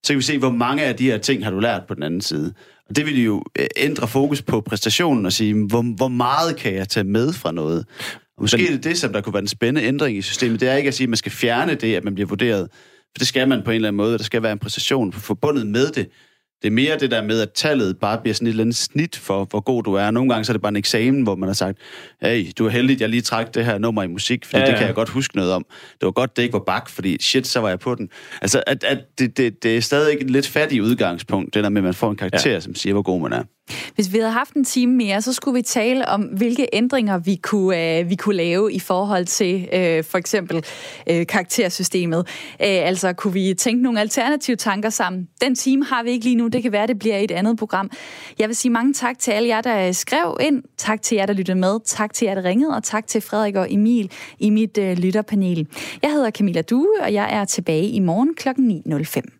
så 0.05 0.13
kan 0.13 0.17
vi 0.19 0.23
se, 0.23 0.39
hvor 0.39 0.51
mange 0.51 0.83
af 0.85 0.95
de 0.97 1.05
her 1.05 1.19
ting 1.19 1.45
har 1.45 1.51
du 1.51 1.59
lært 1.61 1.83
på 1.89 1.95
den 1.95 2.03
anden 2.03 2.21
side. 2.21 2.53
Og 2.89 2.97
det 2.97 3.07
vil 3.07 3.25
jo 3.25 3.43
øh, 3.59 3.67
ændre 3.77 4.09
fokus 4.09 4.43
på 4.43 4.61
præstationen 4.61 5.27
og 5.27 5.33
sige, 5.33 5.55
hvor, 5.67 5.97
hvor 5.97 6.09
meget 6.09 6.57
kan 6.57 6.75
jeg 6.75 6.89
tage 6.89 7.05
med 7.05 7.33
fra 7.33 7.53
noget? 7.53 7.85
Og 8.37 8.43
måske 8.43 8.57
Men... 8.57 8.67
er 8.67 8.71
det 8.71 8.85
det, 8.85 8.99
som 8.99 9.13
der 9.13 9.21
kunne 9.21 9.33
være 9.33 9.43
en 9.43 9.49
spændende 9.49 9.89
ændring 9.89 10.19
i 10.19 10.23
systemet. 10.23 10.61
Det 10.61 10.69
er 10.69 10.75
ikke 10.75 10.89
at 10.89 10.95
sige, 10.95 11.05
at 11.05 11.09
man 11.09 11.17
skal 11.17 11.33
fjerne 11.33 11.75
det, 11.75 11.95
at 11.95 12.05
man 12.05 12.15
bliver 12.15 12.29
vurderet. 12.29 12.69
For 12.73 13.19
det 13.19 13.27
skal 13.27 13.49
man 13.49 13.63
på 13.63 13.71
en 13.71 13.75
eller 13.75 13.89
anden 13.89 13.97
måde. 13.97 14.19
Der 14.19 14.25
skal 14.25 14.43
være 14.43 14.53
en 14.53 14.59
præstation 14.59 15.13
forbundet 15.13 15.67
med 15.67 15.91
det. 15.91 16.09
Det 16.63 16.69
er 16.69 16.73
mere 16.73 16.99
det 16.99 17.11
der 17.11 17.23
med, 17.23 17.41
at 17.41 17.53
tallet 17.53 17.99
bare 17.99 18.19
bliver 18.21 18.35
sådan 18.35 18.47
et 18.47 18.51
eller 18.51 18.65
andet 18.65 18.77
snit 18.77 19.17
for, 19.17 19.45
hvor 19.45 19.61
god 19.61 19.83
du 19.83 19.95
er. 19.95 20.11
Nogle 20.11 20.31
gange 20.31 20.45
så 20.45 20.53
er 20.53 20.55
det 20.55 20.63
bare 20.63 20.71
en 20.71 20.77
eksamen, 20.77 21.23
hvor 21.23 21.35
man 21.35 21.49
har 21.49 21.55
sagt, 21.55 21.79
hey, 22.23 22.47
du 22.59 22.67
er 22.67 22.71
heldig, 22.71 22.95
at 22.95 23.01
jeg 23.01 23.09
lige 23.09 23.23
trak 23.23 23.55
det 23.55 23.65
her 23.65 23.79
nummer 23.79 24.03
i 24.03 24.07
musik, 24.07 24.45
fordi 24.45 24.59
ja, 24.59 24.65
ja. 24.65 24.71
det 24.71 24.79
kan 24.79 24.87
jeg 24.87 24.95
godt 24.95 25.09
huske 25.09 25.37
noget 25.37 25.53
om. 25.53 25.67
Det 25.71 26.07
var 26.07 26.11
godt, 26.11 26.37
det 26.37 26.43
ikke 26.43 26.53
var 26.53 26.65
bak, 26.67 26.89
fordi 26.89 27.23
shit, 27.23 27.47
så 27.47 27.61
var 27.61 27.69
jeg 27.69 27.79
på 27.79 27.95
den. 27.95 28.09
Altså, 28.43 28.63
at, 28.67 28.85
at 28.85 28.99
det, 29.19 29.37
det, 29.37 29.63
det 29.63 29.77
er 29.77 29.81
stadig 29.81 30.17
et 30.21 30.31
lidt 30.31 30.47
fattigt 30.47 30.83
udgangspunkt, 30.83 31.55
det 31.55 31.65
der 31.65 31.71
med, 31.71 31.81
at 31.81 31.85
man 31.85 31.95
får 31.95 32.11
en 32.11 32.17
karakter, 32.17 32.53
ja. 32.53 32.61
som 32.61 32.75
siger, 32.75 32.93
hvor 32.93 33.03
god 33.03 33.21
man 33.21 33.33
er. 33.33 33.43
Hvis 33.95 34.13
vi 34.13 34.19
havde 34.19 34.33
haft 34.33 34.55
en 34.55 34.65
time 34.65 34.95
mere, 34.95 35.23
så 35.23 35.33
skulle 35.33 35.55
vi 35.55 35.63
tale 35.63 36.09
om, 36.09 36.23
hvilke 36.23 36.69
ændringer 36.73 37.19
vi 37.19 37.37
kunne, 37.43 37.99
øh, 37.99 38.11
vi 38.11 38.15
kunne 38.17 38.37
lave 38.37 38.73
i 38.73 38.79
forhold 38.79 39.27
til 39.27 39.69
øh, 39.73 40.05
for 40.05 40.19
eksempel 40.19 40.65
øh, 41.11 41.27
karaktersystemet. 41.27 42.19
Øh, 42.61 42.89
altså, 42.89 43.13
kunne 43.13 43.33
vi 43.33 43.55
tænke 43.55 43.83
nogle 43.83 44.01
alternative 44.01 44.57
tanker 44.57 44.91
sammen? 44.91 45.29
Den 45.41 45.55
time 45.55 45.85
har 45.85 46.03
vi 46.03 46.11
ikke 46.11 46.25
lige 46.25 46.37
nu. 46.37 46.49
Det 46.49 46.63
kan 46.63 46.73
være, 46.73 46.87
det 46.87 46.99
bliver 46.99 47.19
et 47.19 47.31
andet 47.31 47.59
program. 47.59 47.91
Jeg 48.39 48.49
vil 48.49 48.57
sige 48.57 48.73
mange 48.73 48.95
tak 48.95 49.19
til 49.19 49.31
alle 49.31 49.49
jer, 49.49 49.61
der 49.61 49.89
øh, 49.89 49.95
skrev 49.95 50.37
ind. 50.41 50.63
Tak 50.77 51.03
til 51.03 51.17
jer, 51.17 51.27
der 51.27 51.33
lyttede 51.33 51.59
med. 51.59 51.79
Tak 51.85 52.13
til 52.13 52.27
jer, 52.27 52.35
der 52.35 52.45
ringede. 52.45 52.77
Og 52.77 52.83
tak 52.83 53.07
til 53.07 53.21
Frederik 53.21 53.57
og 53.57 53.73
Emil 53.73 54.11
i 54.39 54.51
mit 54.51 54.79
øh, 54.79 54.99
lytterpanel. 54.99 55.67
Jeg 56.03 56.13
hedder 56.13 56.31
Camilla 56.31 56.63
Due, 56.63 56.89
og 57.03 57.13
jeg 57.13 57.29
er 57.33 57.45
tilbage 57.45 57.89
i 57.89 58.01
morgen 58.01 58.35
kl. 58.35 58.49
9.05. 58.49 59.36